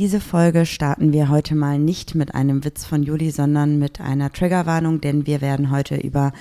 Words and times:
diese 0.00 0.18
Folge 0.18 0.64
starten 0.64 1.12
wir 1.12 1.28
heute 1.28 1.54
mal 1.54 1.78
nicht 1.78 2.14
mit 2.14 2.34
einem 2.34 2.64
Witz 2.64 2.86
von 2.86 3.02
Juli, 3.02 3.30
sondern 3.30 3.78
mit 3.78 4.00
einer 4.00 4.32
Triggerwarnung, 4.32 5.02
denn 5.02 5.26
wir 5.26 5.42
werden 5.42 5.70
heute 5.70 5.96
über 5.96 6.32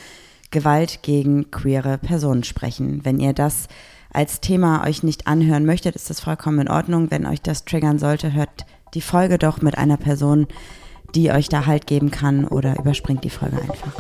Gewalt 0.49 1.03
gegen 1.03 1.51
queere 1.51 1.97
Personen 1.97 2.45
sprechen. 2.45 3.03
Wenn 3.03 3.19
ihr 3.19 3.33
das 3.33 3.67
als 4.13 4.39
Thema 4.39 4.87
euch 4.87 5.03
nicht 5.03 5.27
anhören 5.27 5.65
möchtet, 5.65 5.97
ist 5.97 6.09
das 6.09 6.21
vollkommen 6.21 6.59
in 6.59 6.69
Ordnung. 6.69 7.11
Wenn 7.11 7.25
euch 7.25 7.41
das 7.41 7.65
triggern 7.65 7.99
sollte, 7.99 8.31
hört 8.31 8.65
die 8.93 9.01
Folge 9.01 9.37
doch 9.37 9.61
mit 9.61 9.77
einer 9.77 9.97
Person, 9.97 10.47
die 11.13 11.29
euch 11.29 11.49
da 11.49 11.65
Halt 11.65 11.85
geben 11.85 12.11
kann 12.11 12.45
oder 12.45 12.79
überspringt 12.79 13.25
die 13.25 13.29
Folge 13.29 13.57
einfach. 13.61 13.91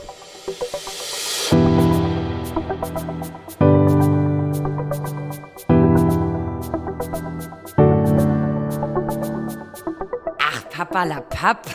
Ach, 10.89 10.93
Papa 10.93 11.03
la 11.03 11.21
Papp. 11.21 11.65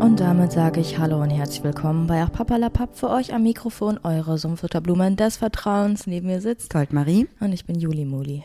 Und 0.00 0.20
damit 0.20 0.52
sage 0.52 0.80
ich 0.80 0.98
Hallo 0.98 1.22
und 1.22 1.30
herzlich 1.30 1.64
willkommen 1.64 2.06
bei 2.06 2.22
Ach 2.22 2.30
Papa 2.30 2.56
la 2.56 2.68
Papp 2.68 2.96
für 2.96 3.08
euch 3.08 3.32
am 3.32 3.42
Mikrofon, 3.42 3.98
eure 4.02 4.36
Sumpfutterblumen 4.36 5.16
des 5.16 5.38
Vertrauens. 5.38 6.06
Neben 6.06 6.26
mir 6.26 6.40
sitzt 6.40 6.70
Goldmarie, 6.70 7.28
und 7.40 7.52
ich 7.52 7.64
bin 7.64 7.78
Juli 7.78 8.04
Muli. 8.04 8.44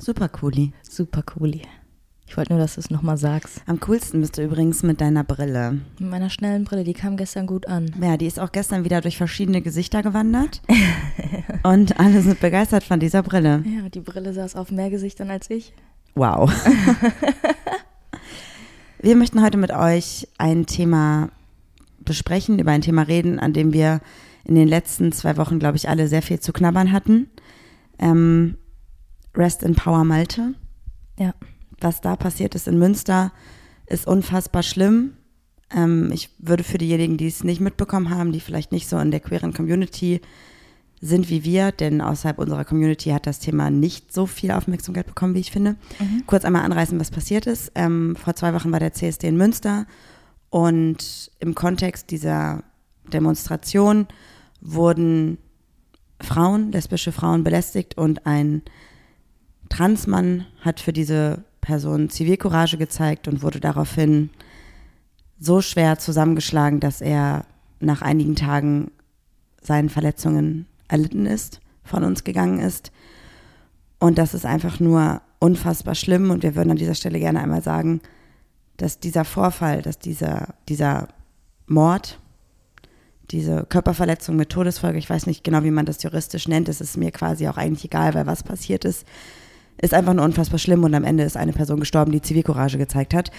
super 0.00 0.28
cooli. 0.28 0.72
Super 0.82 1.22
cooli. 1.22 1.62
Ich 2.28 2.36
wollte 2.36 2.52
nur, 2.52 2.60
dass 2.60 2.74
du 2.74 2.80
es 2.80 2.90
nochmal 2.90 3.16
sagst. 3.16 3.62
Am 3.66 3.80
coolsten 3.80 4.20
bist 4.20 4.36
du 4.36 4.42
übrigens 4.42 4.82
mit 4.82 5.00
deiner 5.00 5.24
Brille. 5.24 5.80
Mit 5.98 6.10
meiner 6.10 6.28
schnellen 6.28 6.64
Brille, 6.64 6.84
die 6.84 6.92
kam 6.92 7.16
gestern 7.16 7.46
gut 7.46 7.66
an. 7.66 7.94
Ja, 8.00 8.16
die 8.16 8.26
ist 8.26 8.40
auch 8.40 8.52
gestern 8.52 8.84
wieder 8.84 9.00
durch 9.00 9.16
verschiedene 9.16 9.62
Gesichter 9.62 10.02
gewandert. 10.02 10.60
und 11.62 11.98
alle 12.00 12.20
sind 12.22 12.40
begeistert 12.40 12.84
von 12.84 13.00
dieser 13.00 13.22
Brille. 13.22 13.62
Ja, 13.64 13.88
die 13.88 14.00
Brille 14.00 14.32
saß 14.32 14.56
auf 14.56 14.70
mehr 14.70 14.90
Gesichtern 14.90 15.30
als 15.30 15.48
ich. 15.50 15.72
Wow. 16.14 16.50
wir 19.00 19.16
möchten 19.16 19.42
heute 19.42 19.56
mit 19.56 19.70
euch 19.70 20.28
ein 20.38 20.66
Thema 20.66 21.30
besprechen, 22.00 22.58
über 22.58 22.72
ein 22.72 22.82
Thema 22.82 23.02
reden, 23.02 23.38
an 23.38 23.52
dem 23.52 23.72
wir 23.72 24.00
in 24.44 24.54
den 24.54 24.68
letzten 24.68 25.12
zwei 25.12 25.36
Wochen, 25.36 25.58
glaube 25.58 25.76
ich, 25.76 25.88
alle 25.88 26.08
sehr 26.08 26.22
viel 26.22 26.40
zu 26.40 26.52
knabbern 26.52 26.92
hatten. 26.92 27.28
Ähm, 27.98 28.56
Rest 29.34 29.62
in 29.62 29.74
Power 29.74 30.04
Malte. 30.04 30.54
Ja. 31.18 31.34
Was 31.80 32.00
da 32.00 32.16
passiert 32.16 32.54
ist 32.54 32.68
in 32.68 32.78
Münster, 32.78 33.32
ist 33.86 34.06
unfassbar 34.06 34.62
schlimm. 34.62 35.12
Ähm, 35.74 36.10
ich 36.12 36.30
würde 36.38 36.64
für 36.64 36.78
diejenigen, 36.78 37.16
die 37.16 37.26
es 37.26 37.44
nicht 37.44 37.60
mitbekommen 37.60 38.10
haben, 38.10 38.32
die 38.32 38.40
vielleicht 38.40 38.72
nicht 38.72 38.88
so 38.88 38.98
in 38.98 39.10
der 39.10 39.20
queeren 39.20 39.52
Community 39.52 40.20
sind 41.00 41.28
wie 41.28 41.44
wir, 41.44 41.72
denn 41.72 42.00
außerhalb 42.00 42.38
unserer 42.38 42.64
Community 42.64 43.10
hat 43.10 43.26
das 43.26 43.38
Thema 43.38 43.70
nicht 43.70 44.12
so 44.12 44.26
viel 44.26 44.50
Aufmerksamkeit 44.50 45.06
bekommen, 45.06 45.34
wie 45.34 45.40
ich 45.40 45.50
finde. 45.50 45.76
Kurz 46.26 46.44
einmal 46.44 46.64
anreißen, 46.64 46.98
was 46.98 47.10
passiert 47.10 47.46
ist. 47.46 47.70
Ähm, 47.74 48.16
vor 48.16 48.34
zwei 48.34 48.54
Wochen 48.54 48.72
war 48.72 48.80
der 48.80 48.94
CSD 48.94 49.28
in 49.28 49.36
Münster 49.36 49.86
und 50.48 51.30
im 51.38 51.54
Kontext 51.54 52.10
dieser 52.10 52.62
Demonstration 53.12 54.06
wurden 54.60 55.38
Frauen, 56.20 56.72
lesbische 56.72 57.12
Frauen 57.12 57.44
belästigt 57.44 57.98
und 57.98 58.26
ein 58.26 58.62
Transmann 59.68 60.46
hat 60.60 60.80
für 60.80 60.92
diese 60.92 61.44
Person 61.66 62.08
Zivilcourage 62.10 62.78
gezeigt 62.78 63.26
und 63.26 63.42
wurde 63.42 63.58
daraufhin 63.58 64.30
so 65.40 65.60
schwer 65.60 65.98
zusammengeschlagen, 65.98 66.78
dass 66.78 67.00
er 67.00 67.44
nach 67.80 68.02
einigen 68.02 68.36
Tagen 68.36 68.92
seinen 69.60 69.88
Verletzungen 69.88 70.66
erlitten 70.86 71.26
ist, 71.26 71.60
von 71.82 72.04
uns 72.04 72.22
gegangen 72.22 72.60
ist. 72.60 72.92
Und 73.98 74.16
das 74.16 74.32
ist 74.32 74.46
einfach 74.46 74.78
nur 74.78 75.22
unfassbar 75.40 75.96
schlimm. 75.96 76.30
Und 76.30 76.44
wir 76.44 76.54
würden 76.54 76.70
an 76.70 76.76
dieser 76.76 76.94
Stelle 76.94 77.18
gerne 77.18 77.40
einmal 77.40 77.62
sagen, 77.62 78.00
dass 78.76 79.00
dieser 79.00 79.24
Vorfall, 79.24 79.82
dass 79.82 79.98
dieser, 79.98 80.54
dieser 80.68 81.08
Mord, 81.66 82.20
diese 83.32 83.64
Körperverletzung 83.64 84.36
mit 84.36 84.50
Todesfolge, 84.50 84.98
ich 84.98 85.10
weiß 85.10 85.26
nicht 85.26 85.42
genau, 85.42 85.64
wie 85.64 85.72
man 85.72 85.84
das 85.84 86.00
juristisch 86.04 86.46
nennt, 86.46 86.68
es 86.68 86.80
ist 86.80 86.96
mir 86.96 87.10
quasi 87.10 87.48
auch 87.48 87.56
eigentlich 87.56 87.86
egal, 87.86 88.14
weil 88.14 88.26
was 88.26 88.44
passiert 88.44 88.84
ist, 88.84 89.04
ist 89.80 89.94
einfach 89.94 90.14
nur 90.14 90.24
unfassbar 90.24 90.58
schlimm 90.58 90.84
und 90.84 90.94
am 90.94 91.04
Ende 91.04 91.24
ist 91.24 91.36
eine 91.36 91.52
Person 91.52 91.80
gestorben, 91.80 92.12
die 92.12 92.22
Zivilcourage 92.22 92.78
gezeigt 92.78 93.14
hat. 93.14 93.30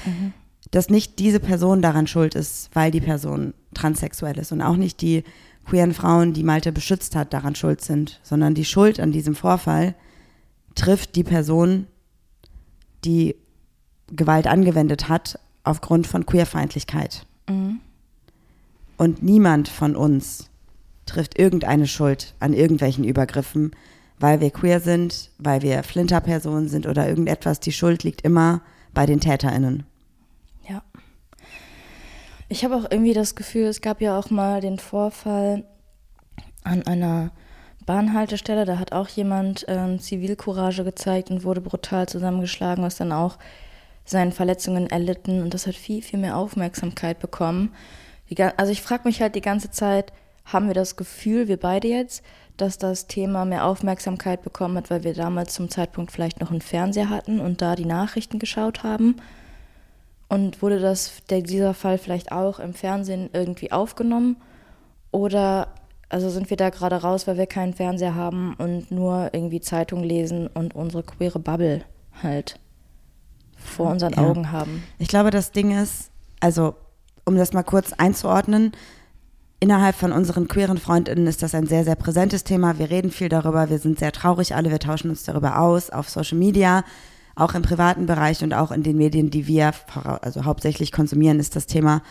Dass 0.71 0.89
nicht 0.89 1.19
diese 1.19 1.39
Person 1.39 1.81
daran 1.81 2.07
schuld 2.07 2.35
ist, 2.35 2.69
weil 2.73 2.91
die 2.91 3.01
Person 3.01 3.53
transsexuell 3.73 4.37
ist 4.37 4.51
und 4.51 4.61
auch 4.61 4.75
nicht 4.75 5.01
die 5.01 5.23
queeren 5.65 5.93
Frauen, 5.93 6.33
die 6.33 6.43
Malte 6.43 6.71
beschützt 6.71 7.15
hat, 7.15 7.33
daran 7.33 7.55
schuld 7.55 7.81
sind, 7.81 8.19
sondern 8.23 8.53
die 8.53 8.65
Schuld 8.65 8.99
an 8.99 9.11
diesem 9.11 9.35
Vorfall 9.35 9.95
trifft 10.75 11.15
die 11.15 11.23
Person, 11.23 11.87
die 13.03 13.35
Gewalt 14.07 14.47
angewendet 14.47 15.09
hat 15.09 15.39
aufgrund 15.63 16.07
von 16.07 16.25
Queerfeindlichkeit. 16.25 17.25
Und 18.97 19.23
niemand 19.23 19.67
von 19.67 19.95
uns 19.95 20.49
trifft 21.05 21.37
irgendeine 21.37 21.87
Schuld 21.87 22.35
an 22.39 22.53
irgendwelchen 22.53 23.03
Übergriffen, 23.03 23.71
weil 24.19 24.39
wir 24.41 24.49
queer 24.49 24.79
sind, 24.79 25.31
weil 25.37 25.61
wir 25.61 25.83
Flinterpersonen 25.83 26.69
sind 26.69 26.87
oder 26.87 27.07
irgendetwas. 27.07 27.59
Die 27.59 27.71
Schuld 27.71 28.03
liegt 28.03 28.21
immer 28.21 28.61
bei 28.93 29.05
den 29.05 29.19
TäterInnen. 29.19 29.85
Ja. 30.67 30.81
Ich 32.49 32.63
habe 32.63 32.75
auch 32.75 32.89
irgendwie 32.89 33.13
das 33.13 33.35
Gefühl, 33.35 33.65
es 33.65 33.81
gab 33.81 34.01
ja 34.01 34.17
auch 34.17 34.29
mal 34.29 34.61
den 34.61 34.79
Vorfall 34.79 35.65
an 36.63 36.83
einer 36.83 37.31
Bahnhaltestelle. 37.85 38.65
Da 38.65 38.79
hat 38.79 38.91
auch 38.91 39.07
jemand 39.07 39.65
ähm, 39.67 39.99
Zivilcourage 39.99 40.83
gezeigt 40.83 41.29
und 41.29 41.43
wurde 41.43 41.61
brutal 41.61 42.07
zusammengeschlagen, 42.07 42.83
was 42.83 42.97
dann 42.97 43.11
auch 43.11 43.37
seinen 44.05 44.31
Verletzungen 44.31 44.87
erlitten. 44.87 45.41
Und 45.41 45.53
das 45.53 45.67
hat 45.67 45.75
viel, 45.75 46.01
viel 46.01 46.19
mehr 46.19 46.37
Aufmerksamkeit 46.37 47.19
bekommen. 47.19 47.73
Die, 48.29 48.41
also 48.41 48.71
ich 48.71 48.81
frage 48.81 49.07
mich 49.07 49.21
halt 49.21 49.35
die 49.35 49.41
ganze 49.41 49.69
Zeit, 49.69 50.11
haben 50.45 50.67
wir 50.67 50.73
das 50.73 50.95
Gefühl, 50.95 51.47
wir 51.47 51.57
beide 51.57 51.87
jetzt, 51.87 52.23
dass 52.57 52.77
das 52.77 53.07
Thema 53.07 53.45
mehr 53.45 53.65
Aufmerksamkeit 53.65 54.41
bekommen 54.41 54.77
hat, 54.77 54.89
weil 54.89 55.03
wir 55.03 55.13
damals 55.13 55.53
zum 55.53 55.69
Zeitpunkt 55.69 56.11
vielleicht 56.11 56.39
noch 56.39 56.51
einen 56.51 56.61
Fernseher 56.61 57.09
hatten 57.09 57.39
und 57.39 57.61
da 57.61 57.75
die 57.75 57.85
Nachrichten 57.85 58.39
geschaut 58.39 58.83
haben? 58.83 59.17
Und 60.29 60.61
wurde 60.61 60.79
das, 60.79 61.23
der, 61.29 61.41
dieser 61.41 61.73
Fall 61.73 61.97
vielleicht 61.97 62.31
auch 62.31 62.59
im 62.59 62.73
Fernsehen 62.73 63.29
irgendwie 63.31 63.71
aufgenommen? 63.71 64.37
Oder 65.11 65.69
also 66.09 66.29
sind 66.29 66.49
wir 66.49 66.57
da 66.57 66.69
gerade 66.69 66.95
raus, 66.97 67.27
weil 67.27 67.37
wir 67.37 67.47
keinen 67.47 67.73
Fernseher 67.73 68.15
haben 68.15 68.55
und 68.57 68.91
nur 68.91 69.29
irgendwie 69.33 69.61
Zeitung 69.61 70.03
lesen 70.03 70.47
und 70.47 70.75
unsere 70.75 71.03
queere 71.03 71.39
Bubble 71.39 71.83
halt 72.21 72.59
vor 73.57 73.91
unseren 73.91 74.13
Ja. 74.13 74.19
Augen 74.19 74.51
haben? 74.51 74.83
Ich 74.99 75.07
glaube, 75.07 75.31
das 75.31 75.51
Ding 75.51 75.71
ist, 75.71 76.11
also 76.39 76.75
um 77.25 77.35
das 77.35 77.53
mal 77.53 77.63
kurz 77.63 77.93
einzuordnen, 77.93 78.71
innerhalb 79.59 79.95
von 79.95 80.11
unseren 80.11 80.47
queeren 80.47 80.77
Freundinnen 80.77 81.27
ist 81.27 81.41
das 81.43 81.55
ein 81.55 81.67
sehr, 81.67 81.83
sehr 81.83 81.95
präsentes 81.95 82.43
Thema. 82.43 82.77
Wir 82.79 82.89
reden 82.89 83.11
viel 83.11 83.29
darüber, 83.29 83.69
wir 83.69 83.79
sind 83.79 83.99
sehr 83.99 84.11
traurig 84.11 84.55
alle, 84.55 84.69
wir 84.69 84.79
tauschen 84.79 85.09
uns 85.09 85.23
darüber 85.23 85.59
aus 85.59 85.89
auf 85.89 86.09
Social 86.09 86.37
Media, 86.37 86.83
auch 87.35 87.53
im 87.53 87.61
privaten 87.61 88.05
Bereich 88.05 88.43
und 88.43 88.53
auch 88.53 88.71
in 88.71 88.83
den 88.83 88.97
Medien, 88.97 89.29
die 89.29 89.47
wir 89.47 89.71
also 90.21 90.45
hauptsächlich 90.45 90.91
konsumieren, 90.91 91.39
ist 91.39 91.55
das 91.55 91.67
Thema 91.67 92.01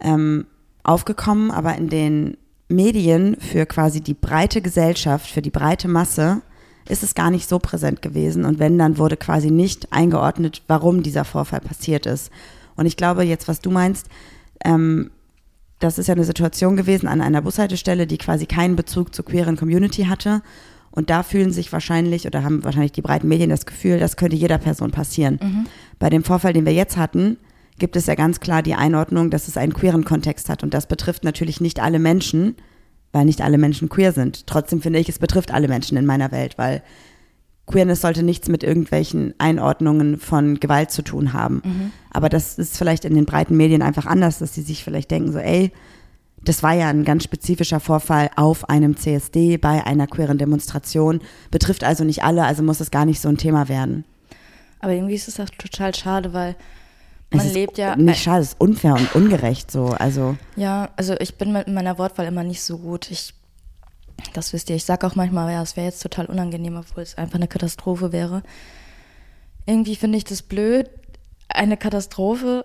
ähm, 0.00 0.46
aufgekommen. 0.84 1.50
Aber 1.50 1.76
in 1.76 1.88
den 1.88 2.36
Medien 2.68 3.36
für 3.40 3.66
quasi 3.66 4.00
die 4.00 4.14
breite 4.14 4.62
Gesellschaft, 4.62 5.28
für 5.28 5.42
die 5.42 5.50
breite 5.50 5.88
Masse, 5.88 6.42
ist 6.88 7.02
es 7.02 7.14
gar 7.14 7.30
nicht 7.30 7.48
so 7.48 7.58
präsent 7.58 8.02
gewesen. 8.02 8.44
Und 8.44 8.58
wenn, 8.58 8.78
dann 8.78 8.98
wurde 8.98 9.16
quasi 9.16 9.50
nicht 9.50 9.92
eingeordnet, 9.92 10.62
warum 10.66 11.02
dieser 11.02 11.24
Vorfall 11.24 11.60
passiert 11.60 12.06
ist. 12.06 12.30
Und 12.76 12.86
ich 12.86 12.96
glaube, 12.96 13.22
jetzt, 13.24 13.48
was 13.48 13.60
du 13.60 13.70
meinst, 13.70 14.08
ähm, 14.64 15.10
das 15.82 15.98
ist 15.98 16.06
ja 16.06 16.14
eine 16.14 16.24
Situation 16.24 16.76
gewesen 16.76 17.08
an 17.08 17.20
einer 17.20 17.42
Bushaltestelle, 17.42 18.06
die 18.06 18.18
quasi 18.18 18.46
keinen 18.46 18.76
Bezug 18.76 19.14
zur 19.14 19.24
queeren 19.24 19.56
Community 19.56 20.04
hatte. 20.04 20.42
Und 20.90 21.08
da 21.10 21.22
fühlen 21.22 21.50
sich 21.50 21.72
wahrscheinlich 21.72 22.26
oder 22.26 22.44
haben 22.44 22.64
wahrscheinlich 22.64 22.92
die 22.92 23.02
breiten 23.02 23.26
Medien 23.26 23.50
das 23.50 23.66
Gefühl, 23.66 23.98
das 23.98 24.16
könnte 24.16 24.36
jeder 24.36 24.58
Person 24.58 24.90
passieren. 24.90 25.38
Bei 25.98 26.10
dem 26.10 26.22
Vorfall, 26.22 26.52
den 26.52 26.66
wir 26.66 26.74
jetzt 26.74 26.96
hatten, 26.96 27.38
gibt 27.78 27.96
es 27.96 28.06
ja 28.06 28.14
ganz 28.14 28.40
klar 28.40 28.62
die 28.62 28.74
Einordnung, 28.74 29.30
dass 29.30 29.48
es 29.48 29.56
einen 29.56 29.72
queeren 29.72 30.04
Kontext 30.04 30.48
hat. 30.50 30.62
Und 30.62 30.74
das 30.74 30.86
betrifft 30.86 31.24
natürlich 31.24 31.60
nicht 31.60 31.80
alle 31.80 31.98
Menschen, 31.98 32.56
weil 33.10 33.24
nicht 33.24 33.40
alle 33.40 33.58
Menschen 33.58 33.88
queer 33.88 34.12
sind. 34.12 34.46
Trotzdem 34.46 34.82
finde 34.82 34.98
ich, 34.98 35.08
es 35.08 35.18
betrifft 35.18 35.52
alle 35.52 35.68
Menschen 35.68 35.96
in 35.96 36.06
meiner 36.06 36.30
Welt, 36.30 36.58
weil 36.58 36.82
Queerness 37.66 38.00
sollte 38.00 38.22
nichts 38.22 38.48
mit 38.48 38.64
irgendwelchen 38.64 39.34
Einordnungen 39.38 40.18
von 40.18 40.58
Gewalt 40.60 40.90
zu 40.90 41.02
tun 41.02 41.32
haben. 41.32 41.92
Aber 42.10 42.28
das 42.28 42.58
ist 42.58 42.76
vielleicht 42.76 43.04
in 43.04 43.14
den 43.14 43.24
breiten 43.24 43.56
Medien 43.56 43.82
einfach 43.82 44.06
anders, 44.06 44.38
dass 44.38 44.54
sie 44.54 44.62
sich 44.62 44.82
vielleicht 44.84 45.10
denken, 45.10 45.32
so, 45.32 45.38
ey, 45.38 45.70
das 46.44 46.62
war 46.62 46.72
ja 46.72 46.88
ein 46.88 47.04
ganz 47.04 47.22
spezifischer 47.24 47.78
Vorfall 47.78 48.30
auf 48.34 48.68
einem 48.68 48.96
CSD 48.96 49.58
bei 49.58 49.86
einer 49.86 50.08
queeren 50.08 50.38
Demonstration, 50.38 51.20
betrifft 51.52 51.84
also 51.84 52.02
nicht 52.04 52.24
alle, 52.24 52.44
also 52.44 52.62
muss 52.64 52.80
es 52.80 52.90
gar 52.90 53.04
nicht 53.04 53.20
so 53.20 53.28
ein 53.28 53.36
Thema 53.36 53.68
werden. 53.68 54.04
Aber 54.80 54.92
irgendwie 54.92 55.14
ist 55.14 55.28
es 55.28 55.38
auch 55.38 55.48
total 55.50 55.94
schade, 55.94 56.32
weil 56.32 56.56
Man 57.30 57.48
lebt 57.52 57.78
ja. 57.78 57.94
Nicht 57.96 58.22
schade, 58.22 58.42
es 58.42 58.48
ist 58.48 58.60
unfair 58.60 58.94
und 58.94 59.14
ungerecht 59.14 59.70
so. 59.70 59.86
Also, 59.86 60.36
Ja, 60.56 60.90
also 60.96 61.14
ich 61.20 61.36
bin 61.36 61.52
mit 61.52 61.68
meiner 61.68 61.96
Wortwahl 61.96 62.26
immer 62.26 62.42
nicht 62.42 62.62
so 62.62 62.78
gut. 62.78 63.10
Ich, 63.10 63.34
das 64.32 64.52
wisst 64.52 64.70
ihr. 64.70 64.76
Ich 64.76 64.84
sag 64.84 65.04
auch 65.04 65.14
manchmal, 65.14 65.52
ja, 65.52 65.62
es 65.62 65.76
wäre 65.76 65.86
jetzt 65.86 66.02
total 66.02 66.26
unangenehm, 66.26 66.76
obwohl 66.76 67.02
es 67.02 67.16
einfach 67.16 67.36
eine 67.36 67.48
Katastrophe 67.48 68.12
wäre. 68.12 68.42
Irgendwie 69.66 69.96
finde 69.96 70.18
ich 70.18 70.24
das 70.24 70.42
blöd, 70.42 70.90
eine 71.48 71.76
Katastrophe, 71.76 72.64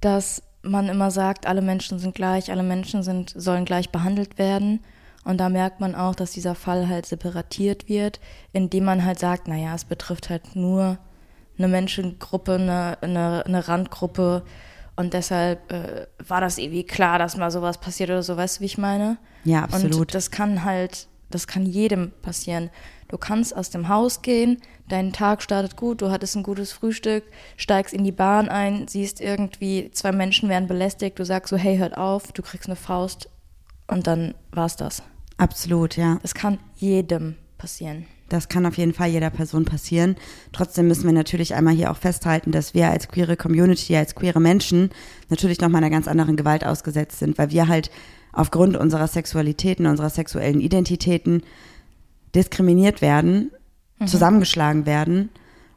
dass 0.00 0.42
man 0.62 0.88
immer 0.88 1.10
sagt, 1.10 1.46
alle 1.46 1.62
Menschen 1.62 1.98
sind 1.98 2.14
gleich, 2.14 2.50
alle 2.50 2.62
Menschen 2.62 3.02
sind, 3.02 3.32
sollen 3.36 3.64
gleich 3.64 3.90
behandelt 3.90 4.38
werden. 4.38 4.80
Und 5.24 5.38
da 5.38 5.48
merkt 5.48 5.80
man 5.80 5.94
auch, 5.94 6.14
dass 6.14 6.32
dieser 6.32 6.54
Fall 6.54 6.88
halt 6.88 7.06
separatiert 7.06 7.88
wird, 7.88 8.20
indem 8.52 8.84
man 8.84 9.04
halt 9.04 9.18
sagt, 9.18 9.48
naja, 9.48 9.74
es 9.74 9.84
betrifft 9.84 10.30
halt 10.30 10.54
nur 10.54 10.98
eine 11.58 11.68
Menschengruppe, 11.68 12.54
eine, 12.54 12.98
eine, 13.00 13.44
eine 13.44 13.66
Randgruppe. 13.66 14.44
Und 14.96 15.12
deshalb 15.12 15.70
äh, 15.70 16.06
war 16.26 16.40
das 16.40 16.58
irgendwie 16.58 16.84
klar, 16.84 17.18
dass 17.18 17.36
mal 17.36 17.50
sowas 17.50 17.78
passiert 17.78 18.10
oder 18.10 18.22
so, 18.22 18.36
weißt 18.36 18.56
du, 18.58 18.60
wie 18.62 18.66
ich 18.66 18.78
meine? 18.78 19.18
Ja, 19.44 19.62
absolut. 19.64 20.00
Und 20.00 20.14
das 20.14 20.30
kann 20.30 20.64
halt, 20.64 21.06
das 21.30 21.46
kann 21.46 21.66
jedem 21.66 22.12
passieren. 22.22 22.70
Du 23.08 23.18
kannst 23.18 23.54
aus 23.54 23.70
dem 23.70 23.88
Haus 23.88 24.22
gehen, 24.22 24.60
dein 24.88 25.12
Tag 25.12 25.42
startet 25.42 25.76
gut, 25.76 26.00
du 26.00 26.10
hattest 26.10 26.34
ein 26.34 26.42
gutes 26.42 26.72
Frühstück, 26.72 27.24
steigst 27.56 27.94
in 27.94 28.04
die 28.04 28.12
Bahn 28.12 28.48
ein, 28.48 28.88
siehst 28.88 29.20
irgendwie, 29.20 29.90
zwei 29.92 30.12
Menschen 30.12 30.48
werden 30.48 30.66
belästigt, 30.66 31.18
du 31.18 31.24
sagst 31.24 31.50
so, 31.50 31.56
hey, 31.56 31.76
hört 31.76 31.96
auf, 31.96 32.32
du 32.32 32.42
kriegst 32.42 32.68
eine 32.68 32.76
Faust 32.76 33.28
und 33.86 34.06
dann 34.06 34.34
war's 34.50 34.76
das. 34.76 35.02
absolut, 35.36 35.96
ja. 35.96 36.18
Das 36.22 36.34
kann 36.34 36.58
jedem 36.76 37.36
passieren. 37.58 38.06
Das 38.28 38.48
kann 38.48 38.66
auf 38.66 38.76
jeden 38.76 38.92
Fall 38.92 39.08
jeder 39.08 39.30
Person 39.30 39.64
passieren. 39.64 40.16
Trotzdem 40.52 40.88
müssen 40.88 41.04
wir 41.04 41.12
natürlich 41.12 41.54
einmal 41.54 41.74
hier 41.74 41.90
auch 41.92 41.96
festhalten, 41.96 42.50
dass 42.50 42.74
wir 42.74 42.90
als 42.90 43.06
queere 43.08 43.36
Community, 43.36 43.96
als 43.96 44.14
queere 44.16 44.40
Menschen 44.40 44.90
natürlich 45.28 45.60
nochmal 45.60 45.82
einer 45.82 45.90
ganz 45.90 46.08
anderen 46.08 46.36
Gewalt 46.36 46.64
ausgesetzt 46.66 47.18
sind, 47.20 47.38
weil 47.38 47.50
wir 47.50 47.68
halt 47.68 47.90
aufgrund 48.32 48.76
unserer 48.76 49.06
Sexualitäten, 49.06 49.86
unserer 49.86 50.10
sexuellen 50.10 50.60
Identitäten 50.60 51.42
diskriminiert 52.34 53.00
werden, 53.00 53.50
Mhm. 53.98 54.06
zusammengeschlagen 54.08 54.84
werden. 54.86 55.30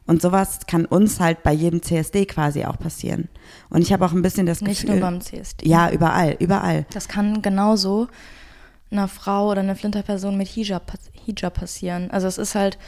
Und 0.06 0.20
sowas 0.20 0.60
kann 0.66 0.84
uns 0.86 1.20
halt 1.20 1.42
bei 1.44 1.52
jedem 1.52 1.82
CSD 1.82 2.26
quasi 2.26 2.64
auch 2.64 2.78
passieren. 2.78 3.28
Und 3.70 3.80
ich 3.82 3.92
habe 3.92 4.04
auch 4.04 4.12
ein 4.12 4.22
bisschen 4.22 4.44
das 4.44 4.60
Nicht 4.60 4.82
Gefühl. 4.82 4.96
nur 4.98 5.08
beim 5.08 5.20
CSD. 5.20 5.68
Ja, 5.68 5.90
überall, 5.90 6.36
überall. 6.40 6.84
Das 6.92 7.06
kann 7.08 7.42
genauso 7.42 8.08
einer 8.90 9.08
Frau 9.08 9.50
oder 9.50 9.60
einer 9.60 9.76
Flinterperson 9.76 10.36
mit 10.36 10.48
Hijab, 10.48 10.92
Hijab 11.26 11.54
passieren. 11.54 12.10
Also 12.10 12.26
es 12.26 12.38
ist 12.38 12.54
halt, 12.54 12.78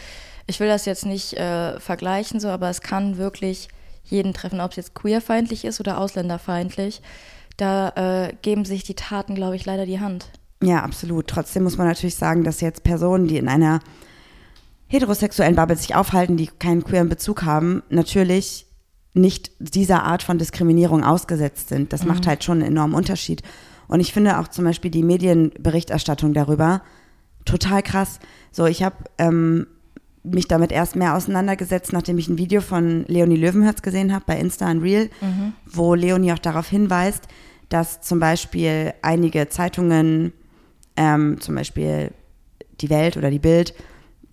ich 0.47 0.61
will 0.61 0.69
das 0.69 0.85
jetzt 0.85 1.07
nicht 1.07 1.35
äh, 1.35 1.79
vergleichen 1.79 2.41
so, 2.41 2.49
aber 2.49 2.69
es 2.69 2.81
kann 2.81 3.17
wirklich 3.17 3.69
jeden 4.05 4.35
treffen, 4.35 4.61
ob 4.61 4.73
es 4.73 4.77
jetzt 4.77 4.95
queerfeindlich 4.95 5.65
ist 5.65 5.81
oder 5.81 5.99
ausländerfeindlich. 5.99 7.03
Da 7.57 7.91
äh, 7.91 8.35
geben 8.43 8.65
sich 8.65 8.83
die 8.83 8.95
Taten, 8.95 9.35
glaube 9.35 9.57
ich, 9.57 9.65
leider 9.65 9.87
die 9.87 10.01
Hand. 10.01 10.27
Ja, 10.63 10.83
absolut. 10.83 11.27
Trotzdem 11.27 11.65
muss 11.65 11.77
man 11.77 11.87
natürlich 11.87 12.17
sagen, 12.17 12.45
dass 12.45 12.61
jetzt 12.61 12.85
Personen, 12.85 13.29
die 13.29 13.37
in 13.37 13.49
einer 13.49 13.81
heterosexuellen 14.89 15.57
Bubble 15.57 15.77
sich 15.77 15.95
aufhalten, 15.95 16.37
die 16.37 16.47
keinen 16.47 16.85
queeren 16.85 17.09
Bezug 17.09 17.45
haben, 17.45 17.83
natürlich 17.89 18.67
nicht 19.15 19.53
dieser 19.59 20.05
Art 20.05 20.23
von 20.23 20.39
Diskriminierung 20.39 21.05
ausgesetzt 21.05 21.69
sind. 21.69 21.93
Das 21.93 22.05
macht 22.05 22.27
halt 22.27 22.45
schon 22.45 22.59
einen 22.59 22.73
enormen 22.73 22.95
Unterschied. 22.95 23.43
Und 23.89 24.01
ich 24.01 24.13
finde 24.13 24.39
auch 24.39 24.49
zum 24.49 24.65
Beispiel 24.65 24.91
die 24.91 25.03
Medienberichterstattung 25.03 26.33
darüber 26.35 26.83
total 27.45 27.83
krass. 27.83 28.21
So, 28.51 28.67
ich 28.67 28.83
habe 28.83 28.97
ähm, 29.19 29.67
mich 30.23 30.49
damit 30.49 30.73
erst 30.73 30.97
mehr 30.97 31.15
auseinandergesetzt, 31.15 31.93
nachdem 31.93 32.19
ich 32.19 32.29
ein 32.29 32.39
Video 32.39 32.61
von 32.61 33.05
Leonie 33.09 33.37
Löwenherz 33.37 33.83
gesehen 33.83 34.13
habe 34.13 34.25
bei 34.27 34.39
Insta 34.39 34.71
und 34.71 34.81
Real, 34.81 35.09
wo 35.67 35.95
Leonie 35.95 36.33
auch 36.33 36.39
darauf 36.39 36.69
hinweist, 36.69 37.25
dass 37.69 38.03
zum 38.03 38.21
Beispiel 38.21 38.95
einige 39.03 39.49
Zeitungen, 39.49 40.33
ähm, 40.97 41.41
zum 41.41 41.55
Beispiel 41.55 42.13
die 42.81 42.91
Welt 42.91 43.17
oder 43.17 43.31
die 43.31 43.39
Bild, 43.39 43.75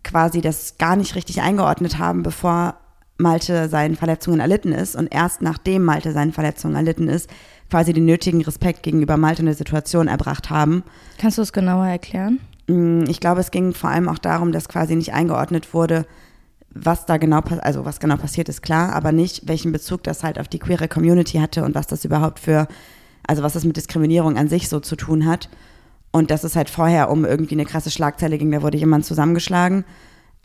quasi 0.03 0.41
das 0.41 0.77
gar 0.77 0.95
nicht 0.95 1.15
richtig 1.15 1.41
eingeordnet 1.41 1.97
haben, 1.97 2.23
bevor 2.23 2.75
Malte 3.19 3.67
seinen 3.67 3.95
Verletzungen 3.95 4.39
erlitten 4.39 4.71
ist 4.71 4.95
und 4.95 5.13
erst 5.13 5.41
nachdem 5.41 5.83
Malte 5.83 6.13
seinen 6.13 6.31
Verletzungen 6.31 6.75
erlitten 6.75 7.07
ist, 7.09 7.29
quasi 7.69 7.93
den 7.93 8.05
nötigen 8.05 8.41
Respekt 8.41 8.81
gegenüber 8.81 9.17
Malte 9.17 9.41
in 9.41 9.45
der 9.47 9.55
Situation 9.55 10.07
erbracht 10.07 10.49
haben. 10.49 10.83
Kannst 11.19 11.37
du 11.37 11.41
es 11.41 11.53
genauer 11.53 11.85
erklären? 11.85 12.39
Mm, 12.67 13.03
Ich 13.07 13.19
glaube, 13.19 13.41
es 13.41 13.51
ging 13.51 13.73
vor 13.73 13.89
allem 13.89 14.07
auch 14.07 14.17
darum, 14.17 14.51
dass 14.51 14.69
quasi 14.69 14.95
nicht 14.95 15.13
eingeordnet 15.13 15.73
wurde, 15.73 16.05
was 16.71 17.05
da 17.05 17.17
genau, 17.17 17.41
also 17.61 17.83
was 17.83 17.99
genau 17.99 18.15
passiert 18.15 18.47
ist, 18.47 18.61
klar, 18.61 18.93
aber 18.93 19.11
nicht, 19.11 19.47
welchen 19.47 19.71
Bezug 19.71 20.03
das 20.03 20.23
halt 20.23 20.39
auf 20.39 20.47
die 20.47 20.59
queere 20.59 20.87
Community 20.87 21.39
hatte 21.39 21.63
und 21.65 21.75
was 21.75 21.87
das 21.87 22.05
überhaupt 22.05 22.39
für, 22.39 22.67
also 23.27 23.43
was 23.43 23.53
das 23.53 23.65
mit 23.65 23.75
Diskriminierung 23.75 24.37
an 24.37 24.47
sich 24.47 24.69
so 24.69 24.79
zu 24.79 24.95
tun 24.95 25.25
hat. 25.25 25.49
Und 26.11 26.31
dass 26.31 26.43
es 26.43 26.55
halt 26.55 26.69
vorher 26.69 27.11
um 27.11 27.25
irgendwie 27.25 27.55
eine 27.55 27.65
krasse 27.65 27.91
Schlagzeile 27.91 28.37
ging, 28.37 28.51
da 28.51 28.61
wurde 28.61 28.77
jemand 28.77 29.05
zusammengeschlagen, 29.05 29.83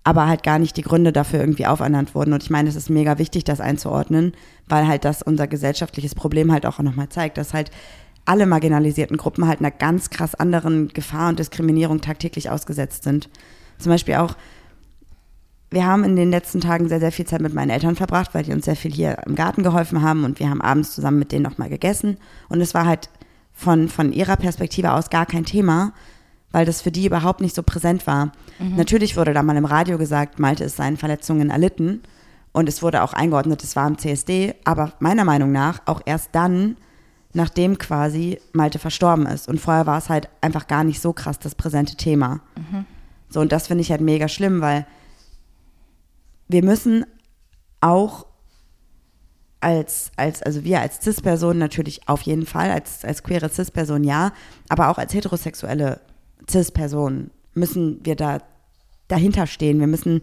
aber 0.04 0.28
halt 0.28 0.42
gar 0.42 0.58
nicht 0.58 0.76
die 0.76 0.82
Gründe 0.82 1.12
dafür 1.12 1.40
irgendwie 1.40 1.66
aufernannt 1.66 2.14
wurden. 2.14 2.34
Und 2.34 2.42
ich 2.42 2.50
meine, 2.50 2.68
es 2.68 2.76
ist 2.76 2.90
mega 2.90 3.18
wichtig, 3.18 3.44
das 3.44 3.60
einzuordnen, 3.60 4.32
weil 4.68 4.86
halt 4.86 5.04
das 5.06 5.22
unser 5.22 5.46
gesellschaftliches 5.46 6.14
Problem 6.14 6.52
halt 6.52 6.66
auch 6.66 6.78
nochmal 6.78 7.08
zeigt, 7.08 7.38
dass 7.38 7.54
halt 7.54 7.70
alle 8.26 8.46
marginalisierten 8.46 9.16
Gruppen 9.16 9.48
halt 9.48 9.60
einer 9.60 9.70
ganz 9.70 10.10
krass 10.10 10.34
anderen 10.34 10.88
Gefahr 10.88 11.30
und 11.30 11.38
Diskriminierung 11.38 12.02
tagtäglich 12.02 12.50
ausgesetzt 12.50 13.04
sind. 13.04 13.28
Zum 13.78 13.90
Beispiel 13.90 14.14
auch, 14.16 14.36
wir 15.70 15.86
haben 15.86 16.04
in 16.04 16.16
den 16.16 16.30
letzten 16.30 16.60
Tagen 16.60 16.88
sehr, 16.88 17.00
sehr 17.00 17.12
viel 17.12 17.26
Zeit 17.26 17.40
mit 17.40 17.54
meinen 17.54 17.70
Eltern 17.70 17.96
verbracht, 17.96 18.34
weil 18.34 18.44
die 18.44 18.52
uns 18.52 18.66
sehr 18.66 18.76
viel 18.76 18.92
hier 18.92 19.18
im 19.26 19.34
Garten 19.34 19.62
geholfen 19.62 20.02
haben 20.02 20.24
und 20.24 20.38
wir 20.38 20.48
haben 20.48 20.60
abends 20.60 20.94
zusammen 20.94 21.18
mit 21.18 21.32
denen 21.32 21.42
nochmal 21.42 21.68
gegessen. 21.68 22.18
Und 22.48 22.60
es 22.60 22.74
war 22.74 22.86
halt 22.86 23.08
von, 23.52 23.88
von 23.88 24.12
ihrer 24.12 24.36
Perspektive 24.36 24.92
aus 24.92 25.10
gar 25.10 25.26
kein 25.26 25.44
Thema, 25.44 25.92
weil 26.54 26.64
das 26.64 26.82
für 26.82 26.92
die 26.92 27.06
überhaupt 27.06 27.40
nicht 27.40 27.56
so 27.56 27.64
präsent 27.64 28.06
war. 28.06 28.30
Natürlich 28.76 29.16
wurde 29.16 29.34
da 29.34 29.42
mal 29.42 29.56
im 29.56 29.64
Radio 29.64 29.98
gesagt, 29.98 30.38
Malte 30.38 30.62
ist 30.62 30.76
seinen 30.76 30.96
Verletzungen 30.96 31.50
erlitten 31.50 32.04
und 32.52 32.68
es 32.68 32.80
wurde 32.80 33.02
auch 33.02 33.12
eingeordnet, 33.12 33.64
es 33.64 33.74
war 33.74 33.88
im 33.88 33.98
CSD, 33.98 34.54
aber 34.62 34.92
meiner 35.00 35.24
Meinung 35.24 35.50
nach 35.50 35.82
auch 35.86 36.00
erst 36.06 36.28
dann, 36.30 36.76
nachdem 37.32 37.76
quasi 37.76 38.38
Malte 38.52 38.78
verstorben 38.78 39.26
ist. 39.26 39.48
Und 39.48 39.60
vorher 39.60 39.86
war 39.86 39.98
es 39.98 40.08
halt 40.08 40.28
einfach 40.42 40.68
gar 40.68 40.84
nicht 40.84 41.00
so 41.00 41.12
krass 41.12 41.40
das 41.40 41.56
präsente 41.56 41.96
Thema. 41.96 42.38
So, 43.30 43.40
und 43.40 43.50
das 43.50 43.66
finde 43.66 43.82
ich 43.82 43.90
halt 43.90 44.00
mega 44.00 44.28
schlimm, 44.28 44.60
weil 44.60 44.86
wir 46.46 46.62
müssen 46.62 47.04
auch 47.80 48.26
als, 49.60 50.12
als, 50.14 50.40
also 50.40 50.62
wir 50.62 50.80
als 50.80 51.00
Cis-Person 51.02 51.58
natürlich 51.58 52.08
auf 52.08 52.22
jeden 52.22 52.46
Fall, 52.46 52.70
als, 52.70 53.04
als 53.04 53.24
queere 53.24 53.48
Cis-Person 53.48 54.04
ja, 54.04 54.32
aber 54.68 54.90
auch 54.90 54.98
als 54.98 55.12
heterosexuelle 55.14 56.00
Cis-Person 56.50 57.30
müssen 57.54 58.00
wir 58.04 58.16
da 58.16 58.38
dahinter 59.08 59.46
stehen. 59.46 59.80
Wir 59.80 59.86
müssen 59.86 60.22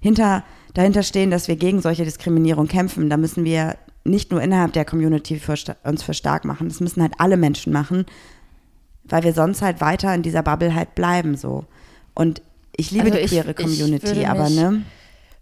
hinter, 0.00 0.44
dahinter 0.74 1.02
stehen, 1.02 1.30
dass 1.30 1.48
wir 1.48 1.56
gegen 1.56 1.80
solche 1.82 2.04
Diskriminierung 2.04 2.68
kämpfen. 2.68 3.10
Da 3.10 3.16
müssen 3.16 3.44
wir 3.44 3.76
nicht 4.04 4.30
nur 4.30 4.40
innerhalb 4.42 4.72
der 4.72 4.84
Community 4.84 5.38
für, 5.38 5.54
uns 5.84 6.02
für 6.02 6.14
stark 6.14 6.44
machen, 6.46 6.68
das 6.68 6.80
müssen 6.80 7.02
halt 7.02 7.12
alle 7.18 7.36
Menschen 7.36 7.70
machen, 7.72 8.06
weil 9.04 9.22
wir 9.24 9.34
sonst 9.34 9.60
halt 9.60 9.80
weiter 9.82 10.14
in 10.14 10.22
dieser 10.22 10.42
Bubble 10.42 10.74
halt 10.74 10.94
bleiben 10.94 11.36
so. 11.36 11.66
Und 12.14 12.40
ich 12.76 12.90
liebe 12.90 13.06
Also 13.06 13.18
die 13.18 13.24
ich- 13.24 13.30
queere 13.30 13.52
Community, 13.54 14.24
aber 14.24 14.48
ne? 14.48 14.82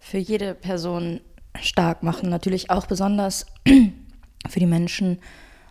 für 0.00 0.18
jede 0.18 0.54
Person 0.54 1.20
stark 1.60 2.02
machen. 2.02 2.30
Natürlich 2.30 2.70
auch 2.70 2.87
besonders 2.87 3.46
für 4.48 4.58
die 4.60 4.66
Menschen 4.66 5.18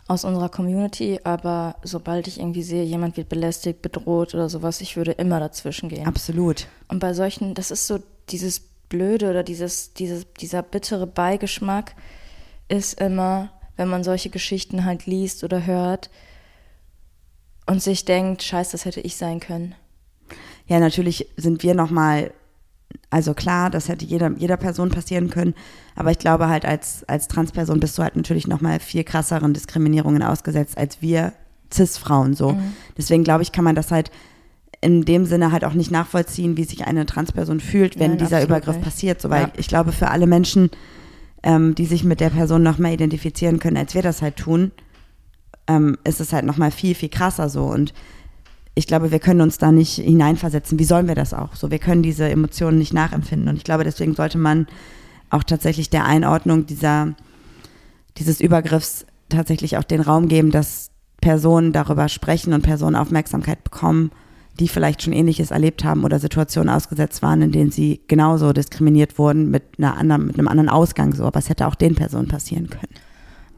aus 0.08 0.24
unserer 0.24 0.48
Community, 0.48 1.20
aber 1.22 1.76
sobald 1.82 2.26
ich 2.26 2.40
irgendwie 2.40 2.62
sehe, 2.62 2.82
jemand 2.82 3.16
wird 3.18 3.28
belästigt, 3.28 3.82
bedroht 3.82 4.34
oder 4.34 4.48
sowas, 4.48 4.80
ich 4.80 4.96
würde 4.96 5.12
immer 5.12 5.38
dazwischen 5.38 5.90
gehen. 5.90 6.06
Absolut. 6.06 6.66
Und 6.88 6.98
bei 6.98 7.12
solchen, 7.12 7.54
das 7.54 7.70
ist 7.70 7.86
so 7.86 7.98
dieses 8.30 8.60
Blöde 8.88 9.28
oder 9.28 9.42
dieses, 9.42 9.92
dieses, 9.92 10.26
dieser 10.40 10.62
bittere 10.62 11.06
Beigeschmack 11.06 11.94
ist 12.68 13.00
immer, 13.00 13.50
wenn 13.76 13.88
man 13.88 14.02
solche 14.02 14.30
Geschichten 14.30 14.86
halt 14.86 15.04
liest 15.04 15.44
oder 15.44 15.66
hört 15.66 16.10
und 17.66 17.82
sich 17.82 18.06
denkt, 18.06 18.42
scheiße, 18.42 18.72
das 18.72 18.86
hätte 18.86 19.02
ich 19.02 19.16
sein 19.16 19.40
können. 19.40 19.74
Ja, 20.66 20.80
natürlich 20.80 21.28
sind 21.36 21.62
wir 21.62 21.74
nochmal, 21.74 22.32
also 23.10 23.32
klar, 23.34 23.70
das 23.70 23.88
hätte 23.88 24.04
jeder, 24.04 24.32
jeder 24.36 24.56
Person 24.56 24.90
passieren 24.90 25.30
können, 25.30 25.54
aber 25.96 26.10
ich 26.10 26.18
glaube 26.18 26.48
halt 26.48 26.64
als, 26.66 27.04
als 27.08 27.26
Transperson 27.28 27.80
bist 27.80 27.96
du 27.98 28.02
halt 28.02 28.16
natürlich 28.16 28.46
nochmal 28.46 28.80
viel 28.80 29.02
krasseren 29.04 29.54
Diskriminierungen 29.54 30.22
ausgesetzt 30.22 30.76
als 30.76 31.00
wir 31.00 31.32
Cis-Frauen 31.72 32.34
so. 32.34 32.52
Mhm. 32.52 32.72
Deswegen 32.96 33.24
glaube 33.24 33.42
ich, 33.42 33.52
kann 33.52 33.64
man 33.64 33.74
das 33.74 33.90
halt 33.90 34.10
in 34.80 35.04
dem 35.04 35.24
Sinne 35.24 35.50
halt 35.52 35.64
auch 35.64 35.72
nicht 35.74 35.90
nachvollziehen, 35.90 36.56
wie 36.56 36.64
sich 36.64 36.86
eine 36.86 37.04
Transperson 37.04 37.60
fühlt, 37.60 37.98
wenn 37.98 38.12
Nein, 38.12 38.18
dieser 38.18 38.42
Übergriff 38.44 38.76
nicht. 38.76 38.84
passiert. 38.84 39.20
So, 39.20 39.28
weil 39.28 39.44
Ja. 39.44 39.52
ich 39.56 39.68
glaube, 39.68 39.92
für 39.92 40.08
alle 40.10 40.26
Menschen, 40.26 40.70
ähm, 41.42 41.74
die 41.74 41.86
sich 41.86 42.04
mit 42.04 42.20
der 42.20 42.30
Person 42.30 42.62
noch 42.62 42.78
mehr 42.78 42.92
identifizieren 42.92 43.58
können, 43.58 43.76
als 43.76 43.94
wir 43.94 44.02
das 44.02 44.22
halt 44.22 44.36
tun, 44.36 44.70
ähm, 45.66 45.98
ist 46.04 46.20
es 46.20 46.32
halt 46.32 46.44
nochmal 46.44 46.70
viel, 46.70 46.94
viel 46.94 47.08
krasser 47.08 47.48
so. 47.48 47.64
Und 47.64 47.92
ich 48.78 48.86
glaube, 48.86 49.10
wir 49.10 49.18
können 49.18 49.40
uns 49.40 49.58
da 49.58 49.72
nicht 49.72 49.96
hineinversetzen. 49.96 50.78
Wie 50.78 50.84
sollen 50.84 51.08
wir 51.08 51.16
das 51.16 51.34
auch? 51.34 51.56
So, 51.56 51.72
wir 51.72 51.80
können 51.80 52.04
diese 52.04 52.28
Emotionen 52.28 52.78
nicht 52.78 52.94
nachempfinden. 52.94 53.48
Und 53.48 53.56
ich 53.56 53.64
glaube, 53.64 53.82
deswegen 53.82 54.14
sollte 54.14 54.38
man 54.38 54.68
auch 55.30 55.42
tatsächlich 55.42 55.90
der 55.90 56.04
Einordnung 56.04 56.64
dieser, 56.64 57.14
dieses 58.18 58.40
Übergriffs 58.40 59.04
tatsächlich 59.28 59.78
auch 59.78 59.82
den 59.82 60.00
Raum 60.00 60.28
geben, 60.28 60.52
dass 60.52 60.92
Personen 61.20 61.72
darüber 61.72 62.08
sprechen 62.08 62.52
und 62.52 62.62
Personen 62.62 62.94
Aufmerksamkeit 62.94 63.64
bekommen, 63.64 64.12
die 64.60 64.68
vielleicht 64.68 65.02
schon 65.02 65.12
Ähnliches 65.12 65.50
erlebt 65.50 65.82
haben 65.82 66.04
oder 66.04 66.20
Situationen 66.20 66.72
ausgesetzt 66.72 67.20
waren, 67.20 67.42
in 67.42 67.50
denen 67.50 67.72
sie 67.72 68.00
genauso 68.06 68.52
diskriminiert 68.52 69.18
wurden 69.18 69.50
mit, 69.50 69.64
einer 69.78 69.96
anderen, 69.96 70.28
mit 70.28 70.38
einem 70.38 70.46
anderen 70.46 70.68
Ausgang 70.68 71.14
so. 71.14 71.24
Aber 71.24 71.40
es 71.40 71.48
hätte 71.48 71.66
auch 71.66 71.74
den 71.74 71.96
Personen 71.96 72.28
passieren 72.28 72.70
können. 72.70 72.94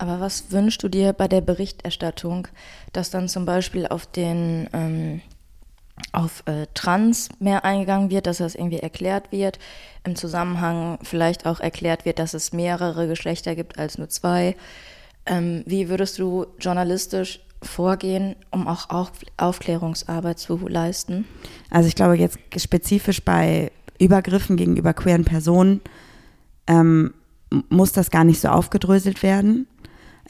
Aber 0.01 0.19
was 0.19 0.51
wünschst 0.51 0.83
du 0.83 0.89
dir 0.89 1.13
bei 1.13 1.29
der 1.29 1.43
Berichterstattung, 1.43 2.49
dass 2.95 3.11
dann 3.11 3.29
zum 3.29 3.45
Beispiel 3.45 3.87
auf 3.87 4.07
den 4.07 4.67
ähm, 4.73 5.21
auf 6.13 6.43
äh, 6.47 6.67
Trans 6.73 7.29
mehr 7.39 7.67
eingegangen 7.67 8.09
wird, 8.09 8.27
dass 8.27 8.39
das 8.39 8.55
irgendwie 8.55 8.79
erklärt 8.79 9.31
wird, 9.31 9.59
im 10.03 10.17
Zusammenhang 10.17 10.99
vielleicht 11.03 11.45
auch 11.45 11.61
erklärt 11.61 12.07
wird, 12.07 12.19
dass 12.19 12.33
es 12.33 12.55
mehrere 12.55 13.09
Geschlechter 13.09 13.55
gibt 13.55 13.79
als 13.79 13.99
nur 13.99 14.09
zwei. 14.09 14.57
Ähm, 15.27 15.65
wie 15.67 15.91
würdest 15.91 16.19
du 16.19 16.47
journalistisch 16.59 17.41
vorgehen, 17.63 18.37
um 18.51 18.69
auch 18.69 18.89
Aufklärungsarbeit 19.37 20.39
zu 20.39 20.67
leisten? 20.67 21.27
Also 21.69 21.89
ich 21.89 21.95
glaube 21.95 22.17
jetzt 22.17 22.39
spezifisch 22.57 23.23
bei 23.23 23.71
Übergriffen 23.99 24.57
gegenüber 24.57 24.95
queeren 24.95 25.27
Personen 25.27 25.83
ähm, 26.67 27.13
muss 27.69 27.93
das 27.93 28.11
gar 28.11 28.25
nicht 28.25 28.41
so 28.41 28.49
aufgedröselt 28.49 29.23
werden. 29.23 29.67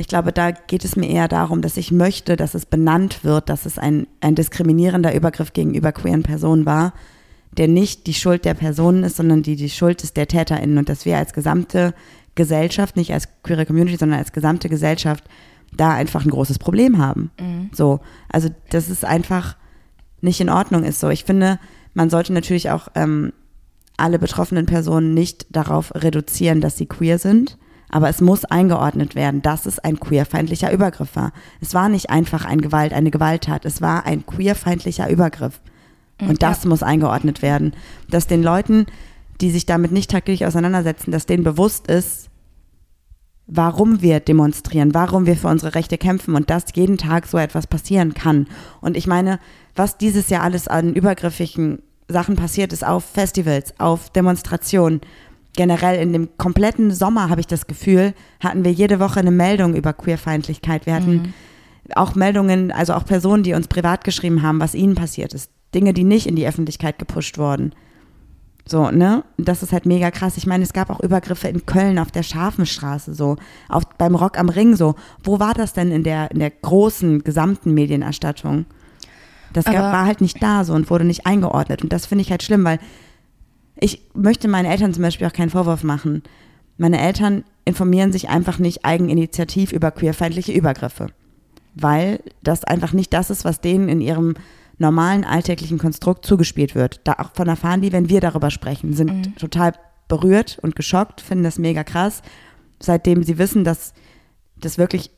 Ich 0.00 0.08
glaube, 0.08 0.32
da 0.32 0.50
geht 0.50 0.86
es 0.86 0.96
mir 0.96 1.10
eher 1.10 1.28
darum, 1.28 1.60
dass 1.60 1.76
ich 1.76 1.92
möchte, 1.92 2.36
dass 2.36 2.54
es 2.54 2.64
benannt 2.64 3.22
wird, 3.22 3.50
dass 3.50 3.66
es 3.66 3.76
ein, 3.76 4.06
ein 4.22 4.34
diskriminierender 4.34 5.14
Übergriff 5.14 5.52
gegenüber 5.52 5.92
queeren 5.92 6.22
Personen 6.22 6.64
war, 6.64 6.94
der 7.52 7.68
nicht 7.68 8.06
die 8.06 8.14
Schuld 8.14 8.46
der 8.46 8.54
Personen 8.54 9.04
ist, 9.04 9.16
sondern 9.16 9.42
die 9.42 9.56
die 9.56 9.68
Schuld 9.68 10.02
ist 10.02 10.16
der 10.16 10.26
TäterInnen 10.26 10.78
und 10.78 10.88
dass 10.88 11.04
wir 11.04 11.18
als 11.18 11.34
gesamte 11.34 11.92
Gesellschaft, 12.34 12.96
nicht 12.96 13.12
als 13.12 13.28
queere 13.42 13.66
Community, 13.66 13.98
sondern 13.98 14.20
als 14.20 14.32
gesamte 14.32 14.70
Gesellschaft 14.70 15.24
da 15.76 15.92
einfach 15.92 16.24
ein 16.24 16.30
großes 16.30 16.58
Problem 16.58 16.96
haben. 16.96 17.30
Mhm. 17.38 17.68
So, 17.74 18.00
also 18.30 18.48
dass 18.70 18.88
es 18.88 19.04
einfach 19.04 19.58
nicht 20.22 20.40
in 20.40 20.48
Ordnung 20.48 20.82
ist. 20.84 21.00
So, 21.00 21.10
ich 21.10 21.24
finde, 21.24 21.58
man 21.92 22.08
sollte 22.08 22.32
natürlich 22.32 22.70
auch 22.70 22.88
ähm, 22.94 23.34
alle 23.98 24.18
betroffenen 24.18 24.64
Personen 24.64 25.12
nicht 25.12 25.46
darauf 25.50 25.94
reduzieren, 25.94 26.62
dass 26.62 26.78
sie 26.78 26.86
queer 26.86 27.18
sind. 27.18 27.58
Aber 27.90 28.08
es 28.08 28.20
muss 28.20 28.44
eingeordnet 28.44 29.14
werden, 29.14 29.42
dass 29.42 29.66
es 29.66 29.78
ein 29.78 29.98
queerfeindlicher 29.98 30.72
Übergriff 30.72 31.16
war. 31.16 31.32
Es 31.60 31.74
war 31.74 31.88
nicht 31.88 32.10
einfach 32.10 32.44
ein 32.44 32.60
Gewalt, 32.60 32.92
eine 32.92 33.10
Gewalttat. 33.10 33.64
Es 33.64 33.82
war 33.82 34.06
ein 34.06 34.24
queerfeindlicher 34.24 35.10
Übergriff. 35.10 35.60
Und 36.20 36.42
das 36.42 36.64
ja. 36.64 36.68
muss 36.68 36.82
eingeordnet 36.82 37.42
werden. 37.42 37.74
Dass 38.08 38.26
den 38.26 38.42
Leuten, 38.42 38.86
die 39.40 39.50
sich 39.50 39.66
damit 39.66 39.90
nicht 39.90 40.10
tagtäglich 40.10 40.46
auseinandersetzen, 40.46 41.10
dass 41.10 41.26
denen 41.26 41.44
bewusst 41.44 41.88
ist, 41.88 42.30
warum 43.46 44.00
wir 44.00 44.20
demonstrieren, 44.20 44.94
warum 44.94 45.26
wir 45.26 45.36
für 45.36 45.48
unsere 45.48 45.74
Rechte 45.74 45.98
kämpfen 45.98 46.36
und 46.36 46.50
dass 46.50 46.66
jeden 46.74 46.98
Tag 46.98 47.26
so 47.26 47.36
etwas 47.36 47.66
passieren 47.66 48.14
kann. 48.14 48.46
Und 48.80 48.96
ich 48.96 49.06
meine, 49.06 49.40
was 49.74 49.98
dieses 49.98 50.30
Jahr 50.30 50.42
alles 50.42 50.68
an 50.68 50.94
übergriffigen 50.94 51.82
Sachen 52.08 52.36
passiert 52.36 52.72
ist 52.72 52.84
auf 52.84 53.04
Festivals, 53.04 53.74
auf 53.78 54.10
Demonstrationen, 54.10 55.00
generell 55.56 56.00
in 56.00 56.12
dem 56.12 56.28
kompletten 56.36 56.90
Sommer 56.90 57.28
habe 57.28 57.40
ich 57.40 57.46
das 57.46 57.66
Gefühl, 57.66 58.14
hatten 58.40 58.64
wir 58.64 58.72
jede 58.72 59.00
Woche 59.00 59.20
eine 59.20 59.30
Meldung 59.30 59.74
über 59.74 59.92
Queerfeindlichkeit. 59.92 60.86
Wir 60.86 60.94
hatten 60.94 61.12
mhm. 61.12 61.32
auch 61.94 62.14
Meldungen, 62.14 62.72
also 62.72 62.94
auch 62.94 63.04
Personen, 63.04 63.42
die 63.42 63.54
uns 63.54 63.68
privat 63.68 64.04
geschrieben 64.04 64.42
haben, 64.42 64.60
was 64.60 64.74
ihnen 64.74 64.94
passiert 64.94 65.34
ist. 65.34 65.50
Dinge, 65.74 65.92
die 65.92 66.04
nicht 66.04 66.26
in 66.26 66.36
die 66.36 66.46
Öffentlichkeit 66.46 66.98
gepusht 66.98 67.38
wurden. 67.38 67.74
So, 68.66 68.90
ne? 68.90 69.24
Das 69.36 69.62
ist 69.62 69.72
halt 69.72 69.86
mega 69.86 70.10
krass. 70.10 70.36
Ich 70.36 70.46
meine, 70.46 70.62
es 70.62 70.72
gab 70.72 70.90
auch 70.90 71.00
Übergriffe 71.00 71.48
in 71.48 71.66
Köln 71.66 71.98
auf 71.98 72.10
der 72.10 72.22
Schafenstraße, 72.22 73.14
so, 73.14 73.36
auf, 73.68 73.84
beim 73.98 74.14
Rock 74.14 74.38
am 74.38 74.48
Ring, 74.48 74.76
so. 74.76 74.94
Wo 75.22 75.40
war 75.40 75.54
das 75.54 75.72
denn 75.72 75.90
in 75.90 76.04
der, 76.04 76.30
in 76.30 76.38
der 76.38 76.50
großen, 76.50 77.24
gesamten 77.24 77.74
Medienerstattung? 77.74 78.66
Das 79.52 79.64
gab, 79.64 79.74
war 79.74 80.04
halt 80.06 80.20
nicht 80.20 80.40
da 80.42 80.64
so 80.64 80.74
und 80.74 80.90
wurde 80.90 81.04
nicht 81.04 81.26
eingeordnet. 81.26 81.82
Und 81.82 81.92
das 81.92 82.06
finde 82.06 82.22
ich 82.22 82.30
halt 82.30 82.42
schlimm, 82.42 82.64
weil 82.64 82.78
ich 83.80 84.02
möchte 84.14 84.48
meinen 84.48 84.70
Eltern 84.70 84.94
zum 84.94 85.02
Beispiel 85.02 85.26
auch 85.26 85.32
keinen 85.32 85.50
Vorwurf 85.50 85.82
machen. 85.82 86.22
Meine 86.76 87.00
Eltern 87.00 87.44
informieren 87.64 88.12
sich 88.12 88.28
einfach 88.28 88.58
nicht 88.58 88.84
eigeninitiativ 88.84 89.72
über 89.72 89.90
queerfeindliche 89.90 90.52
Übergriffe, 90.52 91.08
weil 91.74 92.20
das 92.42 92.64
einfach 92.64 92.92
nicht 92.92 93.12
das 93.12 93.30
ist, 93.30 93.44
was 93.44 93.60
denen 93.60 93.88
in 93.88 94.00
ihrem 94.00 94.34
normalen 94.78 95.24
alltäglichen 95.24 95.78
Konstrukt 95.78 96.24
zugespielt 96.24 96.74
wird. 96.74 97.00
Da 97.04 97.14
auch 97.14 97.32
von 97.34 97.48
erfahren 97.48 97.82
die, 97.82 97.92
wenn 97.92 98.08
wir 98.08 98.20
darüber 98.20 98.50
sprechen, 98.50 98.94
sind 98.94 99.12
mhm. 99.12 99.36
total 99.36 99.74
berührt 100.08 100.58
und 100.62 100.74
geschockt, 100.74 101.20
finden 101.20 101.44
das 101.44 101.58
mega 101.58 101.84
krass, 101.84 102.22
seitdem 102.80 103.22
sie 103.22 103.38
wissen, 103.38 103.62
dass 103.62 103.92
das 104.56 104.78
wirklich 104.78 105.10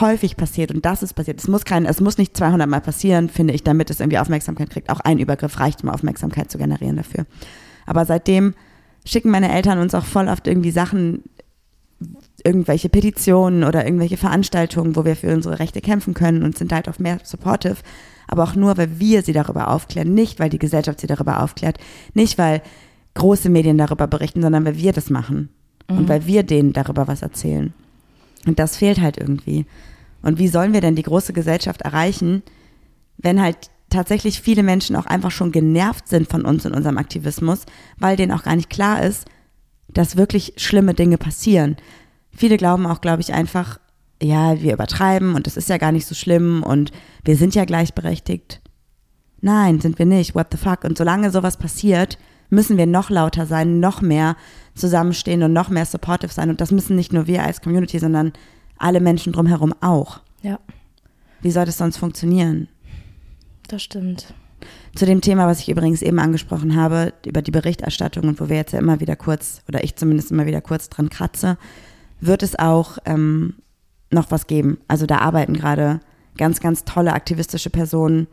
häufig 0.00 0.36
passiert 0.36 0.72
und 0.72 0.84
das 0.84 1.02
ist 1.02 1.14
passiert. 1.14 1.40
Es 1.40 1.48
muss 1.48 1.64
kein, 1.64 1.86
es 1.86 2.00
muss 2.00 2.18
nicht 2.18 2.36
200 2.36 2.68
Mal 2.68 2.80
passieren, 2.80 3.28
finde 3.28 3.54
ich, 3.54 3.62
damit 3.62 3.90
es 3.90 4.00
irgendwie 4.00 4.18
Aufmerksamkeit 4.18 4.70
kriegt. 4.70 4.90
Auch 4.90 5.00
ein 5.00 5.18
Übergriff 5.18 5.60
reicht, 5.60 5.82
um 5.82 5.90
Aufmerksamkeit 5.90 6.50
zu 6.50 6.58
generieren 6.58 6.96
dafür. 6.96 7.26
Aber 7.86 8.04
seitdem 8.04 8.54
schicken 9.04 9.30
meine 9.30 9.52
Eltern 9.52 9.78
uns 9.78 9.94
auch 9.94 10.04
voll 10.04 10.28
oft 10.28 10.46
irgendwie 10.46 10.70
Sachen, 10.70 11.24
irgendwelche 12.42 12.88
Petitionen 12.88 13.64
oder 13.64 13.84
irgendwelche 13.84 14.16
Veranstaltungen, 14.16 14.96
wo 14.96 15.04
wir 15.04 15.16
für 15.16 15.32
unsere 15.32 15.58
Rechte 15.58 15.80
kämpfen 15.80 16.14
können 16.14 16.42
und 16.42 16.58
sind 16.58 16.72
halt 16.72 16.88
auch 16.88 16.98
mehr 16.98 17.18
supportive 17.22 17.76
aber 18.26 18.44
auch 18.44 18.54
nur, 18.54 18.76
weil 18.76 18.98
wir 18.98 19.22
sie 19.22 19.32
darüber 19.32 19.68
aufklären, 19.68 20.14
nicht 20.14 20.38
weil 20.38 20.50
die 20.50 20.58
Gesellschaft 20.58 21.00
sie 21.00 21.06
darüber 21.06 21.42
aufklärt, 21.42 21.78
nicht 22.14 22.38
weil 22.38 22.62
große 23.14 23.48
Medien 23.48 23.78
darüber 23.78 24.06
berichten, 24.06 24.42
sondern 24.42 24.64
weil 24.64 24.76
wir 24.76 24.92
das 24.92 25.10
machen 25.10 25.50
mhm. 25.88 25.98
und 25.98 26.08
weil 26.08 26.26
wir 26.26 26.42
denen 26.42 26.72
darüber 26.72 27.06
was 27.06 27.22
erzählen. 27.22 27.72
Und 28.46 28.58
das 28.58 28.76
fehlt 28.76 29.00
halt 29.00 29.18
irgendwie. 29.18 29.66
Und 30.22 30.38
wie 30.38 30.48
sollen 30.48 30.72
wir 30.72 30.80
denn 30.80 30.96
die 30.96 31.02
große 31.02 31.32
Gesellschaft 31.32 31.82
erreichen, 31.82 32.42
wenn 33.18 33.40
halt 33.40 33.70
tatsächlich 33.94 34.40
viele 34.40 34.62
Menschen 34.62 34.96
auch 34.96 35.06
einfach 35.06 35.30
schon 35.30 35.52
genervt 35.52 36.08
sind 36.08 36.28
von 36.28 36.44
uns 36.44 36.66
und 36.66 36.74
unserem 36.74 36.98
Aktivismus, 36.98 37.60
weil 37.98 38.16
denen 38.16 38.32
auch 38.32 38.42
gar 38.42 38.56
nicht 38.56 38.70
klar 38.70 39.02
ist, 39.02 39.26
dass 39.88 40.16
wirklich 40.16 40.54
schlimme 40.56 40.94
Dinge 40.94 41.18
passieren. 41.18 41.76
Viele 42.30 42.56
glauben 42.56 42.86
auch, 42.86 43.00
glaube 43.00 43.22
ich, 43.22 43.32
einfach, 43.32 43.78
ja, 44.22 44.60
wir 44.60 44.72
übertreiben 44.72 45.34
und 45.34 45.46
das 45.46 45.56
ist 45.56 45.68
ja 45.68 45.78
gar 45.78 45.92
nicht 45.92 46.06
so 46.06 46.14
schlimm 46.14 46.62
und 46.62 46.90
wir 47.24 47.36
sind 47.36 47.54
ja 47.54 47.64
gleichberechtigt. 47.64 48.60
Nein, 49.40 49.80
sind 49.80 49.98
wir 49.98 50.06
nicht. 50.06 50.34
What 50.34 50.48
the 50.50 50.56
fuck? 50.56 50.84
Und 50.84 50.98
solange 50.98 51.30
sowas 51.30 51.56
passiert, 51.56 52.18
müssen 52.50 52.76
wir 52.76 52.86
noch 52.86 53.10
lauter 53.10 53.46
sein, 53.46 53.78
noch 53.78 54.00
mehr 54.00 54.36
zusammenstehen 54.74 55.42
und 55.42 55.52
noch 55.52 55.68
mehr 55.68 55.86
supportive 55.86 56.32
sein. 56.32 56.50
Und 56.50 56.60
das 56.60 56.70
müssen 56.70 56.96
nicht 56.96 57.12
nur 57.12 57.26
wir 57.26 57.42
als 57.42 57.60
Community, 57.60 57.98
sondern 57.98 58.32
alle 58.78 59.00
Menschen 59.00 59.32
drumherum 59.32 59.74
auch. 59.80 60.20
Ja. 60.42 60.58
Wie 61.42 61.50
soll 61.50 61.66
das 61.66 61.78
sonst 61.78 61.98
funktionieren? 61.98 62.68
Das 63.68 63.82
stimmt. 63.82 64.34
Zu 64.94 65.06
dem 65.06 65.20
Thema, 65.20 65.46
was 65.46 65.60
ich 65.60 65.68
übrigens 65.68 66.02
eben 66.02 66.18
angesprochen 66.18 66.76
habe, 66.76 67.12
über 67.26 67.42
die 67.42 67.50
Berichterstattung 67.50 68.24
und 68.28 68.40
wo 68.40 68.48
wir 68.48 68.56
jetzt 68.56 68.72
ja 68.72 68.78
immer 68.78 69.00
wieder 69.00 69.16
kurz, 69.16 69.62
oder 69.68 69.82
ich 69.84 69.96
zumindest 69.96 70.30
immer 70.30 70.46
wieder 70.46 70.60
kurz 70.60 70.88
dran 70.88 71.10
kratze, 71.10 71.58
wird 72.20 72.42
es 72.42 72.58
auch 72.58 72.98
ähm, 73.04 73.54
noch 74.10 74.30
was 74.30 74.46
geben. 74.46 74.78
Also 74.88 75.06
da 75.06 75.18
arbeiten 75.18 75.54
gerade 75.54 76.00
ganz, 76.36 76.60
ganz 76.60 76.84
tolle 76.84 77.12
aktivistische 77.12 77.70
Personen 77.70 78.28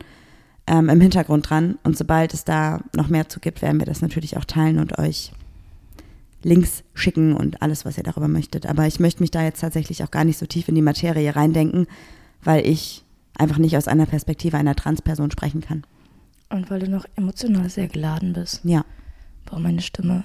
ähm, 0.68 0.90
im 0.90 1.02
Hintergrund 1.02 1.50
dran. 1.50 1.78
Und 1.84 1.98
sobald 1.98 2.34
es 2.34 2.46
da 2.46 2.82
noch 2.96 3.10
mehr 3.10 3.28
zu 3.28 3.40
gibt, 3.40 3.62
werden 3.62 3.80
wir 3.80 3.86
das 3.88 4.02
natürlich 4.02 4.38
auch 4.38 4.46
teilen 4.46 4.80
und 4.80 4.98
euch 5.00 5.34
Links 6.44 6.84
schicken 6.94 7.34
und 7.34 7.62
alles, 7.62 7.86
was 7.86 7.98
ihr 7.98 8.04
darüber 8.04 8.28
möchtet. 8.28 8.66
Aber 8.66 8.88
ich 8.88 9.00
möchte 9.00 9.22
mich 9.22 9.32
da 9.32 9.44
jetzt 9.44 9.62
tatsächlich 9.62 10.04
auch 10.04 10.12
gar 10.12 10.24
nicht 10.24 10.40
so 10.40 10.46
tief 10.46 10.68
in 10.68 10.76
die 10.76 10.82
Materie 10.82 11.36
reindenken, 11.36 11.88
weil 12.44 12.66
ich 12.66 13.04
einfach 13.38 13.58
nicht 13.58 13.78
aus 13.78 13.88
einer 13.88 14.06
Perspektive 14.06 14.58
einer 14.58 14.76
Transperson 14.76 15.32
sprechen 15.32 15.62
kann. 15.62 15.84
Und 16.50 16.70
weil 16.70 16.80
du 16.80 16.90
noch 16.90 17.06
emotional 17.16 17.70
sehr 17.70 17.88
geladen 17.88 18.34
bist. 18.34 18.62
Ja. 18.64 18.84
Boah, 19.46 19.60
meine 19.60 19.82
Stimme. 19.82 20.24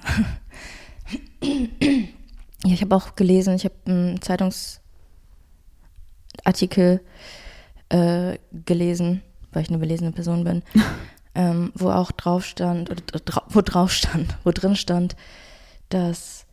ja, 1.41 2.73
ich 2.73 2.81
habe 2.81 2.95
auch 2.95 3.15
gelesen, 3.15 3.55
ich 3.55 3.65
habe 3.65 3.75
einen 3.85 4.21
Zeitungs 4.21 4.81
Artikel 6.43 7.01
äh, 7.89 8.37
gelesen, 8.65 9.21
weil 9.51 9.63
ich 9.63 9.69
eine 9.69 9.77
belesene 9.77 10.11
Person 10.11 10.43
bin, 10.43 10.63
ähm, 11.35 11.71
wo 11.75 11.89
auch 11.89 12.11
drauf 12.11 12.45
stand, 12.45 12.89
oder 12.89 13.01
wo 13.49 13.61
drauf 13.61 13.91
stand, 13.91 14.37
wo 14.43 14.51
drin 14.51 14.75
stand, 14.75 15.15
dass 15.89 16.45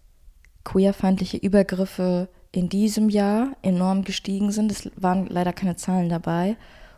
queerfeindliche 0.62 1.36
Übergriffe 1.36 2.28
in 2.56 2.68
diesem 2.68 3.08
Jahr 3.08 3.56
enorm 3.62 4.04
gestiegen 4.04 4.52
sind. 4.52 4.70
Es 4.70 4.90
waren 4.96 5.26
leider 5.26 5.52
keine 5.52 5.76
Zahlen 5.76 6.08
dabei. 6.08 6.56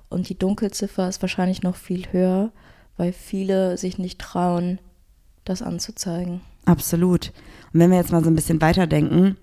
Und 0.09 0.29
die 0.29 0.39
Dunkelziffer 0.39 1.09
ist 1.09 1.23
wahrscheinlich 1.23 1.63
noch 1.63 1.77
viel 1.77 2.07
höher, 2.13 2.53
weil 2.97 3.13
viele 3.13 3.77
sich 3.77 3.99
nicht 3.99 4.21
trauen, 4.21 4.79
das 5.45 5.63
anzuzeigen. 5.63 6.41
Absolut. 6.65 7.33
Und 7.73 7.81
wenn 7.81 7.91
wir 7.91 7.99
jetzt 7.99 8.13
mal 8.13 8.23
so 8.23 8.31
ein 8.31 8.35
bisschen 8.35 8.61
weiterdenken, 8.61 9.37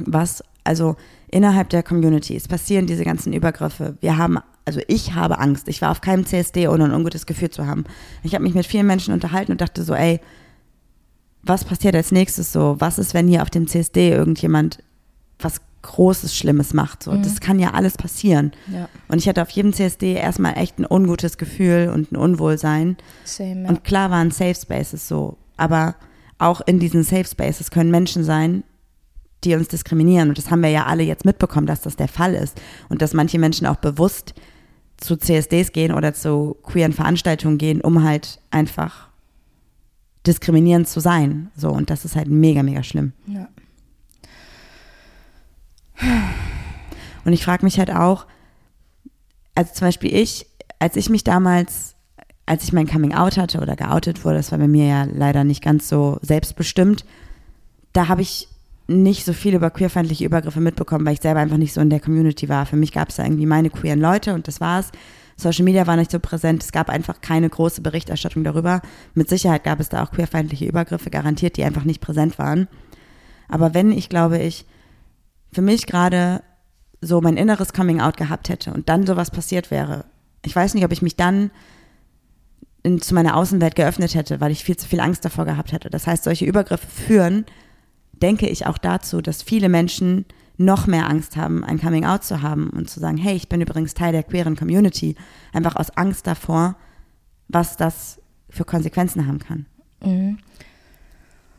was 0.00 0.42
also 0.64 0.96
innerhalb 1.28 1.68
der 1.70 1.82
Community, 1.82 2.34
es 2.34 2.48
passieren 2.48 2.86
diese 2.86 3.04
ganzen 3.04 3.32
Übergriffe. 3.32 3.96
Wir 4.00 4.18
haben, 4.18 4.38
also 4.64 4.80
ich 4.88 5.14
habe 5.14 5.38
Angst. 5.38 5.68
Ich 5.68 5.80
war 5.80 5.90
auf 5.90 6.00
keinem 6.00 6.26
CSD, 6.26 6.68
ohne 6.68 6.84
ein 6.84 6.92
ungutes 6.92 7.26
Gefühl 7.26 7.50
zu 7.50 7.66
haben. 7.66 7.84
Ich 8.22 8.34
habe 8.34 8.42
mich 8.42 8.54
mit 8.54 8.66
vielen 8.66 8.86
Menschen 8.86 9.14
unterhalten 9.14 9.52
und 9.52 9.60
dachte 9.60 9.84
so, 9.84 9.94
ey, 9.94 10.20
was 11.42 11.64
passiert 11.64 11.94
als 11.94 12.10
nächstes 12.10 12.52
so? 12.52 12.76
Was 12.80 12.98
ist, 12.98 13.14
wenn 13.14 13.28
hier 13.28 13.42
auf 13.42 13.50
dem 13.50 13.68
CSD 13.68 14.10
irgendjemand 14.10 14.82
was 15.38 15.60
Großes, 15.86 16.36
Schlimmes 16.36 16.74
macht. 16.74 17.04
So. 17.04 17.14
Das 17.16 17.40
kann 17.40 17.60
ja 17.60 17.70
alles 17.70 17.96
passieren. 17.96 18.50
Ja. 18.66 18.88
Und 19.06 19.18
ich 19.18 19.28
hatte 19.28 19.40
auf 19.40 19.50
jedem 19.50 19.72
CSD 19.72 20.14
erstmal 20.14 20.58
echt 20.58 20.80
ein 20.80 20.86
ungutes 20.88 21.38
Gefühl 21.38 21.92
und 21.94 22.10
ein 22.10 22.16
Unwohlsein. 22.16 22.96
Same, 23.24 23.62
ja. 23.62 23.68
Und 23.68 23.84
klar 23.84 24.10
waren 24.10 24.32
Safe 24.32 24.56
Spaces 24.56 25.06
so, 25.06 25.38
aber 25.56 25.94
auch 26.38 26.60
in 26.60 26.80
diesen 26.80 27.04
Safe 27.04 27.24
Spaces 27.24 27.70
können 27.70 27.92
Menschen 27.92 28.24
sein, 28.24 28.64
die 29.44 29.54
uns 29.54 29.68
diskriminieren. 29.68 30.28
Und 30.28 30.38
das 30.38 30.50
haben 30.50 30.62
wir 30.62 30.70
ja 30.70 30.86
alle 30.86 31.04
jetzt 31.04 31.24
mitbekommen, 31.24 31.66
dass 31.68 31.82
das 31.82 31.94
der 31.94 32.08
Fall 32.08 32.34
ist. 32.34 32.60
Und 32.88 33.00
dass 33.00 33.14
manche 33.14 33.38
Menschen 33.38 33.66
auch 33.66 33.76
bewusst 33.76 34.34
zu 34.96 35.16
CSDs 35.16 35.70
gehen 35.70 35.92
oder 35.92 36.14
zu 36.14 36.56
queeren 36.64 36.94
Veranstaltungen 36.94 37.58
gehen, 37.58 37.80
um 37.80 38.02
halt 38.02 38.40
einfach 38.50 39.08
diskriminierend 40.26 40.88
zu 40.88 40.98
sein. 40.98 41.52
So, 41.56 41.70
und 41.70 41.90
das 41.90 42.04
ist 42.04 42.16
halt 42.16 42.28
mega, 42.28 42.64
mega 42.64 42.82
schlimm. 42.82 43.12
ja. 43.28 43.48
Und 47.24 47.32
ich 47.32 47.44
frage 47.44 47.64
mich 47.64 47.78
halt 47.78 47.90
auch, 47.90 48.26
also 49.54 49.72
zum 49.72 49.88
Beispiel 49.88 50.14
ich, 50.14 50.46
als 50.78 50.96
ich 50.96 51.10
mich 51.10 51.24
damals, 51.24 51.94
als 52.44 52.64
ich 52.64 52.72
mein 52.72 52.86
Coming 52.86 53.14
Out 53.14 53.36
hatte 53.36 53.60
oder 53.60 53.74
geoutet 53.74 54.24
wurde, 54.24 54.36
das 54.36 54.52
war 54.52 54.58
bei 54.58 54.68
mir 54.68 54.86
ja 54.86 55.04
leider 55.04 55.42
nicht 55.42 55.62
ganz 55.62 55.88
so 55.88 56.18
selbstbestimmt, 56.22 57.04
da 57.92 58.08
habe 58.08 58.22
ich 58.22 58.48
nicht 58.88 59.24
so 59.24 59.32
viel 59.32 59.54
über 59.54 59.70
queerfeindliche 59.70 60.24
Übergriffe 60.24 60.60
mitbekommen, 60.60 61.04
weil 61.04 61.14
ich 61.14 61.20
selber 61.20 61.40
einfach 61.40 61.56
nicht 61.56 61.72
so 61.72 61.80
in 61.80 61.90
der 61.90 62.00
Community 62.00 62.48
war. 62.48 62.66
Für 62.66 62.76
mich 62.76 62.92
gab 62.92 63.08
es 63.08 63.16
da 63.16 63.24
irgendwie 63.24 63.46
meine 63.46 63.70
queeren 63.70 64.00
Leute 64.00 64.34
und 64.34 64.46
das 64.46 64.60
war's. 64.60 64.92
Social 65.36 65.64
Media 65.64 65.86
war 65.86 65.96
nicht 65.96 66.10
so 66.10 66.18
präsent, 66.18 66.62
es 66.62 66.72
gab 66.72 66.88
einfach 66.88 67.20
keine 67.20 67.50
große 67.50 67.82
Berichterstattung 67.82 68.44
darüber. 68.44 68.80
Mit 69.14 69.28
Sicherheit 69.28 69.64
gab 69.64 69.80
es 69.80 69.88
da 69.88 70.02
auch 70.02 70.12
queerfeindliche 70.12 70.66
Übergriffe, 70.66 71.10
garantiert, 71.10 71.56
die 71.56 71.64
einfach 71.64 71.84
nicht 71.84 72.00
präsent 72.00 72.38
waren. 72.38 72.68
Aber 73.48 73.74
wenn 73.74 73.92
ich, 73.92 74.08
glaube 74.08 74.38
ich, 74.38 74.64
für 75.56 75.62
mich 75.62 75.86
gerade 75.86 76.42
so 77.00 77.22
mein 77.22 77.38
inneres 77.38 77.72
Coming 77.72 77.98
Out 77.98 78.18
gehabt 78.18 78.50
hätte 78.50 78.74
und 78.74 78.90
dann 78.90 79.06
sowas 79.06 79.30
passiert 79.30 79.70
wäre, 79.70 80.04
ich 80.44 80.54
weiß 80.54 80.74
nicht, 80.74 80.84
ob 80.84 80.92
ich 80.92 81.00
mich 81.00 81.16
dann 81.16 81.50
in, 82.82 83.00
zu 83.00 83.14
meiner 83.14 83.34
Außenwelt 83.34 83.74
geöffnet 83.74 84.14
hätte, 84.14 84.38
weil 84.42 84.52
ich 84.52 84.64
viel 84.64 84.76
zu 84.76 84.86
viel 84.86 85.00
Angst 85.00 85.24
davor 85.24 85.46
gehabt 85.46 85.72
hätte. 85.72 85.88
Das 85.88 86.06
heißt, 86.06 86.24
solche 86.24 86.44
Übergriffe 86.44 86.86
führen, 86.86 87.46
denke 88.12 88.46
ich 88.46 88.66
auch 88.66 88.76
dazu, 88.76 89.22
dass 89.22 89.42
viele 89.42 89.70
Menschen 89.70 90.26
noch 90.58 90.86
mehr 90.86 91.08
Angst 91.08 91.38
haben, 91.38 91.64
ein 91.64 91.80
Coming 91.80 92.04
Out 92.04 92.22
zu 92.22 92.42
haben 92.42 92.68
und 92.68 92.90
zu 92.90 93.00
sagen, 93.00 93.16
hey, 93.16 93.34
ich 93.34 93.48
bin 93.48 93.62
übrigens 93.62 93.94
Teil 93.94 94.12
der 94.12 94.24
queeren 94.24 94.56
Community, 94.56 95.16
einfach 95.54 95.76
aus 95.76 95.88
Angst 95.96 96.26
davor, 96.26 96.76
was 97.48 97.78
das 97.78 98.20
für 98.50 98.66
Konsequenzen 98.66 99.26
haben 99.26 99.38
kann. 99.38 99.64
Mhm. 100.04 100.36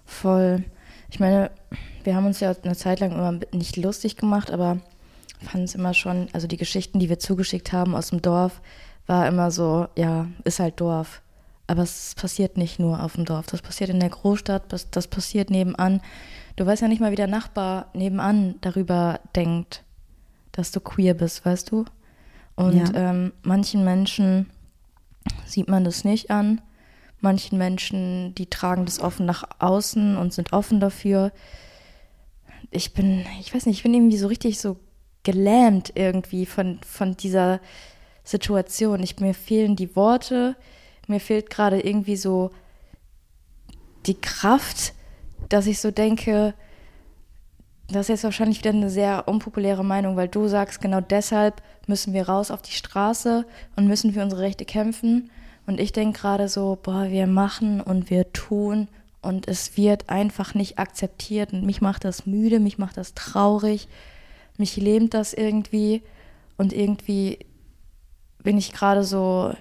Voll. 0.05 0.65
Ich 1.09 1.19
meine, 1.19 1.49
wir 2.03 2.15
haben 2.15 2.25
uns 2.25 2.39
ja 2.39 2.53
eine 2.63 2.75
Zeit 2.75 3.00
lang 3.00 3.12
immer 3.12 3.39
nicht 3.51 3.77
lustig 3.77 4.15
gemacht, 4.15 4.51
aber 4.51 4.79
fanden 5.41 5.65
es 5.65 5.75
immer 5.75 5.93
schon, 5.93 6.27
also 6.33 6.47
die 6.47 6.57
Geschichten, 6.57 7.00
die 7.00 7.09
wir 7.09 7.19
zugeschickt 7.19 7.74
haben 7.74 7.95
aus 7.95 8.09
dem 8.09 8.21
Dorf, 8.21 8.62
war 9.05 9.27
immer 9.27 9.51
so, 9.51 9.88
ja, 9.95 10.27
ist 10.43 10.59
halt 10.59 10.79
Dorf. 10.79 11.21
Aber 11.67 11.83
es 11.83 12.15
passiert 12.15 12.57
nicht 12.57 12.79
nur 12.79 13.03
auf 13.03 13.15
dem 13.15 13.25
Dorf, 13.25 13.47
das 13.47 13.62
passiert 13.62 13.89
in 13.89 14.00
der 14.00 14.09
Großstadt, 14.09 14.71
das, 14.71 14.89
das 14.89 15.07
passiert 15.07 15.50
nebenan. 15.50 16.01
Du 16.55 16.65
weißt 16.65 16.81
ja 16.81 16.88
nicht 16.88 17.01
mal, 17.01 17.12
wie 17.12 17.15
der 17.17 17.27
Nachbar 17.27 17.88
nebenan 17.93 18.55
darüber 18.62 19.19
denkt, 19.36 19.83
dass 20.53 20.71
du 20.71 20.79
queer 20.79 21.13
bist, 21.13 21.45
weißt 21.45 21.71
du? 21.71 21.86
Und 22.55 22.75
Ja. 22.93 23.09
ähm, 23.12 23.33
manchen 23.43 23.83
Menschen 23.83 24.50
sieht 25.45 25.67
man 25.67 25.83
das 25.83 26.03
nicht 26.05 26.31
an. 26.31 26.62
Manchen 27.19 27.57
Menschen, 27.57 28.36
die 28.36 28.47
tragen 28.47 28.86
das 28.86 29.00
offen 29.00 29.25
nach 29.25 29.43
außen 29.59 30.17
und 30.17 30.33
sind 30.33 30.53
offen 30.53 30.79
dafür. 30.79 31.31
Ich 32.69 32.93
bin, 32.93 33.25
ich 33.39 33.53
weiß 33.53 33.65
nicht, 33.65 33.77
ich 33.77 33.83
bin 33.83 33.93
irgendwie 33.93 34.17
so 34.17 34.27
richtig 34.27 34.59
so 34.59 34.77
gelähmt 35.24 35.91
irgendwie 35.95 36.45
von, 36.45 36.79
von 36.86 37.17
dieser 37.17 37.59
Situation. 38.24 39.01
Ich, 39.01 39.19
mir 39.19 39.33
fehlen 39.33 39.75
die 39.75 39.95
Worte, 39.95 40.55
mir 41.07 41.19
fehlt 41.19 41.50
gerade 41.50 41.79
irgendwie 41.79 42.17
so 42.17 42.51
die 44.06 44.19
Kraft, 44.19 44.93
dass 45.49 45.67
ich 45.67 45.80
so 45.80 45.91
denke, 45.91 46.53
das 47.89 48.01
ist 48.01 48.10
jetzt 48.10 48.23
wahrscheinlich 48.25 48.60
wieder 48.60 48.71
eine 48.71 48.89
sehr 48.89 49.27
unpopuläre 49.27 49.84
Meinung, 49.84 50.17
weil 50.17 50.27
du 50.27 50.47
sagst, 50.47 50.82
genau 50.82 50.99
deshalb 50.99 51.62
müssen 51.88 52.13
wir 52.13 52.27
raus 52.27 52.51
auf 52.51 52.62
die 52.62 52.73
Straße 52.73 53.45
und 53.75 53.88
müssen 53.88 54.13
für 54.13 54.21
unsere 54.23 54.41
Rechte 54.41 54.65
kämpfen. 54.65 55.30
Und 55.67 55.80
ich 55.80 55.91
denke 55.91 56.19
gerade 56.19 56.47
so, 56.47 56.80
boah, 56.82 57.10
wir 57.10 57.27
machen 57.27 57.82
und 57.82 58.10
wir 58.10 58.34
tun 58.34 58.88
und 59.21 59.47
es 59.47 59.77
wird 59.77 60.10
einfach 60.10 60.56
nicht 60.56 60.80
akzeptiert. 60.80 61.53
Und 61.53 61.65
mich 61.65 61.82
macht 61.82 62.06
das 62.06 62.25
müde, 62.25 62.60
mich 62.60 62.77
macht 62.77 62.97
das 62.97 63.13
traurig, 63.13 63.88
mich 64.58 64.77
lähmt 64.77 65.13
das 65.13 65.34
irgendwie. 65.34 66.01
Und 66.58 66.73
irgendwie 66.73 67.39
bin 68.41 68.58
ich 68.58 68.71
gerade 68.71 69.03
so 69.03 69.53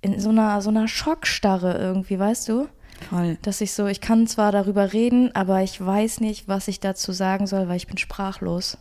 in 0.00 0.20
so 0.20 0.30
einer, 0.30 0.62
so 0.62 0.70
einer 0.70 0.88
Schockstarre 0.88 1.76
irgendwie, 1.78 2.18
weißt 2.18 2.48
du? 2.48 2.68
Voll. 3.10 3.36
dass 3.42 3.60
ich 3.60 3.72
so, 3.72 3.86
ich 3.86 4.00
kann 4.00 4.28
zwar 4.28 4.52
darüber 4.52 4.92
reden, 4.92 5.34
aber 5.34 5.62
ich 5.62 5.84
weiß 5.84 6.20
nicht, 6.20 6.46
was 6.46 6.68
ich 6.68 6.78
dazu 6.78 7.10
sagen 7.10 7.46
soll, 7.48 7.68
weil 7.68 7.76
ich 7.76 7.88
bin 7.88 7.98
sprachlos. 7.98 8.78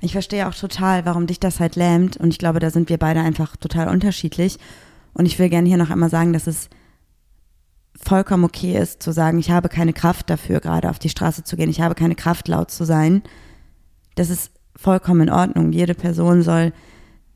Ich 0.00 0.12
verstehe 0.12 0.46
auch 0.46 0.54
total, 0.54 1.06
warum 1.06 1.26
dich 1.26 1.40
das 1.40 1.58
halt 1.58 1.74
lähmt. 1.74 2.18
Und 2.18 2.28
ich 2.28 2.38
glaube, 2.38 2.60
da 2.60 2.70
sind 2.70 2.88
wir 2.88 2.98
beide 2.98 3.20
einfach 3.20 3.56
total 3.56 3.88
unterschiedlich. 3.88 4.58
Und 5.18 5.26
ich 5.26 5.38
will 5.38 5.50
gerne 5.50 5.68
hier 5.68 5.76
noch 5.76 5.90
einmal 5.90 6.08
sagen, 6.08 6.32
dass 6.32 6.46
es 6.46 6.70
vollkommen 8.00 8.44
okay 8.44 8.78
ist, 8.78 9.02
zu 9.02 9.12
sagen, 9.12 9.38
ich 9.38 9.50
habe 9.50 9.68
keine 9.68 9.92
Kraft 9.92 10.30
dafür, 10.30 10.60
gerade 10.60 10.88
auf 10.88 11.00
die 11.00 11.08
Straße 11.08 11.42
zu 11.42 11.56
gehen. 11.56 11.68
Ich 11.68 11.80
habe 11.80 11.96
keine 11.96 12.14
Kraft, 12.14 12.48
laut 12.48 12.70
zu 12.70 12.84
sein. 12.84 13.22
Das 14.14 14.30
ist 14.30 14.52
vollkommen 14.76 15.22
in 15.22 15.30
Ordnung. 15.30 15.72
Jede 15.72 15.94
Person 15.94 16.42
soll 16.42 16.72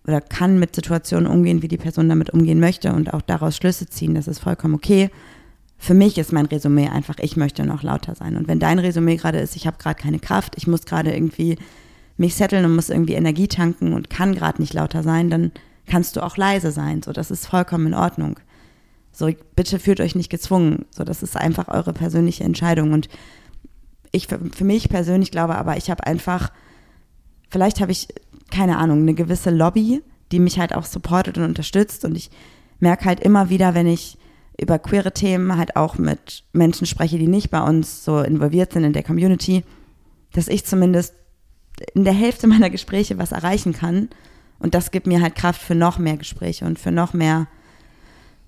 oder 0.07 0.21
kann 0.21 0.59
mit 0.59 0.75
Situationen 0.75 1.27
umgehen, 1.27 1.63
wie 1.63 1.69
die 1.69 1.77
Person 1.77 2.09
damit 2.09 2.31
umgehen 2.31 2.61
möchte 2.61 2.93
und 2.93 3.13
auch 3.13 3.23
daraus 3.23 3.57
Schlüsse 3.57 3.87
ziehen. 3.87 4.15
Das 4.15 4.29
ist 4.29 4.39
vollkommen 4.39 4.75
okay. 4.75 5.11
Für 5.77 5.95
mich 5.95 6.19
ist 6.19 6.33
mein 6.33 6.47
Resümee 6.47 6.89
einfach, 6.89 7.17
ich 7.19 7.37
möchte 7.37 7.67
noch 7.67 7.83
lauter 7.83 8.15
sein. 8.15 8.37
Und 8.37 8.47
wenn 8.47 8.61
dein 8.61 8.79
Resümee 8.79 9.17
gerade 9.17 9.41
ist, 9.41 9.57
ich 9.57 9.67
habe 9.67 9.79
gerade 9.79 10.01
keine 10.01 10.21
Kraft, 10.21 10.55
ich 10.57 10.69
muss 10.69 10.87
gerade 10.87 11.13
irgendwie 11.13 11.59
mich 12.17 12.37
setteln 12.37 12.65
und 12.65 12.77
muss 12.77 12.91
irgendwie 12.91 13.15
Energie 13.15 13.49
tanken 13.49 13.93
und 13.93 14.09
kann 14.09 14.35
gerade 14.35 14.61
nicht 14.61 14.75
lauter 14.75 15.03
sein, 15.03 15.31
dann 15.31 15.51
kannst 15.87 16.17
du 16.17 16.23
auch 16.23 16.37
leise 16.37 16.71
sein. 16.71 17.03
So, 17.03 17.13
das 17.13 17.31
ist 17.31 17.47
vollkommen 17.47 17.89
in 17.89 17.95
Ordnung. 17.95 18.39
So, 19.13 19.31
bitte 19.57 19.79
fühlt 19.79 20.01
euch 20.01 20.15
nicht 20.15 20.31
gezwungen. 20.31 20.87
So, 20.91 21.05
das 21.05 21.23
ist 21.23 21.37
einfach 21.37 21.69
eure 21.69 21.93
persönliche 21.93 22.45
Entscheidung. 22.45 22.93
Und 22.93 23.09
ich 24.11 24.27
für, 24.27 24.39
für 24.55 24.65
mich 24.65 24.89
persönlich 24.89 25.31
glaube 25.31 25.57
aber, 25.57 25.77
ich 25.77 25.91
habe 25.91 26.07
einfach, 26.07 26.51
vielleicht 27.51 27.81
habe 27.81 27.93
ich, 27.93 28.09
keine 28.51 28.79
Ahnung, 28.79 29.01
eine 29.01 29.15
gewisse 29.15 29.51
Lobby, 29.51 30.03
die 30.31 30.39
mich 30.39 30.59
halt 30.59 30.75
auch 30.75 30.85
supportet 30.85 31.37
und 31.39 31.45
unterstützt. 31.45 32.05
Und 32.05 32.17
ich 32.17 32.31
merke 32.81 33.05
halt 33.05 33.21
immer 33.21 33.51
wieder, 33.51 33.75
wenn 33.75 33.87
ich 33.87 34.19
über 34.61 34.79
queere 34.79 35.13
Themen 35.13 35.57
halt 35.57 35.77
auch 35.77 35.99
mit 35.99 36.45
Menschen 36.53 36.87
spreche, 36.87 37.19
die 37.19 37.27
nicht 37.27 37.51
bei 37.51 37.61
uns 37.63 38.05
so 38.05 38.21
involviert 38.21 38.73
sind 38.73 38.85
in 38.85 38.93
der 38.93 39.03
Community, 39.03 39.65
dass 40.33 40.49
ich 40.49 40.65
zumindest 40.65 41.15
in 41.95 42.05
der 42.05 42.13
Hälfte 42.13 42.47
meiner 42.47 42.71
Gespräche 42.71 43.19
was 43.19 43.33
erreichen 43.33 43.73
kann. 43.73 44.09
Und 44.63 44.75
das 44.75 44.93
gibt 44.93 45.09
mir 45.09 45.21
halt 45.21 45.35
Kraft 45.35 45.61
für 45.61 45.75
noch 45.75 45.99
mehr 45.99 46.17
Gespräche 46.17 46.65
und 46.65 46.79
für 46.79 46.93
noch 46.93 47.15
mehr 47.15 47.49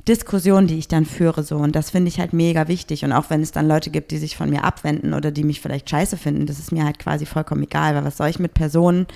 Diskussionen, 0.07 0.68
die 0.68 0.79
ich 0.79 0.87
dann 0.87 1.07
führe. 1.07 1.42
So. 1.42 1.57
Und 1.57 1.74
das 1.74 1.90
finde 1.90 2.09
ich 2.09 2.20
halt 2.20 2.33
mega 2.33 2.68
wichtig. 2.68 3.05
Und 3.05 3.12
auch 3.12 3.31
wenn 3.31 3.42
es 3.42 3.50
dann 3.50 3.66
Leute 3.66 3.90
gibt, 3.90 4.12
die 4.12 4.18
sich 4.18 4.37
von 4.37 4.48
mir 4.48 4.62
abwenden 4.62 5.12
oder 5.12 5.33
die 5.33 5.42
mich 5.42 5.61
vielleicht 5.61 5.90
scheiße 5.90 6.16
finden, 6.16 6.46
das 6.46 6.61
ist 6.61 6.70
mir 6.70 6.85
halt 6.85 7.00
quasi 7.00 7.27
vollkommen 7.27 7.64
egal. 7.64 7.96
Weil 7.96 8.05
was 8.05 8.18
soll 8.18 8.29
ich 8.29 8.38
mit 8.38 8.55
Personen, 8.55 9.07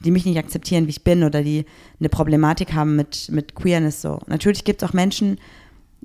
die 0.00 0.10
mich 0.10 0.26
nicht 0.26 0.38
akzeptieren, 0.38 0.86
wie 0.86 0.90
ich 0.90 1.04
bin 1.04 1.22
oder 1.22 1.42
die 1.44 1.66
eine 2.00 2.08
Problematik 2.08 2.72
haben 2.72 2.96
mit, 2.96 3.28
mit 3.30 3.54
Queerness 3.54 4.02
so. 4.02 4.18
Natürlich 4.26 4.64
gibt 4.64 4.82
es 4.82 4.88
auch 4.88 4.92
Menschen, 4.92 5.38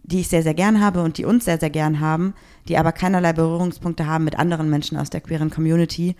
die 0.03 0.19
ich 0.19 0.27
sehr, 0.27 0.43
sehr 0.43 0.53
gern 0.53 0.79
habe 0.79 1.01
und 1.01 1.17
die 1.17 1.25
uns 1.25 1.45
sehr, 1.45 1.57
sehr 1.57 1.71
gern 1.71 1.99
haben, 1.99 2.35
die 2.67 2.77
aber 2.77 2.91
keinerlei 2.91 3.33
Berührungspunkte 3.33 4.05
haben 4.05 4.25
mit 4.25 4.37
anderen 4.37 4.69
Menschen 4.69 4.97
aus 4.97 5.09
der 5.09 5.21
queeren 5.21 5.49
Community 5.49 6.15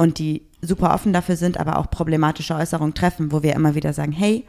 und 0.00 0.18
die 0.18 0.46
super 0.62 0.94
offen 0.94 1.12
dafür 1.12 1.36
sind, 1.36 1.60
aber 1.60 1.76
auch 1.78 1.90
problematische 1.90 2.54
Äußerungen 2.54 2.94
treffen, 2.94 3.32
wo 3.32 3.42
wir 3.42 3.54
immer 3.54 3.74
wieder 3.74 3.92
sagen, 3.92 4.12
hey, 4.12 4.46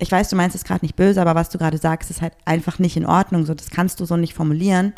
ich 0.00 0.10
weiß, 0.10 0.30
du 0.30 0.34
meinst 0.34 0.56
es 0.56 0.64
gerade 0.64 0.84
nicht 0.84 0.96
böse, 0.96 1.20
aber 1.20 1.36
was 1.36 1.48
du 1.48 1.58
gerade 1.58 1.78
sagst, 1.78 2.10
ist 2.10 2.20
halt 2.20 2.32
einfach 2.44 2.80
nicht 2.80 2.96
in 2.96 3.06
Ordnung. 3.06 3.46
So, 3.46 3.54
das 3.54 3.70
kannst 3.70 4.00
du 4.00 4.04
so 4.04 4.16
nicht 4.16 4.34
formulieren. 4.34 4.92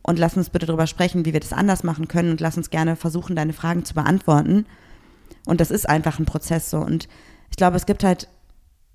Und 0.00 0.18
lass 0.18 0.38
uns 0.38 0.48
bitte 0.48 0.64
darüber 0.64 0.86
sprechen, 0.86 1.26
wie 1.26 1.34
wir 1.34 1.40
das 1.40 1.52
anders 1.52 1.84
machen 1.84 2.08
können 2.08 2.30
und 2.30 2.40
lass 2.40 2.56
uns 2.56 2.70
gerne 2.70 2.96
versuchen, 2.96 3.36
deine 3.36 3.52
Fragen 3.52 3.84
zu 3.84 3.92
beantworten. 3.92 4.64
Und 5.44 5.60
das 5.60 5.70
ist 5.70 5.86
einfach 5.86 6.18
ein 6.18 6.24
Prozess 6.24 6.70
so. 6.70 6.78
Und 6.78 7.06
ich 7.50 7.58
glaube, 7.58 7.76
es 7.76 7.84
gibt 7.84 8.04
halt 8.04 8.28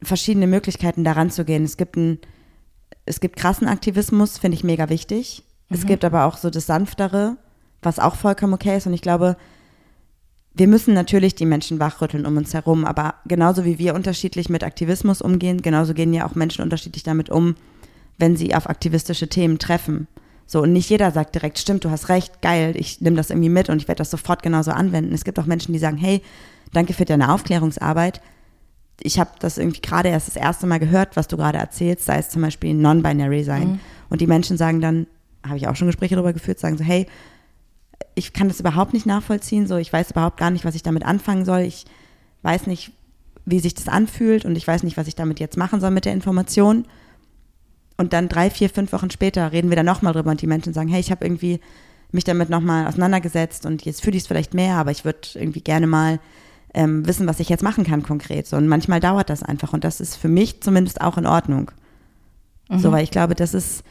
verschiedene 0.01 0.47
Möglichkeiten, 0.47 1.03
daran 1.03 1.29
zu 1.29 1.45
gehen. 1.45 1.65
Es 1.65 1.77
gibt 1.77 1.97
ein, 1.97 2.17
es 3.05 3.19
gibt 3.19 3.35
krassen 3.35 3.67
Aktivismus, 3.67 4.39
finde 4.39 4.55
ich 4.55 4.63
mega 4.63 4.89
wichtig. 4.89 5.43
Es 5.69 5.85
gibt 5.85 6.03
aber 6.03 6.25
auch 6.25 6.37
so 6.37 6.49
das 6.49 6.65
Sanftere, 6.65 7.37
was 7.83 7.99
auch 7.99 8.15
vollkommen 8.15 8.55
okay 8.55 8.77
ist. 8.77 8.87
Und 8.87 8.93
ich 8.93 9.03
glaube, 9.03 9.37
wir 10.53 10.67
müssen 10.67 10.93
natürlich 10.93 11.35
die 11.35 11.45
Menschen 11.45 11.79
wachrütteln 11.79 12.25
um 12.25 12.37
uns 12.37 12.53
herum, 12.53 12.85
aber 12.85 13.15
genauso 13.25 13.63
wie 13.63 13.79
wir 13.79 13.95
unterschiedlich 13.95 14.49
mit 14.49 14.63
Aktivismus 14.63 15.21
umgehen, 15.21 15.61
genauso 15.61 15.93
gehen 15.93 16.13
ja 16.13 16.25
auch 16.25 16.35
Menschen 16.35 16.61
unterschiedlich 16.61 17.03
damit 17.03 17.29
um, 17.29 17.55
wenn 18.17 18.35
sie 18.35 18.53
auf 18.53 18.69
aktivistische 18.69 19.29
Themen 19.29 19.59
treffen. 19.59 20.07
So, 20.45 20.61
und 20.61 20.73
nicht 20.73 20.89
jeder 20.89 21.11
sagt 21.11 21.35
direkt, 21.35 21.59
stimmt, 21.59 21.85
du 21.85 21.89
hast 21.89 22.09
recht, 22.09 22.41
geil, 22.41 22.73
ich 22.75 22.99
nehme 22.99 23.15
das 23.15 23.29
irgendwie 23.29 23.47
mit 23.47 23.69
und 23.69 23.81
ich 23.81 23.87
werde 23.87 23.99
das 23.99 24.11
sofort 24.11 24.43
genauso 24.43 24.71
anwenden. 24.71 25.13
Es 25.13 25.23
gibt 25.23 25.39
auch 25.39 25.45
Menschen, 25.45 25.71
die 25.71 25.79
sagen, 25.79 25.95
hey, 25.95 26.21
danke 26.73 26.93
für 26.93 27.05
deine 27.05 27.33
Aufklärungsarbeit. 27.33 28.21
Ich 28.99 29.17
habe 29.17 29.31
das 29.39 29.57
irgendwie 29.57 29.81
gerade 29.81 30.09
erst 30.09 30.27
das 30.27 30.35
erste 30.35 30.67
Mal 30.67 30.79
gehört, 30.79 31.15
was 31.15 31.29
du 31.29 31.37
gerade 31.37 31.57
erzählst, 31.57 32.05
sei 32.05 32.17
es 32.17 32.29
zum 32.29 32.41
Beispiel 32.41 32.73
non-binary 32.73 33.45
sein. 33.45 33.67
Mhm. 33.67 33.79
Und 34.09 34.19
die 34.19 34.27
Menschen 34.27 34.57
sagen 34.57 34.81
dann, 34.81 35.07
habe 35.47 35.55
ich 35.57 35.69
auch 35.69 35.75
schon 35.77 35.87
Gespräche 35.87 36.15
darüber 36.15 36.33
geführt, 36.33 36.59
sagen 36.59 36.77
so, 36.77 36.83
hey, 36.83 37.07
ich 38.15 38.33
kann 38.33 38.47
das 38.47 38.59
überhaupt 38.59 38.93
nicht 38.93 39.05
nachvollziehen, 39.05 39.67
so 39.67 39.77
ich 39.77 39.91
weiß 39.91 40.11
überhaupt 40.11 40.37
gar 40.37 40.51
nicht, 40.51 40.65
was 40.65 40.75
ich 40.75 40.83
damit 40.83 41.05
anfangen 41.05 41.45
soll. 41.45 41.61
Ich 41.61 41.85
weiß 42.43 42.67
nicht, 42.67 42.91
wie 43.45 43.59
sich 43.59 43.73
das 43.73 43.87
anfühlt 43.87 44.45
und 44.45 44.55
ich 44.55 44.67
weiß 44.67 44.83
nicht, 44.83 44.97
was 44.97 45.07
ich 45.07 45.15
damit 45.15 45.39
jetzt 45.39 45.57
machen 45.57 45.79
soll 45.79 45.91
mit 45.91 46.05
der 46.05 46.13
Information. 46.13 46.85
Und 47.97 48.13
dann 48.13 48.29
drei, 48.29 48.49
vier, 48.49 48.69
fünf 48.69 48.93
Wochen 48.93 49.11
später 49.11 49.51
reden 49.51 49.69
wir 49.69 49.75
dann 49.75 49.85
nochmal 49.85 50.13
drüber 50.13 50.31
und 50.31 50.41
die 50.41 50.47
Menschen 50.47 50.73
sagen, 50.73 50.89
hey, 50.89 50.99
ich 50.99 51.11
habe 51.11 51.25
irgendwie 51.25 51.59
mich 52.11 52.23
damit 52.23 52.49
nochmal 52.49 52.87
auseinandergesetzt 52.87 53.65
und 53.65 53.85
jetzt 53.85 54.01
fühle 54.01 54.17
ich 54.17 54.23
es 54.23 54.27
vielleicht 54.27 54.53
mehr, 54.53 54.75
aber 54.75 54.91
ich 54.91 55.05
würde 55.05 55.19
irgendwie 55.35 55.61
gerne 55.61 55.87
mal 55.87 56.19
ähm, 56.73 57.05
wissen, 57.07 57.27
was 57.27 57.39
ich 57.39 57.49
jetzt 57.49 57.63
machen 57.63 57.83
kann 57.83 58.03
konkret. 58.03 58.47
So, 58.47 58.57
und 58.57 58.67
manchmal 58.67 58.99
dauert 58.99 59.29
das 59.29 59.43
einfach 59.43 59.73
und 59.73 59.83
das 59.83 60.01
ist 60.01 60.15
für 60.15 60.27
mich 60.27 60.61
zumindest 60.61 61.01
auch 61.01 61.17
in 61.17 61.25
Ordnung. 61.25 61.71
So, 62.73 62.91
weil 62.93 63.03
ich 63.03 63.11
glaube, 63.11 63.35
das 63.35 63.53
ist 63.53 63.83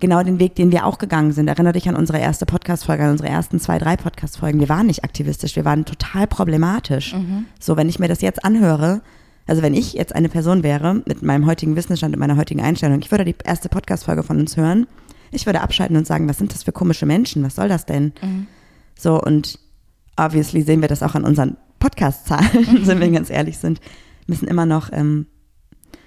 genau 0.00 0.22
den 0.22 0.38
Weg, 0.38 0.54
den 0.54 0.72
wir 0.72 0.86
auch 0.86 0.98
gegangen 0.98 1.32
sind. 1.32 1.48
Erinnere 1.48 1.74
dich 1.74 1.88
an 1.88 1.96
unsere 1.96 2.18
erste 2.18 2.46
Podcast-Folge, 2.46 3.04
an 3.04 3.10
unsere 3.10 3.28
ersten 3.28 3.60
zwei, 3.60 3.78
drei 3.78 3.96
Podcast-Folgen. 3.96 4.60
Wir 4.60 4.68
waren 4.68 4.86
nicht 4.86 5.04
aktivistisch, 5.04 5.56
wir 5.56 5.64
waren 5.64 5.84
total 5.84 6.26
problematisch. 6.26 7.14
So, 7.60 7.76
wenn 7.76 7.88
ich 7.88 7.98
mir 7.98 8.08
das 8.08 8.20
jetzt 8.20 8.44
anhöre, 8.44 9.02
also 9.46 9.62
wenn 9.62 9.74
ich 9.74 9.92
jetzt 9.92 10.14
eine 10.14 10.28
Person 10.28 10.62
wäre 10.62 11.02
mit 11.06 11.22
meinem 11.22 11.46
heutigen 11.46 11.76
Wissensstand 11.76 12.14
und 12.14 12.20
meiner 12.20 12.36
heutigen 12.36 12.60
Einstellung, 12.60 13.00
ich 13.00 13.10
würde 13.10 13.24
die 13.24 13.36
erste 13.44 13.68
Podcast-Folge 13.68 14.22
von 14.22 14.40
uns 14.40 14.56
hören, 14.56 14.86
ich 15.30 15.46
würde 15.46 15.60
abschalten 15.60 15.96
und 15.96 16.06
sagen, 16.06 16.28
was 16.28 16.38
sind 16.38 16.52
das 16.52 16.62
für 16.62 16.72
komische 16.72 17.06
Menschen? 17.06 17.42
Was 17.42 17.56
soll 17.56 17.68
das 17.68 17.86
denn? 17.86 18.12
So, 18.96 19.20
und 19.20 19.58
obviously 20.16 20.62
sehen 20.62 20.80
wir 20.80 20.88
das 20.88 21.02
auch 21.02 21.14
an 21.14 21.24
unseren 21.24 21.56
Podcast-Zahlen, 21.78 22.86
wenn 22.86 23.00
wir 23.00 23.10
ganz 23.10 23.30
ehrlich 23.30 23.58
sind. 23.58 23.80
Müssen 24.26 24.48
immer 24.48 24.64
noch 24.64 24.90
ähm, 24.92 25.26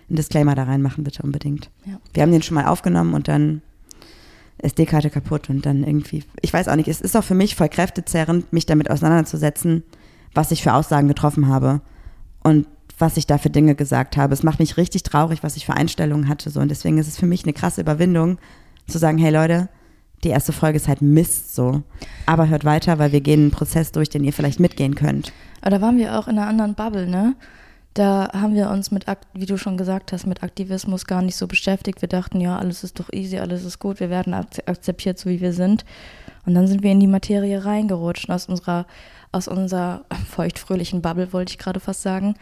einen 0.09 0.15
Disclaimer 0.15 0.55
da 0.55 0.63
reinmachen, 0.63 1.03
bitte 1.03 1.21
unbedingt. 1.23 1.69
Ja. 1.85 1.99
Wir 2.13 2.23
haben 2.23 2.31
den 2.31 2.41
schon 2.41 2.55
mal 2.55 2.65
aufgenommen 2.65 3.13
und 3.13 3.27
dann 3.27 3.61
SD-Karte 4.59 5.09
kaputt 5.09 5.49
und 5.49 5.65
dann 5.65 5.83
irgendwie, 5.83 6.23
ich 6.41 6.53
weiß 6.53 6.67
auch 6.67 6.75
nicht, 6.75 6.87
es 6.87 7.01
ist 7.01 7.15
auch 7.15 7.23
für 7.23 7.35
mich 7.35 7.55
voll 7.55 7.69
kräftezerrend, 7.69 8.51
mich 8.51 8.65
damit 8.65 8.89
auseinanderzusetzen, 8.89 9.83
was 10.33 10.51
ich 10.51 10.63
für 10.63 10.73
Aussagen 10.73 11.07
getroffen 11.07 11.47
habe 11.47 11.81
und 12.43 12.67
was 12.97 13.17
ich 13.17 13.27
da 13.27 13.37
für 13.37 13.51
Dinge 13.51 13.75
gesagt 13.75 14.17
habe. 14.17 14.33
Es 14.33 14.43
macht 14.43 14.59
mich 14.59 14.77
richtig 14.77 15.03
traurig, 15.03 15.43
was 15.43 15.57
ich 15.57 15.65
für 15.65 15.73
Einstellungen 15.73 16.27
hatte 16.27 16.49
so 16.49 16.59
und 16.59 16.69
deswegen 16.69 16.97
ist 16.97 17.07
es 17.07 17.17
für 17.17 17.27
mich 17.27 17.43
eine 17.43 17.53
krasse 17.53 17.81
Überwindung, 17.81 18.39
zu 18.87 18.97
sagen, 18.97 19.17
hey 19.17 19.31
Leute, 19.31 19.69
die 20.23 20.29
erste 20.29 20.53
Folge 20.53 20.77
ist 20.77 20.87
halt 20.87 21.01
Mist 21.01 21.53
so, 21.55 21.83
aber 22.25 22.47
hört 22.49 22.65
weiter, 22.65 22.97
weil 22.97 23.11
wir 23.11 23.21
gehen 23.21 23.41
einen 23.41 23.51
Prozess 23.51 23.91
durch, 23.91 24.09
den 24.09 24.23
ihr 24.23 24.33
vielleicht 24.33 24.59
mitgehen 24.59 24.95
könnt. 24.95 25.31
Aber 25.61 25.71
da 25.71 25.81
waren 25.81 25.97
wir 25.97 26.17
auch 26.17 26.27
in 26.27 26.37
einer 26.37 26.47
anderen 26.47 26.73
Bubble, 26.73 27.07
ne? 27.07 27.35
Da 27.97 28.29
haben 28.31 28.53
wir 28.53 28.69
uns 28.69 28.91
mit, 28.91 29.05
wie 29.33 29.47
du 29.47 29.57
schon 29.57 29.75
gesagt 29.75 30.11
hast, 30.11 30.27
mit 30.27 30.43
Aktivismus 30.43 31.05
gar 31.05 31.23
nicht 31.23 31.35
so 31.35 31.47
beschäftigt. 31.47 31.99
Wir 31.99 32.07
dachten, 32.07 32.39
ja, 32.39 32.55
alles 32.59 32.83
ist 32.83 32.99
doch 32.99 33.11
easy, 33.11 33.39
alles 33.39 33.65
ist 33.65 33.79
gut, 33.79 33.99
wir 33.99 34.11
werden 34.11 34.35
ak- 34.35 34.61
akzeptiert, 34.67 35.17
so 35.17 35.31
wie 35.31 35.41
wir 35.41 35.51
sind. 35.51 35.83
Und 36.45 36.53
dann 36.53 36.67
sind 36.67 36.83
wir 36.83 36.91
in 36.91 36.99
die 36.99 37.07
Materie 37.07 37.65
reingerutscht. 37.65 38.29
Aus 38.29 38.45
unserer, 38.45 38.85
aus 39.31 39.47
unserer 39.47 40.05
feuchtfröhlichen 40.29 41.01
Bubble, 41.01 41.33
wollte 41.33 41.53
ich 41.53 41.57
gerade 41.57 41.79
fast 41.79 42.03
sagen, 42.03 42.35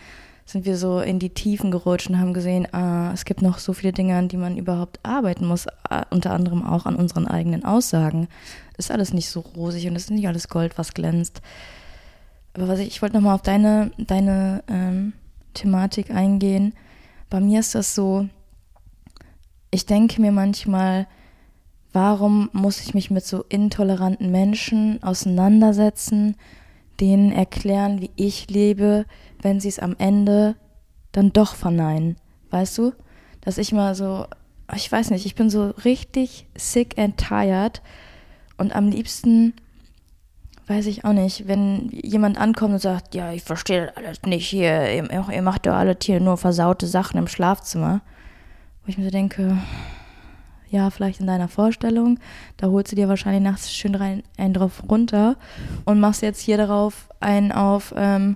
sind 0.46 0.66
wir 0.66 0.76
so 0.78 1.00
in 1.00 1.20
die 1.20 1.30
Tiefen 1.30 1.72
gerutscht 1.72 2.10
und 2.10 2.20
haben 2.20 2.34
gesehen, 2.34 2.68
ah, 2.74 3.14
es 3.14 3.24
gibt 3.24 3.42
noch 3.42 3.58
so 3.58 3.72
viele 3.72 3.94
Dinge, 3.94 4.18
an 4.18 4.28
die 4.28 4.36
man 4.36 4.58
überhaupt 4.58 5.00
arbeiten 5.04 5.46
muss, 5.46 5.68
ah, 5.90 6.04
unter 6.10 6.32
anderem 6.34 6.66
auch 6.66 6.86
an 6.86 6.98
unseren 6.98 7.28
eigenen 7.30 7.64
Aussagen. 7.64 8.28
Ist 8.78 8.92
alles 8.92 9.14
nicht 9.14 9.30
so 9.30 9.40
rosig 9.40 9.88
und 9.88 9.96
es 9.96 10.04
ist 10.04 10.12
nicht 10.12 10.28
alles 10.28 10.50
Gold, 10.50 10.78
was 10.78 10.94
glänzt. 10.94 11.42
Aber 12.54 12.68
was 12.68 12.80
ich, 12.80 12.88
ich 12.88 13.02
wollte 13.02 13.16
nochmal 13.16 13.36
auf 13.36 13.42
deine, 13.42 13.92
deine 13.98 14.62
ähm, 14.68 15.14
Thematik 15.56 16.12
eingehen. 16.12 16.74
Bei 17.32 17.40
mir 17.40 17.60
ist 17.60 17.74
das 17.74 17.96
so, 17.96 18.30
ich 19.72 19.88
denke 19.88 20.22
mir 20.22 20.32
manchmal, 20.32 21.08
warum 21.92 22.50
muss 22.54 22.82
ich 22.82 22.94
mich 22.94 23.10
mit 23.10 23.26
so 23.26 23.44
intoleranten 23.50 24.32
Menschen 24.32 25.02
auseinandersetzen, 25.02 26.36
denen 27.00 27.32
erklären, 27.32 28.02
wie 28.02 28.12
ich 28.16 28.50
lebe, 28.50 29.06
wenn 29.42 29.60
sie 29.60 29.70
es 29.70 29.80
am 29.80 29.96
Ende 29.98 30.56
dann 31.12 31.34
doch 31.34 31.56
verneinen. 31.56 32.18
Weißt 32.52 32.78
du? 32.78 32.94
Dass 33.42 33.58
ich 33.58 33.72
mal 33.72 33.96
so, 33.96 34.26
ich 34.76 34.92
weiß 34.92 35.12
nicht, 35.12 35.26
ich 35.26 35.36
bin 35.36 35.50
so 35.50 35.70
richtig 35.84 36.48
sick 36.56 36.98
and 36.98 37.18
tired 37.18 37.82
und 38.58 38.76
am 38.76 38.90
liebsten 38.90 39.54
weiß 40.68 40.88
ich 40.88 41.06
auch 41.06 41.14
nicht, 41.14 41.48
wenn 41.48 41.90
jemand 41.92 42.40
ankommt 42.40 42.74
und 42.74 42.80
sagt, 42.80 43.14
ja, 43.14 43.32
ich 43.32 43.44
verstehe 43.44 43.88
das 43.88 43.98
alles 43.98 44.22
nicht 44.24 44.48
hier, 44.48 44.92
ihr, 44.92 45.30
ihr 45.32 45.42
macht 45.42 45.66
doch 45.66 45.74
alle 45.74 45.96
hier 46.02 46.20
nur 46.20 46.38
versaute 46.38 46.88
Sachen 46.88 47.18
im 47.18 47.28
Schlafzimmer. 47.28 48.02
Wo 48.84 48.90
ich 48.90 48.98
mir 48.98 49.06
so 49.06 49.12
denke, 49.12 49.58
ja, 50.70 50.90
vielleicht 50.90 51.20
in 51.20 51.28
deiner 51.28 51.48
Vorstellung, 51.48 52.20
da 52.58 52.68
holst 52.68 52.92
du 52.92 52.96
dir 52.96 53.08
wahrscheinlich 53.08 53.44
nachts 53.44 53.74
schön 53.74 53.96
rein, 53.96 54.24
einen 54.38 54.54
drauf 54.54 54.84
runter 54.90 55.38
und 55.86 56.00
machst 56.00 56.22
jetzt 56.22 56.42
hier 56.42 56.58
darauf 56.58 57.10
einen 57.20 57.52
auf, 57.52 57.94
ähm, 57.96 58.36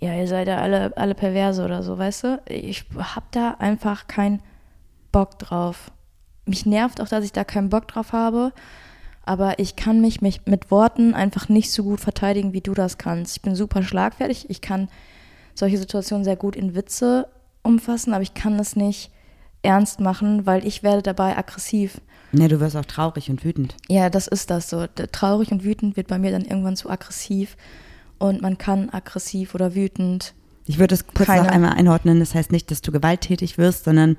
ja, 0.00 0.14
ihr 0.14 0.28
seid 0.28 0.48
ja 0.48 0.58
alle, 0.58 0.96
alle 0.96 1.14
perverse 1.14 1.64
oder 1.64 1.82
so, 1.82 1.98
weißt 1.98 2.24
du? 2.24 2.42
Ich 2.48 2.84
hab 2.96 3.30
da 3.32 3.56
einfach 3.58 4.06
keinen 4.06 4.42
Bock 5.12 5.38
drauf. 5.38 5.90
Mich 6.46 6.66
nervt 6.66 7.00
auch, 7.00 7.08
dass 7.08 7.24
ich 7.24 7.32
da 7.32 7.44
keinen 7.44 7.70
Bock 7.70 7.88
drauf 7.88 8.12
habe 8.12 8.52
aber 9.26 9.58
ich 9.58 9.76
kann 9.76 10.00
mich, 10.00 10.22
mich 10.22 10.46
mit 10.46 10.70
Worten 10.70 11.12
einfach 11.12 11.48
nicht 11.48 11.70
so 11.72 11.82
gut 11.82 12.00
verteidigen, 12.00 12.52
wie 12.52 12.60
du 12.62 12.72
das 12.72 12.96
kannst. 12.96 13.36
Ich 13.36 13.42
bin 13.42 13.54
super 13.54 13.82
schlagfertig, 13.82 14.48
ich 14.48 14.60
kann 14.60 14.88
solche 15.54 15.78
Situationen 15.78 16.24
sehr 16.24 16.36
gut 16.36 16.56
in 16.56 16.74
Witze 16.74 17.28
umfassen, 17.62 18.14
aber 18.14 18.22
ich 18.22 18.34
kann 18.34 18.56
das 18.56 18.76
nicht 18.76 19.10
ernst 19.62 20.00
machen, 20.00 20.46
weil 20.46 20.64
ich 20.66 20.82
werde 20.82 21.02
dabei 21.02 21.36
aggressiv. 21.36 22.00
Ne, 22.32 22.48
du 22.48 22.60
wirst 22.60 22.76
auch 22.76 22.84
traurig 22.84 23.30
und 23.30 23.44
wütend. 23.44 23.74
Ja, 23.88 24.10
das 24.10 24.26
ist 24.28 24.50
das 24.50 24.70
so. 24.70 24.86
Traurig 25.12 25.50
und 25.50 25.64
wütend 25.64 25.96
wird 25.96 26.08
bei 26.08 26.18
mir 26.18 26.30
dann 26.30 26.44
irgendwann 26.44 26.76
zu 26.76 26.88
aggressiv 26.88 27.56
und 28.18 28.42
man 28.42 28.58
kann 28.58 28.90
aggressiv 28.90 29.54
oder 29.54 29.74
wütend. 29.74 30.34
Ich 30.66 30.78
würde 30.78 30.94
es 30.94 31.06
kurz 31.06 31.26
Keine- 31.26 31.42
noch 31.42 31.50
einmal 31.50 31.72
einordnen. 31.72 32.20
Das 32.20 32.34
heißt 32.34 32.52
nicht, 32.52 32.70
dass 32.70 32.82
du 32.82 32.92
gewalttätig 32.92 33.58
wirst, 33.58 33.84
sondern 33.84 34.16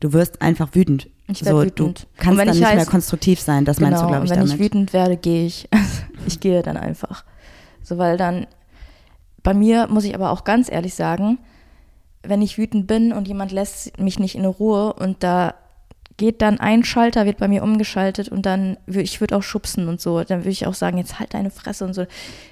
du 0.00 0.12
wirst 0.12 0.42
einfach 0.42 0.74
wütend. 0.74 1.08
Ich 1.30 1.40
so, 1.40 1.60
wütend. 1.62 2.00
Du 2.02 2.06
kannst 2.16 2.38
wenn 2.38 2.46
dann 2.46 2.56
ich 2.56 2.60
nicht 2.62 2.74
mehr 2.74 2.84
heiß- 2.84 2.90
konstruktiv 2.90 3.40
sein. 3.40 3.64
Das 3.64 3.80
meinst 3.80 3.98
du, 3.98 4.06
Genau, 4.06 4.08
glaube 4.12 4.24
ich, 4.24 4.30
wenn 4.30 4.38
damit. 4.40 4.54
ich 4.54 4.58
wütend 4.58 4.92
werde, 4.92 5.16
gehe 5.16 5.46
ich. 5.46 5.68
ich 6.26 6.40
gehe 6.40 6.62
dann 6.62 6.76
einfach. 6.76 7.24
So, 7.82 7.98
weil 7.98 8.16
dann, 8.16 8.46
bei 9.42 9.52
mir 9.54 9.86
muss 9.88 10.04
ich 10.04 10.14
aber 10.14 10.30
auch 10.30 10.44
ganz 10.44 10.70
ehrlich 10.70 10.94
sagen, 10.94 11.38
wenn 12.22 12.42
ich 12.42 12.58
wütend 12.58 12.86
bin 12.86 13.12
und 13.12 13.28
jemand 13.28 13.52
lässt 13.52 13.98
mich 14.00 14.18
nicht 14.18 14.34
in 14.34 14.44
Ruhe 14.44 14.92
und 14.94 15.22
da 15.22 15.54
geht 16.16 16.42
dann 16.42 16.58
ein 16.58 16.82
Schalter, 16.82 17.26
wird 17.26 17.38
bei 17.38 17.46
mir 17.46 17.62
umgeschaltet 17.62 18.28
und 18.28 18.44
dann, 18.44 18.76
ich 18.86 19.20
würde 19.20 19.36
auch 19.36 19.42
schubsen 19.42 19.86
und 19.88 20.00
so, 20.00 20.24
dann 20.24 20.40
würde 20.40 20.50
ich 20.50 20.66
auch 20.66 20.74
sagen, 20.74 20.98
jetzt 20.98 21.20
halt 21.20 21.32
deine 21.32 21.50
Fresse 21.50 21.84
und 21.84 21.94
so. 21.94 22.06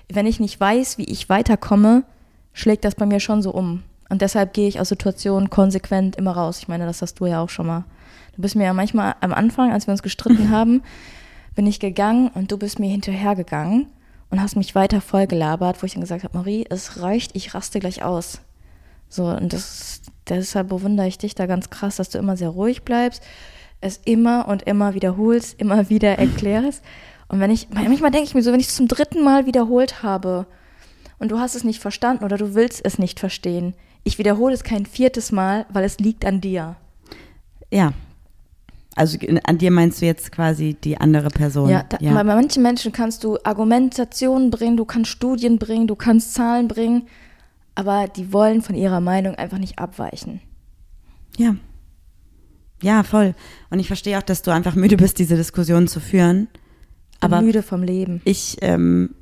Wenn 0.08 0.26
ich 0.26 0.38
nicht 0.38 0.60
weiß, 0.60 0.98
wie 0.98 1.04
ich 1.04 1.28
weiterkomme, 1.28 2.04
schlägt 2.52 2.84
das 2.84 2.94
bei 2.94 3.06
mir 3.06 3.18
schon 3.20 3.42
so 3.42 3.50
um. 3.50 3.82
Und 4.08 4.22
deshalb 4.22 4.52
gehe 4.52 4.68
ich 4.68 4.80
aus 4.80 4.88
Situationen 4.88 5.50
konsequent 5.50 6.16
immer 6.16 6.32
raus. 6.32 6.58
Ich 6.58 6.68
meine, 6.68 6.86
das 6.86 7.02
hast 7.02 7.14
du 7.14 7.26
ja 7.26 7.42
auch 7.42 7.48
schon 7.48 7.66
mal. 7.66 7.84
Du 8.34 8.42
bist 8.42 8.54
mir 8.54 8.64
ja 8.64 8.72
manchmal 8.72 9.16
am 9.20 9.32
Anfang, 9.32 9.72
als 9.72 9.86
wir 9.86 9.92
uns 9.92 10.02
gestritten 10.02 10.50
haben, 10.56 10.82
bin 11.54 11.66
ich 11.66 11.80
gegangen 11.80 12.28
und 12.34 12.52
du 12.52 12.58
bist 12.58 12.78
mir 12.78 12.90
hinterhergegangen 12.90 13.86
und 14.30 14.40
hast 14.40 14.56
mich 14.56 14.74
weiter 14.74 15.00
vollgelabert, 15.00 15.82
wo 15.82 15.86
ich 15.86 15.92
dann 15.92 16.02
gesagt 16.02 16.24
habe, 16.24 16.36
Marie, 16.36 16.66
es 16.68 17.00
reicht, 17.00 17.34
ich 17.34 17.54
raste 17.54 17.80
gleich 17.80 18.02
aus. 18.02 18.40
So, 19.08 19.24
und 19.26 19.52
das, 19.52 20.02
deshalb 20.28 20.68
bewundere 20.68 21.06
ich 21.06 21.18
dich 21.18 21.34
da 21.34 21.46
ganz 21.46 21.70
krass, 21.70 21.96
dass 21.96 22.10
du 22.10 22.18
immer 22.18 22.36
sehr 22.36 22.50
ruhig 22.50 22.82
bleibst, 22.82 23.22
es 23.80 24.00
immer 24.04 24.48
und 24.48 24.62
immer 24.62 24.94
wiederholst, 24.94 25.60
immer 25.60 25.88
wieder 25.88 26.10
erklärst. 26.18 26.82
Und 27.28 27.40
wenn 27.40 27.50
ich, 27.50 27.68
manchmal 27.70 28.10
denke 28.10 28.28
ich 28.28 28.34
mir 28.34 28.42
so, 28.42 28.52
wenn 28.52 28.60
ich 28.60 28.68
es 28.68 28.76
zum 28.76 28.88
dritten 28.88 29.24
Mal 29.24 29.46
wiederholt 29.46 30.02
habe 30.02 30.46
und 31.18 31.30
du 31.30 31.38
hast 31.38 31.54
es 31.54 31.64
nicht 31.64 31.80
verstanden 31.80 32.24
oder 32.24 32.36
du 32.36 32.54
willst 32.54 32.84
es 32.84 32.98
nicht 32.98 33.18
verstehen, 33.18 33.74
ich 34.06 34.18
wiederhole 34.18 34.54
es 34.54 34.62
kein 34.62 34.86
viertes 34.86 35.32
Mal, 35.32 35.66
weil 35.68 35.84
es 35.84 35.98
liegt 35.98 36.24
an 36.24 36.40
dir. 36.40 36.76
Ja. 37.72 37.92
Also 38.94 39.18
an 39.44 39.58
dir 39.58 39.72
meinst 39.72 40.00
du 40.00 40.06
jetzt 40.06 40.30
quasi 40.30 40.74
die 40.74 40.96
andere 40.96 41.28
Person. 41.28 41.68
Ja, 41.68 41.82
da, 41.82 41.98
Bei 41.98 42.24
manchen 42.24 42.62
Menschen 42.62 42.92
kannst 42.92 43.24
du 43.24 43.36
Argumentationen 43.42 44.50
bringen, 44.50 44.76
du 44.76 44.84
kannst 44.84 45.10
Studien 45.10 45.58
bringen, 45.58 45.88
du 45.88 45.96
kannst 45.96 46.34
Zahlen 46.34 46.68
bringen, 46.68 47.02
aber 47.74 48.06
die 48.06 48.32
wollen 48.32 48.62
von 48.62 48.76
ihrer 48.76 49.00
Meinung 49.00 49.34
einfach 49.34 49.58
nicht 49.58 49.78
abweichen. 49.78 50.40
Ja. 51.36 51.56
Ja, 52.80 53.02
voll. 53.02 53.34
Und 53.70 53.80
ich 53.80 53.88
verstehe 53.88 54.16
auch, 54.18 54.22
dass 54.22 54.42
du 54.42 54.52
einfach 54.52 54.76
müde 54.76 54.96
bist, 54.96 55.18
diese 55.18 55.36
Diskussion 55.36 55.88
zu 55.88 55.98
führen. 55.98 56.48
Aber 57.20 57.38
Aber 57.38 57.46
müde 57.46 57.62
vom 57.62 57.82
Leben. 57.82 58.22
ich, 58.24 58.56
ähm, 58.60 59.14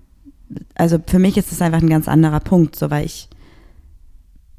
also 0.75 0.99
für 1.07 1.19
mich 1.19 1.37
ist 1.39 1.53
es 1.53 1.63
einfach 1.63 1.81
ein 1.81 1.89
ganz 1.89 2.07
anderer 2.07 2.41
Punkt, 2.41 2.77
so 2.77 2.91
weil 2.91 3.07
ich 3.07 3.29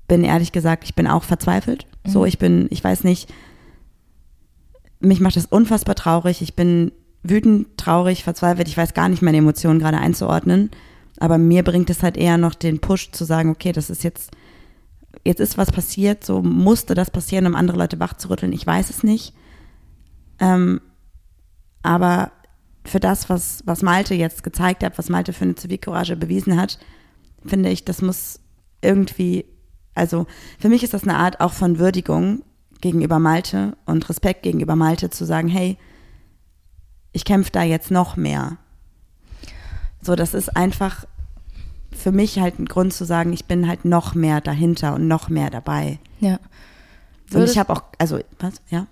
bin 0.07 0.23
ehrlich 0.23 0.51
gesagt, 0.51 0.83
ich 0.83 0.95
bin 0.95 1.07
auch 1.07 1.23
verzweifelt. 1.23 1.87
So, 2.05 2.21
Mhm. 2.21 2.25
ich 2.27 2.39
bin, 2.39 2.67
ich 2.69 2.83
weiß 2.83 3.03
nicht, 3.03 3.31
mich 4.99 5.19
macht 5.19 5.35
das 5.35 5.45
unfassbar 5.45 5.95
traurig. 5.95 6.41
Ich 6.41 6.55
bin 6.55 6.91
wütend, 7.23 7.77
traurig, 7.77 8.23
verzweifelt. 8.23 8.67
Ich 8.67 8.77
weiß 8.77 8.93
gar 8.93 9.09
nicht, 9.09 9.21
meine 9.21 9.37
Emotionen 9.37 9.79
gerade 9.79 9.97
einzuordnen. 9.97 10.71
Aber 11.19 11.37
mir 11.37 11.63
bringt 11.63 11.89
es 11.89 12.03
halt 12.03 12.17
eher 12.17 12.37
noch 12.37 12.55
den 12.55 12.79
Push 12.79 13.11
zu 13.11 13.23
sagen, 13.25 13.49
okay, 13.49 13.71
das 13.71 13.89
ist 13.89 14.03
jetzt, 14.03 14.31
jetzt 15.23 15.39
ist 15.39 15.57
was 15.57 15.71
passiert, 15.71 16.23
so 16.25 16.41
musste 16.41 16.93
das 16.93 17.09
passieren, 17.09 17.47
um 17.47 17.55
andere 17.55 17.77
Leute 17.77 17.99
wachzurütteln. 17.99 18.53
Ich 18.53 18.65
weiß 18.67 18.89
es 18.89 19.03
nicht. 19.03 19.33
Ähm, 20.39 20.81
aber 21.83 22.31
für 22.83 22.99
das, 22.99 23.29
was, 23.29 23.63
was 23.65 23.81
Malte 23.81 24.13
jetzt 24.13 24.43
gezeigt 24.43 24.83
hat, 24.83 24.97
was 24.97 25.09
Malte 25.09 25.33
für 25.33 25.45
eine 25.45 25.55
Zivilcourage 25.55 26.15
bewiesen 26.15 26.59
hat, 26.59 26.77
finde 27.45 27.69
ich, 27.69 27.85
das 27.85 28.01
muss 28.01 28.39
irgendwie, 28.81 29.45
also 29.95 30.27
für 30.59 30.69
mich 30.69 30.83
ist 30.83 30.93
das 30.93 31.03
eine 31.03 31.17
Art 31.17 31.39
auch 31.39 31.53
von 31.53 31.79
Würdigung 31.79 32.43
gegenüber 32.81 33.17
Malte 33.19 33.75
und 33.85 34.07
Respekt 34.09 34.43
gegenüber 34.43 34.75
Malte 34.75 35.09
zu 35.09 35.25
sagen, 35.25 35.47
hey, 35.47 35.77
ich 37.13 37.25
kämpfe 37.25 37.51
da 37.51 37.63
jetzt 37.63 37.89
noch 37.91 38.17
mehr. 38.17 38.57
So, 40.01 40.15
das 40.15 40.33
ist 40.33 40.55
einfach 40.55 41.05
für 41.91 42.11
mich 42.11 42.39
halt 42.39 42.59
ein 42.59 42.65
Grund 42.65 42.93
zu 42.93 43.05
sagen, 43.05 43.33
ich 43.33 43.45
bin 43.45 43.67
halt 43.67 43.85
noch 43.85 44.13
mehr 44.13 44.41
dahinter 44.41 44.93
und 44.93 45.07
noch 45.07 45.29
mehr 45.29 45.49
dabei. 45.49 45.97
Ja. 46.19 46.39
und 47.33 47.43
ich 47.43 47.57
habe 47.57 47.73
auch, 47.73 47.83
also, 47.97 48.19
was? 48.39 48.61
Ja. 48.69 48.87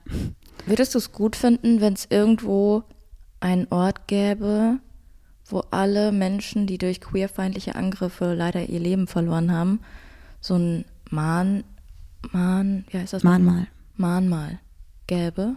Würdest 0.66 0.96
du 0.96 1.00
es 1.00 1.12
gut 1.12 1.36
finden, 1.36 1.82
wenn 1.82 1.94
es 1.94 2.08
irgendwo 2.10 2.84
einen 3.42 3.68
Ort 3.70 4.08
gäbe, 4.08 4.80
wo 5.46 5.60
alle 5.72 6.13
Menschen, 6.13 6.66
die 6.66 6.78
durch 6.78 7.02
queerfeindliche 7.02 7.76
Angriffe 7.76 8.34
leider 8.34 8.70
ihr 8.70 8.80
Leben 8.80 9.08
verloren 9.08 9.52
haben, 9.52 9.82
so 10.39 10.56
ein 10.56 10.86
Mahn, 11.13 11.63
Mahn, 12.32 12.86
wie 12.89 12.97
heißt 12.97 13.13
das? 13.13 13.23
Mahnmal. 13.23 13.67
Mahnmal 13.97 14.60
gäbe? 15.06 15.54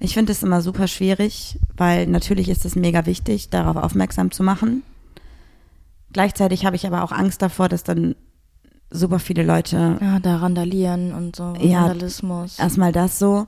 Ich 0.00 0.14
finde 0.14 0.32
es 0.32 0.42
immer 0.42 0.62
super 0.62 0.88
schwierig, 0.88 1.58
weil 1.76 2.06
natürlich 2.06 2.48
ist 2.48 2.64
es 2.64 2.76
mega 2.76 3.04
wichtig, 3.04 3.50
darauf 3.50 3.76
aufmerksam 3.76 4.30
zu 4.30 4.42
machen. 4.42 4.82
Gleichzeitig 6.12 6.64
habe 6.64 6.76
ich 6.76 6.86
aber 6.86 7.02
auch 7.04 7.12
Angst 7.12 7.42
davor, 7.42 7.68
dass 7.68 7.84
dann 7.84 8.14
super 8.90 9.18
viele 9.18 9.42
Leute 9.42 9.98
Ja, 10.00 10.20
da 10.20 10.36
randalieren 10.36 11.12
und 11.12 11.36
so, 11.36 11.54
Ja, 11.60 11.82
Vandalismus. 11.82 12.58
erstmal 12.58 12.92
das 12.92 13.18
so 13.18 13.46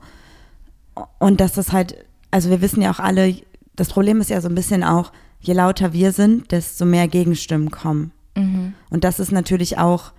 und 1.18 1.40
dass 1.40 1.52
das 1.52 1.72
halt, 1.72 1.96
also 2.30 2.50
wir 2.50 2.60
wissen 2.60 2.82
ja 2.82 2.90
auch 2.90 2.98
alle, 3.00 3.36
das 3.74 3.88
Problem 3.88 4.20
ist 4.20 4.28
ja 4.30 4.40
so 4.40 4.48
ein 4.48 4.54
bisschen 4.54 4.82
auch, 4.84 5.12
je 5.40 5.54
lauter 5.54 5.92
wir 5.92 6.12
sind, 6.12 6.50
desto 6.52 6.84
mehr 6.84 7.08
Gegenstimmen 7.08 7.70
kommen. 7.70 8.12
Mhm. 8.36 8.74
Und 8.90 9.02
das 9.04 9.18
ist 9.18 9.32
natürlich 9.32 9.78
auch 9.78 10.12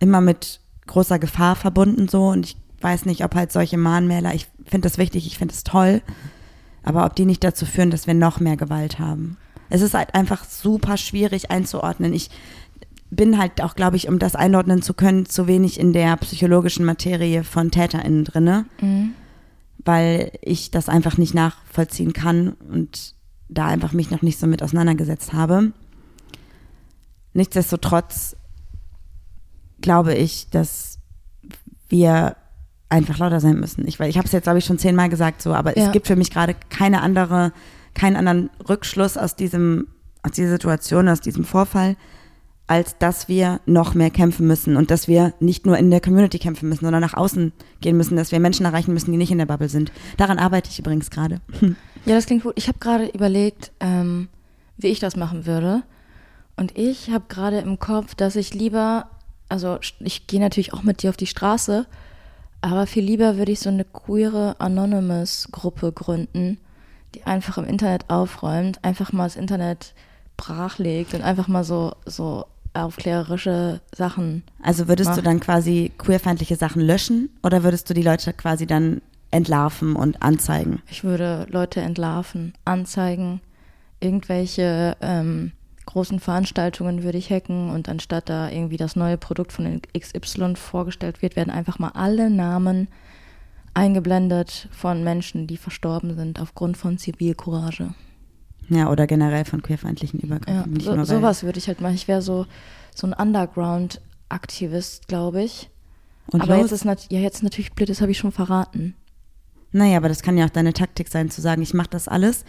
immer 0.00 0.20
mit 0.20 0.60
großer 0.86 1.18
Gefahr 1.18 1.56
verbunden 1.56 2.08
so 2.08 2.28
und 2.28 2.46
ich 2.46 2.56
weiß 2.80 3.06
nicht, 3.06 3.24
ob 3.24 3.34
halt 3.34 3.52
solche 3.52 3.78
Mahnmäler, 3.78 4.34
ich 4.34 4.48
finde 4.64 4.88
das 4.88 4.98
wichtig, 4.98 5.26
ich 5.26 5.38
finde 5.38 5.54
es 5.54 5.64
toll, 5.64 6.02
aber 6.82 7.04
ob 7.04 7.16
die 7.16 7.24
nicht 7.24 7.42
dazu 7.42 7.66
führen, 7.66 7.90
dass 7.90 8.06
wir 8.06 8.14
noch 8.14 8.38
mehr 8.40 8.56
Gewalt 8.56 8.98
haben. 8.98 9.36
Es 9.70 9.80
ist 9.82 9.94
halt 9.94 10.14
einfach 10.14 10.44
super 10.44 10.96
schwierig 10.96 11.50
einzuordnen. 11.50 12.12
Ich 12.12 12.30
bin 13.10 13.38
halt 13.38 13.62
auch, 13.62 13.74
glaube 13.74 13.96
ich, 13.96 14.08
um 14.08 14.18
das 14.18 14.36
einordnen 14.36 14.82
zu 14.82 14.94
können, 14.94 15.26
zu 15.26 15.46
wenig 15.46 15.80
in 15.80 15.92
der 15.92 16.16
psychologischen 16.18 16.84
Materie 16.84 17.42
von 17.44 17.70
TäterInnen 17.70 18.24
drinne, 18.24 18.66
Mhm. 18.80 19.14
weil 19.78 20.32
ich 20.42 20.70
das 20.70 20.88
einfach 20.88 21.16
nicht 21.16 21.34
nachvollziehen 21.34 22.12
kann 22.12 22.52
und 22.70 23.14
da 23.48 23.66
einfach 23.66 23.92
mich 23.92 24.10
noch 24.10 24.22
nicht 24.22 24.38
so 24.38 24.46
mit 24.46 24.62
auseinandergesetzt 24.62 25.32
habe. 25.32 25.72
Nichtsdestotrotz 27.36 28.34
glaube 29.80 30.14
ich, 30.14 30.48
dass 30.50 30.98
wir 31.88 32.36
einfach 32.88 33.18
lauter 33.18 33.40
sein 33.40 33.58
müssen. 33.60 33.86
Ich, 33.86 34.00
weil 34.00 34.08
ich 34.10 34.16
habe 34.16 34.26
es 34.26 34.32
jetzt, 34.32 34.44
glaube 34.44 34.58
ich, 34.58 34.64
schon 34.64 34.78
zehnmal 34.78 35.08
gesagt, 35.08 35.42
so, 35.42 35.52
aber 35.54 35.76
Ja. 35.76 35.86
es 35.86 35.92
gibt 35.92 36.06
für 36.06 36.16
mich 36.16 36.30
gerade 36.30 36.54
keine 36.70 37.02
andere, 37.02 37.52
keinen 37.94 38.16
anderen 38.16 38.50
Rückschluss 38.68 39.16
aus 39.16 39.36
diesem, 39.36 39.88
aus 40.22 40.32
dieser 40.32 40.50
Situation, 40.50 41.08
aus 41.08 41.20
diesem 41.20 41.44
Vorfall, 41.44 41.96
als 42.68 42.96
dass 42.98 43.28
wir 43.28 43.60
noch 43.66 43.94
mehr 43.94 44.10
kämpfen 44.10 44.46
müssen 44.46 44.76
und 44.76 44.90
dass 44.90 45.06
wir 45.06 45.34
nicht 45.38 45.66
nur 45.66 45.76
in 45.78 45.90
der 45.90 46.00
Community 46.00 46.38
kämpfen 46.38 46.68
müssen, 46.68 46.84
sondern 46.84 47.00
nach 47.02 47.14
außen 47.14 47.52
gehen 47.80 47.96
müssen, 47.96 48.16
dass 48.16 48.32
wir 48.32 48.40
Menschen 48.40 48.66
erreichen 48.66 48.92
müssen, 48.94 49.12
die 49.12 49.18
nicht 49.18 49.30
in 49.30 49.38
der 49.38 49.46
Bubble 49.46 49.68
sind. 49.68 49.92
Daran 50.16 50.38
arbeite 50.38 50.70
ich 50.70 50.78
übrigens 50.78 51.10
gerade. 51.10 51.40
Ja, 52.06 52.14
das 52.14 52.26
klingt 52.26 52.42
gut. 52.44 52.54
Ich 52.56 52.66
habe 52.68 52.78
gerade 52.78 53.06
überlegt, 53.08 53.72
ähm, 53.80 54.28
wie 54.78 54.88
ich 54.88 55.00
das 55.00 55.16
machen 55.16 55.44
würde. 55.46 55.82
Und 56.56 56.76
ich 56.76 57.10
habe 57.10 57.24
gerade 57.28 57.58
im 57.58 57.78
Kopf, 57.78 58.14
dass 58.14 58.36
ich 58.36 58.54
lieber, 58.54 59.06
also 59.48 59.78
ich 60.00 60.26
gehe 60.26 60.40
natürlich 60.40 60.72
auch 60.72 60.82
mit 60.82 61.02
dir 61.02 61.10
auf 61.10 61.16
die 61.16 61.26
Straße, 61.26 61.86
aber 62.62 62.86
viel 62.86 63.04
lieber 63.04 63.36
würde 63.36 63.52
ich 63.52 63.60
so 63.60 63.68
eine 63.68 63.84
queere 63.84 64.56
Anonymous-Gruppe 64.58 65.92
gründen, 65.92 66.58
die 67.14 67.24
einfach 67.24 67.58
im 67.58 67.64
Internet 67.64 68.08
aufräumt, 68.08 68.82
einfach 68.82 69.12
mal 69.12 69.24
das 69.24 69.36
Internet 69.36 69.94
brachlegt 70.36 71.14
und 71.14 71.22
einfach 71.22 71.48
mal 71.48 71.64
so, 71.64 71.92
so 72.06 72.46
aufklärerische 72.74 73.80
Sachen. 73.94 74.42
Also 74.62 74.88
würdest 74.88 75.10
du 75.10 75.16
Mach. 75.16 75.24
dann 75.24 75.40
quasi 75.40 75.92
queerfeindliche 75.96 76.56
Sachen 76.56 76.82
löschen 76.82 77.30
oder 77.42 77.62
würdest 77.62 77.88
du 77.88 77.94
die 77.94 78.02
Leute 78.02 78.32
quasi 78.32 78.66
dann 78.66 79.00
entlarven 79.30 79.96
und 79.96 80.22
anzeigen? 80.22 80.82
Ich 80.88 81.04
würde 81.04 81.46
Leute 81.50 81.80
entlarven, 81.80 82.52
anzeigen, 82.64 83.40
irgendwelche 84.00 84.96
ähm, 85.00 85.52
großen 85.86 86.20
Veranstaltungen 86.20 87.02
würde 87.02 87.18
ich 87.18 87.30
hacken 87.30 87.70
und 87.70 87.88
anstatt 87.88 88.28
da 88.28 88.50
irgendwie 88.50 88.76
das 88.76 88.96
neue 88.96 89.16
Produkt 89.16 89.52
von 89.52 89.80
XY 89.98 90.56
vorgestellt 90.56 91.22
wird, 91.22 91.36
werden 91.36 91.50
einfach 91.50 91.78
mal 91.78 91.92
alle 91.94 92.28
Namen 92.28 92.88
eingeblendet 93.74 94.68
von 94.72 95.04
Menschen, 95.04 95.46
die 95.46 95.56
verstorben 95.56 96.16
sind 96.16 96.40
aufgrund 96.40 96.76
von 96.76 96.98
Zivilcourage. 96.98 97.94
Ja, 98.68 98.90
oder 98.90 99.06
generell 99.06 99.44
von 99.44 99.62
queerfeindlichen 99.62 100.20
Ja, 100.20 100.26
Übergriffen. 100.26 100.72
nicht 100.72 100.84
so, 100.84 101.04
sowas 101.04 101.44
würde 101.44 101.58
ich 101.58 101.68
halt 101.68 101.80
machen. 101.80 101.94
Ich 101.94 102.08
wäre 102.08 102.22
so, 102.22 102.46
so 102.94 103.06
ein 103.06 103.12
Underground-Aktivist, 103.12 105.08
glaube 105.08 105.42
ich. 105.42 105.70
Und 106.32 106.40
aber 106.40 106.56
los? 106.56 106.70
jetzt 106.70 106.84
ist, 106.84 107.12
ja, 107.12 107.20
jetzt 107.20 107.42
natürlich 107.42 107.72
blöd, 107.72 107.88
das 107.88 108.00
habe 108.00 108.10
ich 108.10 108.18
schon 108.18 108.32
verraten. 108.32 108.94
Naja, 109.70 109.98
aber 109.98 110.08
das 110.08 110.22
kann 110.22 110.36
ja 110.36 110.46
auch 110.46 110.50
deine 110.50 110.72
Taktik 110.72 111.08
sein, 111.08 111.30
zu 111.30 111.40
sagen, 111.40 111.62
ich 111.62 111.74
mache 111.74 111.90
das 111.90 112.08
alles 112.08 112.44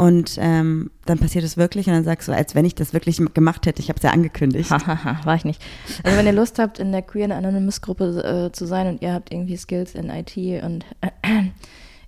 und 0.00 0.38
ähm, 0.40 0.90
dann 1.04 1.18
passiert 1.18 1.44
es 1.44 1.58
wirklich 1.58 1.86
und 1.86 1.92
dann 1.92 2.04
sagst 2.04 2.26
du, 2.26 2.32
als 2.32 2.54
wenn 2.54 2.64
ich 2.64 2.74
das 2.74 2.94
wirklich 2.94 3.20
gemacht 3.34 3.66
hätte, 3.66 3.82
ich 3.82 3.90
habe 3.90 3.98
es 3.98 4.02
ja 4.02 4.12
angekündigt. 4.12 4.70
Hahaha, 4.70 5.20
war 5.26 5.34
ich 5.34 5.44
nicht. 5.44 5.60
Also 6.02 6.16
wenn 6.16 6.24
ihr 6.24 6.32
Lust 6.32 6.58
habt, 6.58 6.78
in 6.78 6.90
der 6.90 7.02
Queer 7.02 7.36
Anonymous 7.36 7.82
Gruppe 7.82 8.46
äh, 8.46 8.50
zu 8.50 8.64
sein 8.64 8.86
und 8.86 9.02
ihr 9.02 9.12
habt 9.12 9.30
irgendwie 9.30 9.58
Skills 9.58 9.94
in 9.94 10.08
IT 10.08 10.38
und 10.64 10.86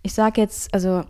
ich 0.03 0.15
sage 0.15 0.41
jetzt, 0.41 0.73
also 0.73 1.03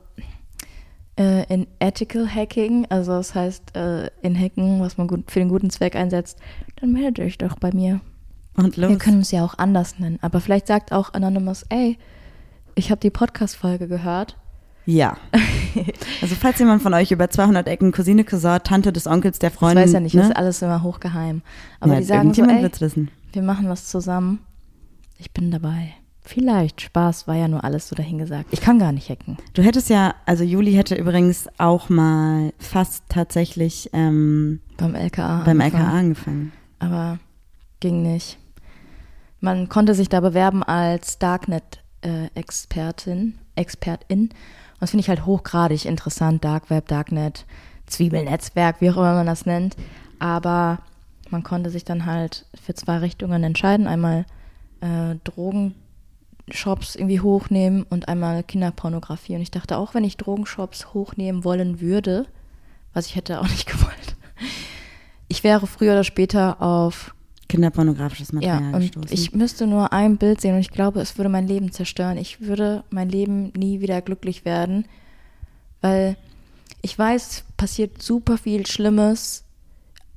äh, 1.16 1.44
in 1.54 1.68
Ethical 1.78 2.28
Hacking, 2.28 2.84
also 2.90 3.12
das 3.12 3.36
heißt 3.36 3.76
äh, 3.76 4.10
in 4.22 4.36
Hacken, 4.36 4.80
was 4.80 4.98
man 4.98 5.06
gut 5.06 5.30
für 5.30 5.38
den 5.38 5.50
guten 5.50 5.70
Zweck 5.70 5.94
einsetzt, 5.94 6.40
dann 6.80 6.90
meldet 6.90 7.20
euch 7.20 7.38
doch 7.38 7.60
bei 7.60 7.70
mir. 7.72 8.00
Und 8.56 8.76
los. 8.76 8.90
Wir 8.90 8.98
können 8.98 9.20
es 9.20 9.30
ja 9.30 9.44
auch 9.44 9.56
anders 9.56 10.00
nennen, 10.00 10.18
aber 10.20 10.40
vielleicht 10.40 10.66
sagt 10.66 10.90
auch 10.90 11.14
Anonymous, 11.14 11.64
ey, 11.68 11.96
ich 12.74 12.90
habe 12.90 13.00
die 13.00 13.10
Podcast-Folge 13.10 13.86
gehört. 13.86 14.36
Ja. 14.84 15.16
Also 16.20 16.34
falls 16.34 16.58
jemand 16.58 16.82
von 16.82 16.92
euch 16.94 17.10
über 17.10 17.30
200 17.30 17.66
Ecken 17.68 17.92
Cousine, 17.92 18.24
Cousin, 18.24 18.58
Tante 18.62 18.92
des 18.92 19.06
Onkels, 19.06 19.38
der 19.38 19.50
Ich 19.50 19.56
Freundin, 19.56 19.84
weiß 19.84 19.92
ja 19.92 20.00
nicht, 20.00 20.14
ne? 20.14 20.20
das 20.22 20.30
ist 20.30 20.36
alles 20.36 20.62
immer 20.62 20.82
hochgeheim. 20.82 21.42
Aber 21.80 21.94
ja, 21.94 22.00
die 22.00 22.06
sagen 22.06 22.34
so, 22.34 22.42
ey, 22.44 22.68
wissen. 22.80 23.10
wir 23.32 23.42
machen 23.42 23.68
was 23.68 23.86
zusammen. 23.88 24.40
Ich 25.18 25.32
bin 25.32 25.50
dabei. 25.50 25.94
Vielleicht. 26.24 26.80
Spaß 26.80 27.26
war 27.26 27.34
ja 27.34 27.48
nur 27.48 27.64
alles 27.64 27.88
so 27.88 27.96
dahingesagt. 27.96 28.46
Ich 28.52 28.60
kann 28.60 28.78
gar 28.78 28.92
nicht 28.92 29.10
hacken. 29.10 29.38
Du 29.54 29.62
hättest 29.62 29.90
ja, 29.90 30.14
also 30.24 30.44
Juli 30.44 30.72
hätte 30.74 30.94
übrigens 30.94 31.48
auch 31.58 31.88
mal 31.88 32.52
fast 32.58 33.02
tatsächlich 33.08 33.90
ähm, 33.92 34.60
Beim 34.76 34.94
LKA. 34.94 35.42
beim 35.44 35.60
angefangen. 35.60 35.84
LKA 35.84 35.98
angefangen. 35.98 36.52
Aber 36.78 37.18
ging 37.80 38.02
nicht. 38.02 38.38
Man 39.40 39.68
konnte 39.68 39.94
sich 39.94 40.08
da 40.08 40.20
bewerben 40.20 40.62
als 40.62 41.18
Darknet-Expertin, 41.18 43.34
Expertin. 43.56 44.20
Und 44.20 44.30
das 44.82 44.90
finde 44.90 45.02
ich 45.02 45.08
halt 45.08 45.26
hochgradig 45.26 45.84
interessant. 45.84 46.42
Dark 46.42 46.68
Web, 46.68 46.88
Darknet, 46.88 47.46
Zwiebelnetzwerk, 47.86 48.80
wie 48.80 48.90
auch 48.90 48.96
immer 48.96 49.14
man 49.14 49.26
das 49.26 49.46
nennt. 49.46 49.76
Aber 50.18 50.80
man 51.30 51.44
konnte 51.44 51.70
sich 51.70 51.84
dann 51.84 52.04
halt 52.04 52.46
für 52.60 52.74
zwei 52.74 52.98
Richtungen 52.98 53.44
entscheiden. 53.44 53.86
Einmal 53.86 54.26
äh, 54.80 55.14
Drogenshops 55.22 56.96
irgendwie 56.96 57.20
hochnehmen 57.20 57.84
und 57.84 58.08
einmal 58.08 58.42
Kinderpornografie. 58.42 59.36
Und 59.36 59.42
ich 59.42 59.52
dachte, 59.52 59.78
auch 59.78 59.94
wenn 59.94 60.02
ich 60.02 60.16
Drogenshops 60.16 60.92
hochnehmen 60.92 61.44
wollen 61.44 61.80
würde, 61.80 62.26
was 62.92 63.06
ich 63.06 63.14
hätte 63.14 63.38
auch 63.38 63.48
nicht 63.50 63.68
gewollt, 63.68 64.16
ich 65.28 65.44
wäre 65.44 65.68
früher 65.68 65.92
oder 65.92 66.02
später 66.02 66.60
auf 66.60 67.14
Kinderpornografisches 67.52 68.30
ja, 68.30 68.54
Material 68.54 68.74
und 68.74 68.80
gestoßen. 68.80 69.12
ich 69.12 69.34
müsste 69.34 69.66
nur 69.66 69.92
ein 69.92 70.16
Bild 70.16 70.40
sehen 70.40 70.54
und 70.54 70.60
ich 70.60 70.70
glaube, 70.70 71.00
es 71.00 71.18
würde 71.18 71.28
mein 71.28 71.46
Leben 71.46 71.70
zerstören. 71.70 72.16
Ich 72.16 72.40
würde 72.40 72.82
mein 72.88 73.10
Leben 73.10 73.52
nie 73.54 73.80
wieder 73.80 74.00
glücklich 74.00 74.46
werden, 74.46 74.86
weil 75.82 76.16
ich 76.80 76.98
weiß, 76.98 77.44
passiert 77.58 78.02
super 78.02 78.38
viel 78.38 78.66
Schlimmes 78.66 79.44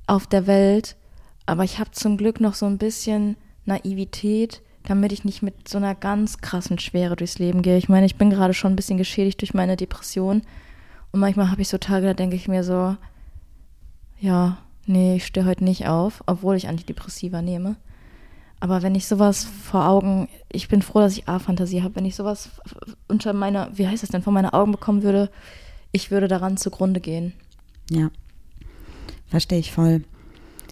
auf 0.06 0.26
der 0.26 0.46
Welt, 0.46 0.96
aber 1.44 1.62
ich 1.62 1.78
habe 1.78 1.90
zum 1.90 2.16
Glück 2.16 2.40
noch 2.40 2.54
so 2.54 2.64
ein 2.64 2.78
bisschen 2.78 3.36
Naivität, 3.66 4.62
damit 4.84 5.12
ich 5.12 5.24
nicht 5.24 5.42
mit 5.42 5.68
so 5.68 5.76
einer 5.76 5.94
ganz 5.94 6.38
krassen 6.38 6.78
Schwere 6.78 7.16
durchs 7.16 7.38
Leben 7.38 7.60
gehe. 7.60 7.76
Ich 7.76 7.90
meine, 7.90 8.06
ich 8.06 8.16
bin 8.16 8.30
gerade 8.30 8.54
schon 8.54 8.72
ein 8.72 8.76
bisschen 8.76 8.96
geschädigt 8.96 9.42
durch 9.42 9.52
meine 9.52 9.76
Depression 9.76 10.40
Und 11.12 11.20
manchmal 11.20 11.50
habe 11.50 11.60
ich 11.60 11.68
so 11.68 11.76
Tage, 11.76 12.06
da 12.06 12.14
denke 12.14 12.36
ich 12.36 12.48
mir 12.48 12.64
so, 12.64 12.96
ja, 14.20 14.56
nee, 14.86 15.16
ich 15.16 15.26
stehe 15.26 15.46
heute 15.46 15.64
nicht 15.64 15.86
auf, 15.86 16.22
obwohl 16.26 16.56
ich 16.56 16.68
Antidepressiva 16.68 17.42
nehme. 17.42 17.76
Aber 18.58 18.82
wenn 18.82 18.94
ich 18.94 19.06
sowas 19.06 19.44
vor 19.44 19.86
Augen, 19.86 20.28
ich 20.50 20.68
bin 20.68 20.82
froh, 20.82 21.00
dass 21.00 21.16
ich 21.16 21.28
A-Fantasie 21.28 21.82
habe, 21.82 21.96
wenn 21.96 22.06
ich 22.06 22.16
sowas 22.16 22.50
unter 23.06 23.32
meiner, 23.32 23.70
wie 23.76 23.86
heißt 23.86 24.02
das 24.02 24.10
denn, 24.10 24.22
vor 24.22 24.32
meine 24.32 24.54
Augen 24.54 24.72
bekommen 24.72 25.02
würde, 25.02 25.30
ich 25.92 26.10
würde 26.10 26.28
daran 26.28 26.56
zugrunde 26.56 27.00
gehen. 27.00 27.34
Ja, 27.90 28.10
verstehe 29.26 29.58
ich 29.58 29.72
voll. 29.72 30.04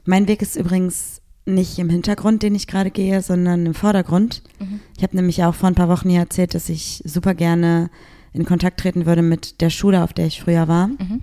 Mein 0.05 0.29
Weg 0.29 0.43
ist 0.43 0.57
übrigens 0.57 1.21
nicht 1.47 1.79
im 1.79 1.91
Hintergrund, 1.91 2.43
den 2.43 2.55
ich 2.55 2.67
gerade 2.67 2.91
gehe, 2.91 3.21
sondern 3.21 3.67
im 3.67 3.75
Vordergrund. 3.75 4.43
Mhm. 4.59 4.81
Ich 4.97 5.03
habe 5.03 5.17
nämlich 5.17 5.45
auch 5.45 5.55
vor 5.55 5.69
ein 5.69 5.75
paar 5.75 5.89
Wochen 5.89 6.09
hier 6.09 6.21
erzählt, 6.21 6.55
dass 6.55 6.69
ich 6.69 7.03
super 7.05 7.35
gerne 7.35 7.91
in 8.33 8.45
Kontakt 8.45 8.81
treten 8.81 9.07
würde 9.07 9.23
mit 9.23 9.61
der 9.61 9.71
Schule, 9.71 10.03
auf 10.03 10.13
der 10.13 10.27
ich 10.27 10.41
früher 10.41 10.69
war. 10.69 10.89
Mhm. 10.89 11.23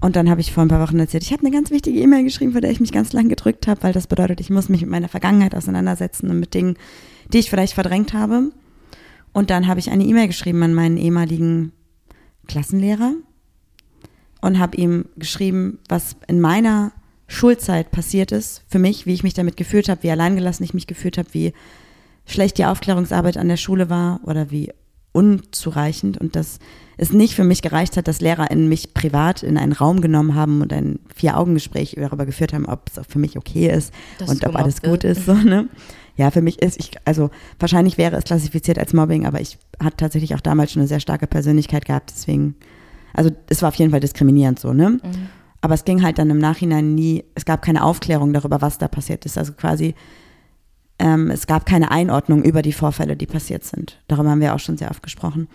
Und 0.00 0.16
dann 0.16 0.30
habe 0.30 0.40
ich 0.40 0.52
vor 0.52 0.62
ein 0.62 0.68
paar 0.68 0.86
Wochen 0.86 0.98
erzählt, 0.98 1.22
ich 1.22 1.32
habe 1.32 1.42
eine 1.42 1.54
ganz 1.54 1.70
wichtige 1.70 2.00
E-Mail 2.00 2.24
geschrieben, 2.24 2.52
für 2.52 2.62
der 2.62 2.70
ich 2.70 2.80
mich 2.80 2.92
ganz 2.92 3.12
lang 3.12 3.28
gedrückt 3.28 3.66
habe, 3.66 3.82
weil 3.82 3.92
das 3.92 4.06
bedeutet, 4.06 4.40
ich 4.40 4.48
muss 4.48 4.68
mich 4.68 4.80
mit 4.80 4.90
meiner 4.90 5.08
Vergangenheit 5.08 5.54
auseinandersetzen 5.54 6.30
und 6.30 6.40
mit 6.40 6.54
Dingen, 6.54 6.76
die 7.32 7.38
ich 7.38 7.50
vielleicht 7.50 7.74
verdrängt 7.74 8.14
habe. 8.14 8.50
Und 9.32 9.50
dann 9.50 9.66
habe 9.66 9.78
ich 9.78 9.90
eine 9.90 10.04
E-Mail 10.04 10.26
geschrieben 10.26 10.62
an 10.62 10.74
meinen 10.74 10.96
ehemaligen 10.96 11.72
Klassenlehrer 12.48 13.12
und 14.40 14.58
habe 14.58 14.76
ihm 14.76 15.04
geschrieben, 15.16 15.78
was 15.88 16.16
in 16.26 16.40
meiner 16.40 16.92
Schulzeit 17.26 17.90
passiert 17.90 18.32
ist, 18.32 18.64
für 18.66 18.78
mich, 18.78 19.06
wie 19.06 19.14
ich 19.14 19.22
mich 19.22 19.34
damit 19.34 19.56
gefühlt 19.56 19.88
habe, 19.88 20.02
wie 20.02 20.10
alleingelassen 20.10 20.64
ich 20.64 20.74
mich 20.74 20.86
gefühlt 20.86 21.18
habe, 21.18 21.28
wie 21.32 21.52
schlecht 22.26 22.58
die 22.58 22.64
Aufklärungsarbeit 22.64 23.36
an 23.36 23.48
der 23.48 23.56
Schule 23.56 23.88
war 23.90 24.20
oder 24.24 24.50
wie 24.50 24.72
unzureichend 25.12 26.18
und 26.18 26.36
dass 26.36 26.58
es 26.96 27.12
nicht 27.12 27.34
für 27.34 27.44
mich 27.44 27.62
gereicht 27.62 27.96
hat, 27.96 28.08
dass 28.08 28.20
LehrerInnen 28.20 28.68
mich 28.68 28.92
privat 28.92 29.42
in 29.42 29.56
einen 29.56 29.72
Raum 29.72 30.00
genommen 30.00 30.34
haben 30.34 30.60
und 30.60 30.72
ein 30.72 30.98
Vier-Augen-Gespräch 31.14 31.96
darüber 31.98 32.26
geführt 32.26 32.52
haben, 32.52 32.66
ob 32.66 32.90
es 32.94 33.06
für 33.06 33.18
mich 33.18 33.38
okay 33.38 33.70
ist 33.70 33.92
das 34.18 34.28
und 34.28 34.46
ob 34.46 34.54
alles 34.54 34.82
gut 34.82 35.04
ist. 35.04 35.24
So, 35.24 35.34
ne? 35.34 35.68
Ja, 36.16 36.30
für 36.30 36.42
mich 36.42 36.60
ist, 36.60 36.78
ich, 36.78 36.92
also 37.06 37.30
wahrscheinlich 37.58 37.96
wäre 37.96 38.16
es 38.16 38.24
klassifiziert 38.24 38.78
als 38.78 38.92
Mobbing, 38.92 39.26
aber 39.26 39.40
ich 39.40 39.58
hatte 39.82 39.96
tatsächlich 39.96 40.34
auch 40.34 40.40
damals 40.40 40.72
schon 40.72 40.80
eine 40.80 40.88
sehr 40.88 41.00
starke 41.00 41.26
Persönlichkeit 41.26 41.86
gehabt, 41.86 42.12
deswegen, 42.14 42.56
also 43.14 43.30
es 43.48 43.62
war 43.62 43.70
auf 43.70 43.76
jeden 43.76 43.90
Fall 43.90 44.00
diskriminierend 44.00 44.58
so, 44.58 44.74
ne? 44.74 44.90
Mhm. 44.90 45.00
Aber 45.62 45.74
es 45.74 45.84
ging 45.84 46.02
halt 46.02 46.18
dann 46.18 46.30
im 46.30 46.38
Nachhinein 46.38 46.94
nie, 46.94 47.24
es 47.34 47.44
gab 47.44 47.62
keine 47.62 47.84
Aufklärung 47.84 48.32
darüber, 48.32 48.60
was 48.62 48.78
da 48.78 48.88
passiert 48.88 49.26
ist. 49.26 49.36
Also 49.36 49.52
quasi, 49.52 49.94
ähm, 51.00 51.30
es 51.30 51.46
gab 51.46 51.66
keine 51.66 51.90
Einordnung 51.90 52.44
über 52.44 52.62
die 52.62 52.72
Vorfälle, 52.72 53.16
die 53.16 53.26
passiert 53.26 53.64
sind. 53.64 54.00
Darüber 54.06 54.30
haben 54.30 54.40
wir 54.40 54.54
auch 54.54 54.60
schon 54.60 54.76
sehr 54.76 54.90
oft 54.90 55.02
gesprochen. 55.02 55.48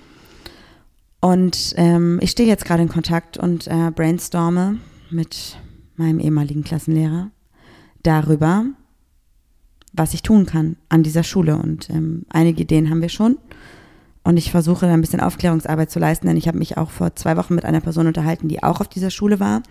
Und 1.21 1.73
ähm, 1.77 2.19
ich 2.21 2.31
stehe 2.31 2.49
jetzt 2.49 2.65
gerade 2.65 2.83
in 2.83 2.89
Kontakt 2.89 3.37
und 3.37 3.67
äh, 3.67 3.91
brainstorme 3.91 4.77
mit 5.11 5.57
meinem 5.95 6.19
ehemaligen 6.19 6.63
Klassenlehrer 6.63 7.29
darüber, 8.03 8.65
was 9.93 10.13
ich 10.13 10.23
tun 10.23 10.45
kann 10.45 10.77
an 10.89 11.03
dieser 11.03 11.23
Schule. 11.23 11.57
Und 11.57 11.89
ähm, 11.89 12.25
einige 12.29 12.63
Ideen 12.63 12.89
haben 12.89 13.01
wir 13.01 13.09
schon. 13.09 13.37
Und 14.23 14.37
ich 14.37 14.51
versuche 14.51 14.87
ein 14.87 15.01
bisschen 15.01 15.19
Aufklärungsarbeit 15.19 15.91
zu 15.91 15.99
leisten, 15.99 16.27
denn 16.27 16.37
ich 16.37 16.47
habe 16.47 16.57
mich 16.57 16.77
auch 16.77 16.89
vor 16.89 17.15
zwei 17.15 17.37
Wochen 17.37 17.53
mit 17.53 17.65
einer 17.65 17.81
Person 17.81 18.07
unterhalten, 18.07 18.47
die 18.47 18.63
auch 18.63 18.81
auf 18.81 18.87
dieser 18.87 19.11
Schule 19.11 19.39
war 19.39 19.61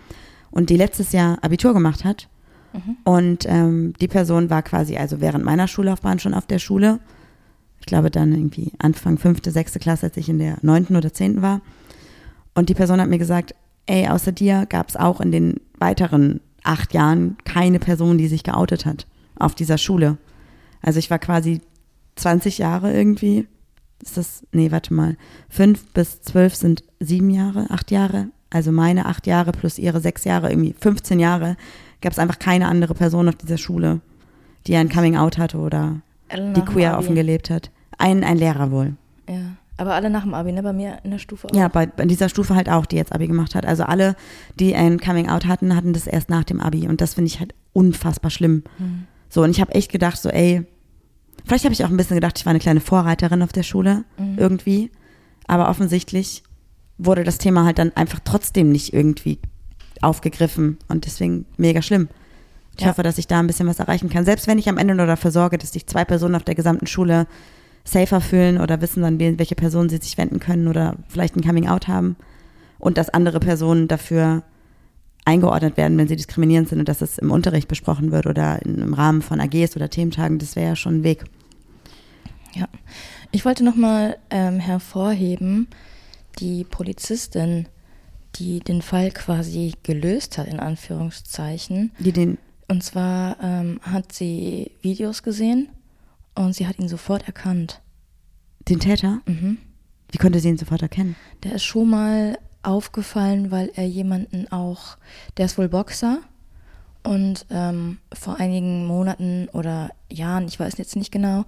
und 0.51 0.69
die 0.69 0.77
letztes 0.77 1.11
Jahr 1.11 1.37
Abitur 1.43 1.73
gemacht 1.73 2.05
hat. 2.05 2.29
Mhm. 2.75 2.97
Und 3.03 3.45
ähm, 3.47 3.93
die 3.99 4.07
Person 4.07 4.49
war 4.49 4.61
quasi 4.61 4.97
also 4.97 5.21
während 5.21 5.43
meiner 5.43 5.67
Schullaufbahn 5.67 6.19
schon 6.19 6.33
auf 6.33 6.45
der 6.45 6.59
Schule. 6.59 6.99
Ich 7.79 7.85
glaube 7.85 8.11
dann 8.11 8.33
irgendwie 8.33 8.71
Anfang 8.79 9.17
fünfte, 9.17 9.51
sechste 9.51 9.79
Klasse, 9.79 10.07
als 10.07 10.17
ich 10.17 10.29
in 10.29 10.39
der 10.39 10.57
neunten 10.61 10.95
oder 10.95 11.13
zehnten 11.13 11.41
war. 11.41 11.61
Und 12.53 12.69
die 12.69 12.73
Person 12.73 13.01
hat 13.01 13.09
mir 13.09 13.19
gesagt, 13.19 13.53
ey, 13.85 14.07
außer 14.07 14.31
dir 14.31 14.65
gab 14.67 14.89
es 14.89 14.95
auch 14.95 15.21
in 15.21 15.31
den 15.31 15.59
weiteren 15.77 16.39
acht 16.63 16.93
Jahren 16.93 17.37
keine 17.43 17.79
Person, 17.79 18.17
die 18.17 18.27
sich 18.27 18.43
geoutet 18.43 18.85
hat 18.85 19.05
auf 19.37 19.55
dieser 19.55 19.77
Schule. 19.77 20.17
Also 20.81 20.99
ich 20.99 21.11
war 21.11 21.19
quasi 21.19 21.61
20 22.15 22.57
Jahre 22.57 22.93
irgendwie 22.93 23.47
ist 24.01 24.17
das, 24.17 24.43
nee, 24.51 24.71
warte 24.71 24.93
mal, 24.93 25.17
fünf 25.49 25.85
bis 25.93 26.21
zwölf 26.21 26.55
sind 26.55 26.83
sieben 26.99 27.29
Jahre, 27.29 27.67
acht 27.69 27.91
Jahre. 27.91 28.29
Also 28.49 28.71
meine 28.71 29.05
acht 29.05 29.27
Jahre 29.27 29.51
plus 29.51 29.79
ihre 29.79 29.99
sechs 29.99 30.23
Jahre, 30.23 30.49
irgendwie 30.49 30.75
15 30.79 31.19
Jahre, 31.19 31.57
gab 32.01 32.13
es 32.13 32.19
einfach 32.19 32.39
keine 32.39 32.67
andere 32.67 32.93
Person 32.93 33.27
auf 33.27 33.35
dieser 33.35 33.57
Schule, 33.57 34.01
die 34.67 34.75
ein 34.75 34.89
Coming-out 34.89 35.37
hatte 35.37 35.57
oder 35.57 36.01
die 36.31 36.61
queer 36.61 36.97
offen 36.97 37.15
gelebt 37.15 37.49
hat. 37.49 37.71
Ein, 37.97 38.23
ein 38.23 38.37
Lehrer 38.37 38.71
wohl. 38.71 38.95
Ja. 39.29 39.55
Aber 39.77 39.93
alle 39.93 40.09
nach 40.09 40.23
dem 40.23 40.33
Abi, 40.33 40.53
ne? 40.53 40.63
Bei 40.63 40.71
mir 40.71 40.99
in 41.03 41.11
der 41.11 41.19
Stufe 41.19 41.47
auch. 41.47 41.55
Ja, 41.55 41.67
bei, 41.67 41.85
bei 41.85 42.05
dieser 42.05 42.29
Stufe 42.29 42.55
halt 42.55 42.69
auch, 42.69 42.85
die 42.85 42.95
jetzt 42.95 43.11
Abi 43.11 43.27
gemacht 43.27 43.55
hat. 43.55 43.65
Also 43.65 43.83
alle, 43.83 44.15
die 44.57 44.73
ein 44.73 44.99
Coming-out 44.99 45.45
hatten, 45.45 45.75
hatten 45.75 45.91
das 45.91 46.07
erst 46.07 46.29
nach 46.29 46.45
dem 46.45 46.61
Abi. 46.61 46.87
Und 46.87 47.01
das 47.01 47.15
finde 47.15 47.27
ich 47.27 47.39
halt 47.39 47.53
unfassbar 47.73 48.31
schlimm. 48.31 48.63
Hm. 48.77 49.03
So, 49.27 49.43
und 49.43 49.49
ich 49.49 49.59
habe 49.59 49.75
echt 49.75 49.91
gedacht, 49.91 50.17
so, 50.17 50.29
ey, 50.29 50.65
Vielleicht 51.45 51.63
habe 51.63 51.73
ich 51.73 51.83
auch 51.83 51.89
ein 51.89 51.97
bisschen 51.97 52.15
gedacht, 52.15 52.37
ich 52.39 52.45
war 52.45 52.51
eine 52.51 52.59
kleine 52.59 52.79
Vorreiterin 52.79 53.43
auf 53.43 53.51
der 53.51 53.63
Schule 53.63 54.03
mhm. 54.17 54.37
irgendwie. 54.37 54.91
Aber 55.47 55.69
offensichtlich 55.69 56.43
wurde 56.97 57.23
das 57.23 57.37
Thema 57.37 57.65
halt 57.65 57.77
dann 57.77 57.95
einfach 57.95 58.19
trotzdem 58.23 58.71
nicht 58.71 58.93
irgendwie 58.93 59.39
aufgegriffen 60.01 60.77
und 60.87 61.05
deswegen 61.05 61.45
mega 61.57 61.81
schlimm. 61.81 62.09
Ich 62.77 62.83
ja. 62.83 62.89
hoffe, 62.89 63.03
dass 63.03 63.17
ich 63.17 63.27
da 63.27 63.39
ein 63.39 63.47
bisschen 63.47 63.67
was 63.67 63.79
erreichen 63.79 64.09
kann. 64.09 64.25
Selbst 64.25 64.47
wenn 64.47 64.59
ich 64.59 64.67
am 64.67 64.77
Ende 64.77 64.95
nur 64.95 65.05
dafür 65.05 65.31
sorge, 65.31 65.57
dass 65.57 65.71
sich 65.71 65.87
zwei 65.87 66.03
Personen 66.03 66.35
auf 66.35 66.43
der 66.43 66.55
gesamten 66.55 66.87
Schule 66.87 67.27
safer 67.83 68.19
fühlen 68.19 68.59
oder 68.59 68.81
wissen 68.81 69.03
dann, 69.03 69.19
welche 69.19 69.55
Personen 69.55 69.89
sie 69.89 69.97
sich 69.97 70.17
wenden 70.17 70.39
können 70.39 70.67
oder 70.67 70.95
vielleicht 71.07 71.35
ein 71.35 71.43
Coming-out 71.43 71.87
haben 71.87 72.15
und 72.79 72.97
dass 72.97 73.09
andere 73.09 73.39
Personen 73.39 73.87
dafür 73.87 74.43
eingeordnet 75.23 75.77
werden, 75.77 75.97
wenn 75.97 76.07
sie 76.07 76.15
diskriminierend 76.15 76.69
sind 76.69 76.79
und 76.79 76.89
dass 76.89 77.01
es 77.01 77.17
im 77.17 77.31
Unterricht 77.31 77.67
besprochen 77.67 78.11
wird 78.11 78.27
oder 78.27 78.61
im 78.63 78.93
Rahmen 78.93 79.21
von 79.21 79.39
AGs 79.39 79.75
oder 79.75 79.89
Thementagen, 79.89 80.39
das 80.39 80.55
wäre 80.55 80.69
ja 80.69 80.75
schon 80.75 80.97
ein 80.97 81.03
Weg. 81.03 81.25
Ja, 82.53 82.67
ich 83.31 83.43
wollte 83.43 83.63
nochmal 83.63 84.17
ähm, 84.29 84.59
hervorheben, 84.59 85.67
die 86.39 86.63
Polizistin, 86.63 87.67
die 88.35 88.59
den 88.59 88.81
Fall 88.81 89.11
quasi 89.11 89.73
gelöst 89.83 90.37
hat, 90.37 90.47
in 90.47 90.59
Anführungszeichen. 90.59 91.91
Die 91.99 92.11
den. 92.11 92.37
Und 92.67 92.83
zwar 92.83 93.37
ähm, 93.41 93.79
hat 93.83 94.11
sie 94.11 94.71
Videos 94.81 95.23
gesehen 95.23 95.69
und 96.33 96.53
sie 96.53 96.67
hat 96.67 96.79
ihn 96.79 96.89
sofort 96.89 97.27
erkannt. 97.27 97.81
Den 98.67 98.79
Täter? 98.79 99.21
Mhm. 99.25 99.57
Wie 100.11 100.17
konnte 100.17 100.39
sie 100.39 100.49
ihn 100.49 100.57
sofort 100.57 100.81
erkennen? 100.81 101.15
Der 101.43 101.53
ist 101.53 101.63
schon 101.63 101.89
mal 101.89 102.37
aufgefallen, 102.63 103.51
weil 103.51 103.71
er 103.75 103.85
jemanden 103.85 104.51
auch, 104.51 104.97
der 105.37 105.45
ist 105.45 105.57
wohl 105.57 105.69
Boxer 105.69 106.19
und 107.03 107.45
ähm, 107.51 107.99
vor 108.11 108.39
einigen 108.39 108.85
Monaten 108.85 109.47
oder 109.53 109.91
Jahren, 110.11 110.47
ich 110.47 110.59
weiß 110.59 110.77
jetzt 110.77 110.95
nicht 110.95 111.11
genau, 111.11 111.45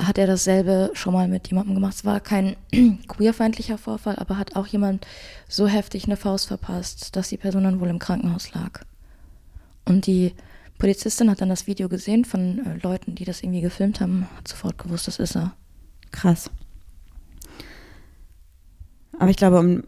hat 0.00 0.18
er 0.18 0.26
dasselbe 0.26 0.90
schon 0.94 1.14
mal 1.14 1.28
mit 1.28 1.48
jemandem 1.48 1.74
gemacht. 1.74 1.94
Es 1.94 2.04
war 2.04 2.20
kein 2.20 2.56
queerfeindlicher 3.08 3.78
Vorfall, 3.78 4.16
aber 4.16 4.38
hat 4.38 4.56
auch 4.56 4.66
jemand 4.66 5.06
so 5.48 5.66
heftig 5.66 6.04
eine 6.04 6.16
Faust 6.16 6.48
verpasst, 6.48 7.16
dass 7.16 7.28
die 7.28 7.36
Person 7.36 7.64
dann 7.64 7.80
wohl 7.80 7.88
im 7.88 7.98
Krankenhaus 7.98 8.52
lag. 8.52 8.82
Und 9.84 10.06
die 10.06 10.34
Polizistin 10.78 11.30
hat 11.30 11.40
dann 11.40 11.48
das 11.48 11.66
Video 11.66 11.88
gesehen 11.88 12.24
von 12.24 12.64
äh, 12.66 12.78
Leuten, 12.82 13.14
die 13.14 13.24
das 13.24 13.42
irgendwie 13.42 13.62
gefilmt 13.62 14.00
haben, 14.00 14.26
hat 14.36 14.48
sofort 14.48 14.78
gewusst, 14.78 15.06
das 15.06 15.18
ist 15.18 15.36
er. 15.36 15.54
Krass. 16.10 16.50
Aber 19.18 19.30
ich 19.30 19.36
glaube, 19.36 19.58
um 19.58 19.84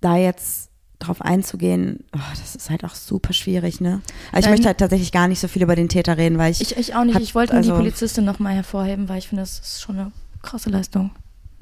da 0.00 0.16
jetzt 0.16 0.71
drauf 1.06 1.20
einzugehen, 1.20 2.04
oh, 2.14 2.20
das 2.30 2.54
ist 2.54 2.70
halt 2.70 2.84
auch 2.84 2.94
super 2.94 3.32
schwierig, 3.32 3.80
ne? 3.80 4.00
Also 4.30 4.46
ich 4.46 4.50
möchte 4.50 4.66
halt 4.66 4.78
tatsächlich 4.78 5.12
gar 5.12 5.28
nicht 5.28 5.40
so 5.40 5.48
viel 5.48 5.62
über 5.62 5.76
den 5.76 5.88
Täter 5.88 6.16
reden, 6.16 6.38
weil 6.38 6.52
ich. 6.52 6.60
Ich, 6.60 6.76
ich 6.76 6.94
auch 6.94 7.04
nicht. 7.04 7.14
Hab, 7.14 7.22
ich 7.22 7.34
wollte 7.34 7.54
also, 7.54 7.72
die 7.72 7.76
Polizistin 7.76 8.24
nochmal 8.24 8.54
hervorheben, 8.54 9.08
weil 9.08 9.18
ich 9.18 9.28
finde, 9.28 9.42
das 9.42 9.58
ist 9.58 9.82
schon 9.82 9.98
eine 9.98 10.12
krasse 10.42 10.70
Leistung. 10.70 11.10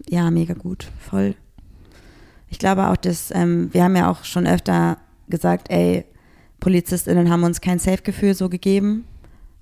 Ja, 0.09 0.31
mega 0.31 0.55
gut. 0.55 0.89
Voll. 0.99 1.35
Ich 2.49 2.59
glaube 2.59 2.89
auch, 2.89 2.97
dass, 2.97 3.31
ähm, 3.31 3.69
wir 3.73 3.85
haben 3.85 3.97
ja 3.97 4.11
auch 4.11 4.25
schon 4.25 4.47
öfter 4.47 4.99
gesagt, 5.29 5.71
ey, 5.71 6.05
PolizistInnen 6.59 7.31
haben 7.31 7.45
uns 7.45 7.61
kein 7.61 7.79
Safe-Gefühl 7.79 8.35
so 8.35 8.49
gegeben 8.49 9.05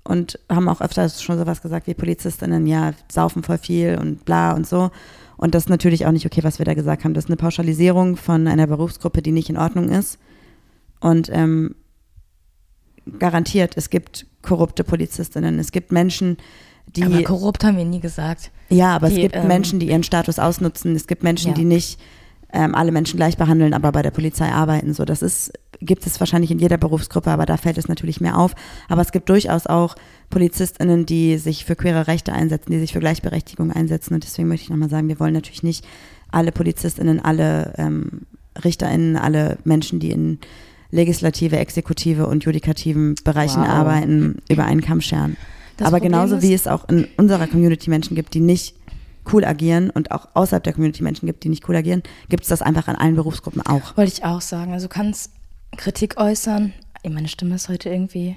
und 0.03 0.39
haben 0.49 0.67
auch 0.67 0.81
öfter 0.81 1.07
schon 1.09 1.37
sowas 1.37 1.61
gesagt 1.61 1.87
wie 1.87 1.93
PolizistInnen, 1.93 2.65
ja, 2.67 2.93
saufen 3.11 3.43
voll 3.43 3.57
viel 3.57 3.97
und 3.99 4.25
bla 4.25 4.53
und 4.53 4.67
so. 4.67 4.91
Und 5.39 5.55
das 5.55 5.63
ist 5.63 5.69
natürlich 5.69 6.05
auch 6.05 6.11
nicht 6.11 6.25
okay, 6.25 6.43
was 6.43 6.59
wir 6.59 6.65
da 6.65 6.73
gesagt 6.73 7.05
haben. 7.05 7.13
Das 7.13 7.23
ist 7.23 7.29
eine 7.29 7.37
Pauschalisierung 7.37 8.17
von 8.17 8.45
einer 8.45 8.67
Berufsgruppe, 8.67 9.21
die 9.21 9.31
nicht 9.31 9.49
in 9.49 9.55
Ordnung 9.55 9.87
ist. 9.87 10.19
Und 10.99 11.29
ähm, 11.31 11.75
garantiert, 13.19 13.77
es 13.77 13.89
gibt 13.89 14.25
korrupte 14.41 14.83
Polizistinnen. 14.83 15.57
Es 15.57 15.71
gibt 15.71 15.93
Menschen, 15.93 16.35
die. 16.87 17.03
Aber 17.03 17.23
korrupt 17.23 17.63
haben 17.63 17.77
wir 17.77 17.85
nie 17.85 18.01
gesagt. 18.01 18.51
Ja, 18.67 18.93
aber 18.93 19.07
die, 19.07 19.15
es 19.15 19.21
gibt 19.21 19.35
ähm, 19.37 19.47
Menschen, 19.47 19.79
die 19.79 19.87
ihren 19.87 20.03
Status 20.03 20.39
ausnutzen. 20.39 20.93
Es 20.93 21.07
gibt 21.07 21.23
Menschen, 21.23 21.51
ja. 21.51 21.53
die 21.53 21.63
nicht 21.63 22.01
ähm, 22.51 22.75
alle 22.75 22.91
Menschen 22.91 23.15
gleich 23.15 23.37
behandeln, 23.37 23.73
aber 23.73 23.93
bei 23.93 24.01
der 24.01 24.11
Polizei 24.11 24.51
arbeiten. 24.51 24.93
So, 24.93 25.05
das 25.05 25.21
ist, 25.21 25.53
gibt 25.81 26.05
es 26.05 26.19
wahrscheinlich 26.19 26.51
in 26.51 26.59
jeder 26.59 26.77
Berufsgruppe, 26.77 27.31
aber 27.31 27.45
da 27.45 27.57
fällt 27.57 27.77
es 27.77 27.87
natürlich 27.87 28.21
mehr 28.21 28.37
auf. 28.37 28.53
Aber 28.87 29.01
es 29.01 29.11
gibt 29.11 29.29
durchaus 29.29 29.67
auch 29.67 29.95
PolizistInnen, 30.29 31.05
die 31.05 31.37
sich 31.37 31.65
für 31.65 31.75
queere 31.75 32.07
Rechte 32.07 32.33
einsetzen, 32.33 32.71
die 32.71 32.79
sich 32.79 32.93
für 32.93 32.99
Gleichberechtigung 32.99 33.71
einsetzen. 33.71 34.13
Und 34.13 34.23
deswegen 34.23 34.47
möchte 34.47 34.63
ich 34.65 34.69
nochmal 34.69 34.89
sagen, 34.89 35.07
wir 35.07 35.19
wollen 35.19 35.33
natürlich 35.33 35.63
nicht 35.63 35.85
alle 36.31 36.51
PolizistInnen, 36.51 37.23
alle 37.23 37.73
ähm, 37.77 38.21
RichterInnen, 38.63 39.15
alle 39.15 39.57
Menschen, 39.63 39.99
die 39.99 40.11
in 40.11 40.39
Legislative, 40.91 41.57
Exekutive 41.57 42.27
und 42.27 42.43
judikativen 42.43 43.15
Bereichen 43.23 43.61
Wow. 43.61 43.69
arbeiten, 43.69 44.39
über 44.49 44.65
einen 44.65 44.81
Kamm 44.81 45.01
scheren. 45.01 45.37
Das 45.77 45.87
Aber 45.87 45.97
Problem 45.97 46.11
genauso 46.11 46.41
wie 46.41 46.53
es 46.53 46.67
auch 46.67 46.89
in 46.89 47.07
unserer 47.17 47.47
Community 47.47 47.89
Menschen 47.89 48.15
gibt, 48.15 48.33
die 48.33 48.39
nicht 48.41 48.75
cool 49.31 49.45
agieren 49.45 49.91
und 49.91 50.11
auch 50.11 50.27
außerhalb 50.33 50.63
der 50.63 50.73
Community 50.73 51.03
Menschen 51.03 51.27
gibt, 51.27 51.43
die 51.43 51.49
nicht 51.49 51.67
cool 51.69 51.75
agieren, 51.75 52.01
gibt 52.29 52.43
es 52.43 52.49
das 52.49 52.61
einfach 52.61 52.87
in 52.87 52.95
allen 52.95 53.15
Berufsgruppen 53.15 53.61
auch. 53.61 53.95
Wollte 53.95 54.11
ich 54.11 54.25
auch 54.25 54.41
sagen. 54.41 54.73
Also 54.73 54.87
du 54.87 54.93
kannst 54.93 55.31
Kritik 55.77 56.17
äußern. 56.17 56.73
Meine 57.07 57.27
Stimme 57.27 57.55
ist 57.55 57.69
heute 57.69 57.89
irgendwie 57.89 58.35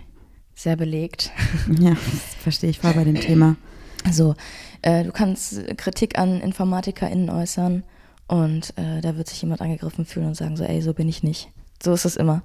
sehr 0.54 0.76
belegt. 0.76 1.30
Ja, 1.80 1.90
das 1.90 2.34
verstehe 2.40 2.70
ich 2.70 2.78
voll 2.78 2.92
bei 2.94 3.04
dem 3.04 3.20
Thema. 3.20 3.56
Also, 4.04 4.34
äh, 4.82 5.04
du 5.04 5.12
kannst 5.12 5.76
Kritik 5.76 6.18
an 6.18 6.40
InformatikerInnen 6.40 7.30
äußern 7.30 7.84
und 8.28 8.76
äh, 8.76 9.00
da 9.00 9.16
wird 9.16 9.28
sich 9.28 9.42
jemand 9.42 9.60
angegriffen 9.60 10.04
fühlen 10.04 10.28
und 10.28 10.36
sagen 10.36 10.56
so, 10.56 10.64
ey, 10.64 10.82
so 10.82 10.94
bin 10.94 11.08
ich 11.08 11.22
nicht. 11.22 11.50
So 11.82 11.92
ist 11.92 12.04
es 12.04 12.16
immer. 12.16 12.42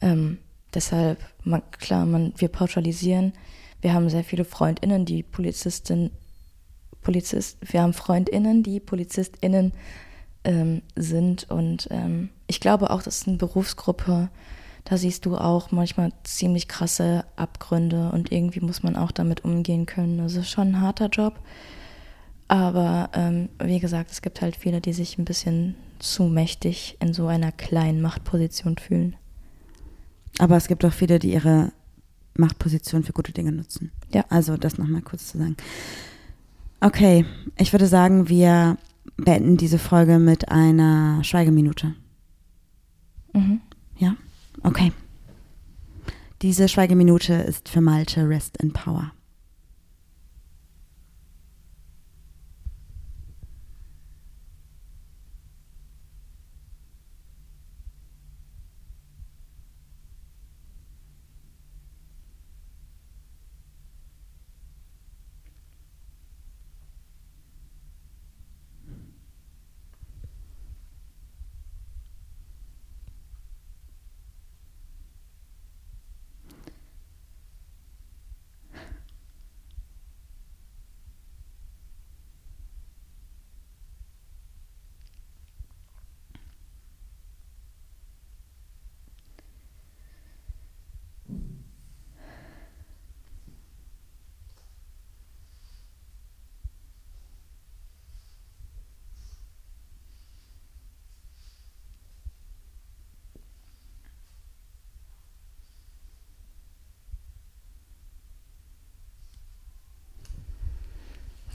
Ähm, 0.00 0.38
deshalb, 0.74 1.18
man, 1.44 1.62
klar, 1.72 2.06
man, 2.06 2.32
wir 2.36 2.48
pauschalisieren. 2.48 3.32
Wir 3.80 3.92
haben 3.92 4.08
sehr 4.08 4.24
viele 4.24 4.44
FreundInnen, 4.44 5.04
die 5.04 5.22
Polizistin, 5.22 6.10
Polizist, 7.02 7.58
wir 7.60 7.82
haben 7.82 7.92
FreundInnen, 7.92 8.62
die 8.62 8.80
PolizistInnen 8.80 9.72
ähm, 10.44 10.82
sind 10.96 11.48
und 11.50 11.88
ähm, 11.90 12.30
ich 12.48 12.60
glaube 12.60 12.90
auch, 12.90 13.02
das 13.02 13.20
ist 13.20 13.28
eine 13.28 13.36
Berufsgruppe, 13.36 14.30
da 14.84 14.96
siehst 14.96 15.26
du 15.26 15.36
auch 15.36 15.70
manchmal 15.70 16.12
ziemlich 16.24 16.66
krasse 16.66 17.24
Abgründe 17.36 18.10
und 18.10 18.32
irgendwie 18.32 18.60
muss 18.60 18.82
man 18.82 18.96
auch 18.96 19.12
damit 19.12 19.44
umgehen 19.44 19.86
können. 19.86 20.18
Also 20.20 20.40
es 20.40 20.46
ist 20.46 20.52
schon 20.52 20.68
ein 20.68 20.80
harter 20.80 21.08
Job. 21.08 21.38
Aber 22.48 23.10
ähm, 23.12 23.50
wie 23.62 23.78
gesagt, 23.78 24.10
es 24.10 24.22
gibt 24.22 24.40
halt 24.40 24.56
viele, 24.56 24.80
die 24.80 24.94
sich 24.94 25.18
ein 25.18 25.26
bisschen 25.26 25.74
zu 25.98 26.24
mächtig 26.24 26.96
in 27.00 27.12
so 27.12 27.26
einer 27.26 27.52
kleinen 27.52 28.00
Machtposition 28.00 28.78
fühlen. 28.78 29.14
Aber 30.38 30.56
es 30.56 30.68
gibt 30.68 30.84
auch 30.86 30.92
viele, 30.92 31.18
die 31.18 31.32
ihre 31.32 31.72
Machtposition 32.34 33.02
für 33.02 33.12
gute 33.12 33.32
Dinge 33.32 33.52
nutzen. 33.52 33.92
Ja. 34.14 34.24
Also 34.30 34.56
das 34.56 34.78
nochmal 34.78 35.02
kurz 35.02 35.28
zu 35.28 35.38
sagen. 35.38 35.56
Okay, 36.80 37.26
ich 37.58 37.72
würde 37.72 37.86
sagen, 37.86 38.30
wir 38.30 38.78
beenden 39.16 39.58
diese 39.58 39.78
Folge 39.78 40.18
mit 40.18 40.48
einer 40.48 41.22
Schweigeminute. 41.24 41.94
Mhm. 43.38 43.60
Ja? 43.96 44.16
Okay. 44.62 44.92
Diese 46.42 46.68
Schweigeminute 46.68 47.34
ist 47.34 47.68
für 47.68 47.80
Malte 47.80 48.28
Rest 48.28 48.56
in 48.58 48.72
Power. 48.72 49.12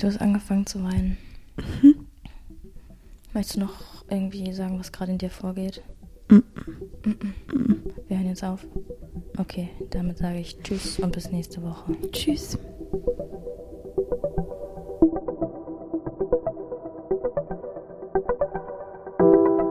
Du 0.03 0.09
hast 0.09 0.19
angefangen 0.19 0.65
zu 0.65 0.83
weinen. 0.83 1.17
Möchtest 3.33 3.55
du 3.55 3.61
noch 3.61 4.03
irgendwie 4.09 4.51
sagen, 4.51 4.77
was 4.77 4.91
gerade 4.91 5.13
in 5.13 5.17
dir 5.17 5.29
vorgeht? 5.29 5.81
Mhm. 6.27 6.43
Wir 8.09 8.17
hören 8.17 8.27
jetzt 8.27 8.43
auf. 8.43 8.65
Okay, 9.37 9.69
damit 9.91 10.17
sage 10.17 10.39
ich 10.39 10.61
Tschüss 10.61 10.99
und 10.99 11.13
bis 11.13 11.31
nächste 11.31 11.63
Woche. 11.63 11.93
Tschüss. 12.11 12.57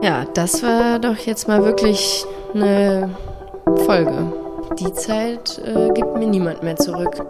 Ja, 0.01 0.25
das 0.33 0.63
war 0.63 0.97
doch 0.97 1.17
jetzt 1.27 1.47
mal 1.47 1.63
wirklich 1.63 2.25
eine 2.55 3.15
Folge. 3.85 4.33
Die 4.79 4.91
Zeit 4.93 5.61
äh, 5.63 5.91
gibt 5.93 6.17
mir 6.17 6.25
niemand 6.25 6.63
mehr 6.63 6.75
zurück. 6.75 7.23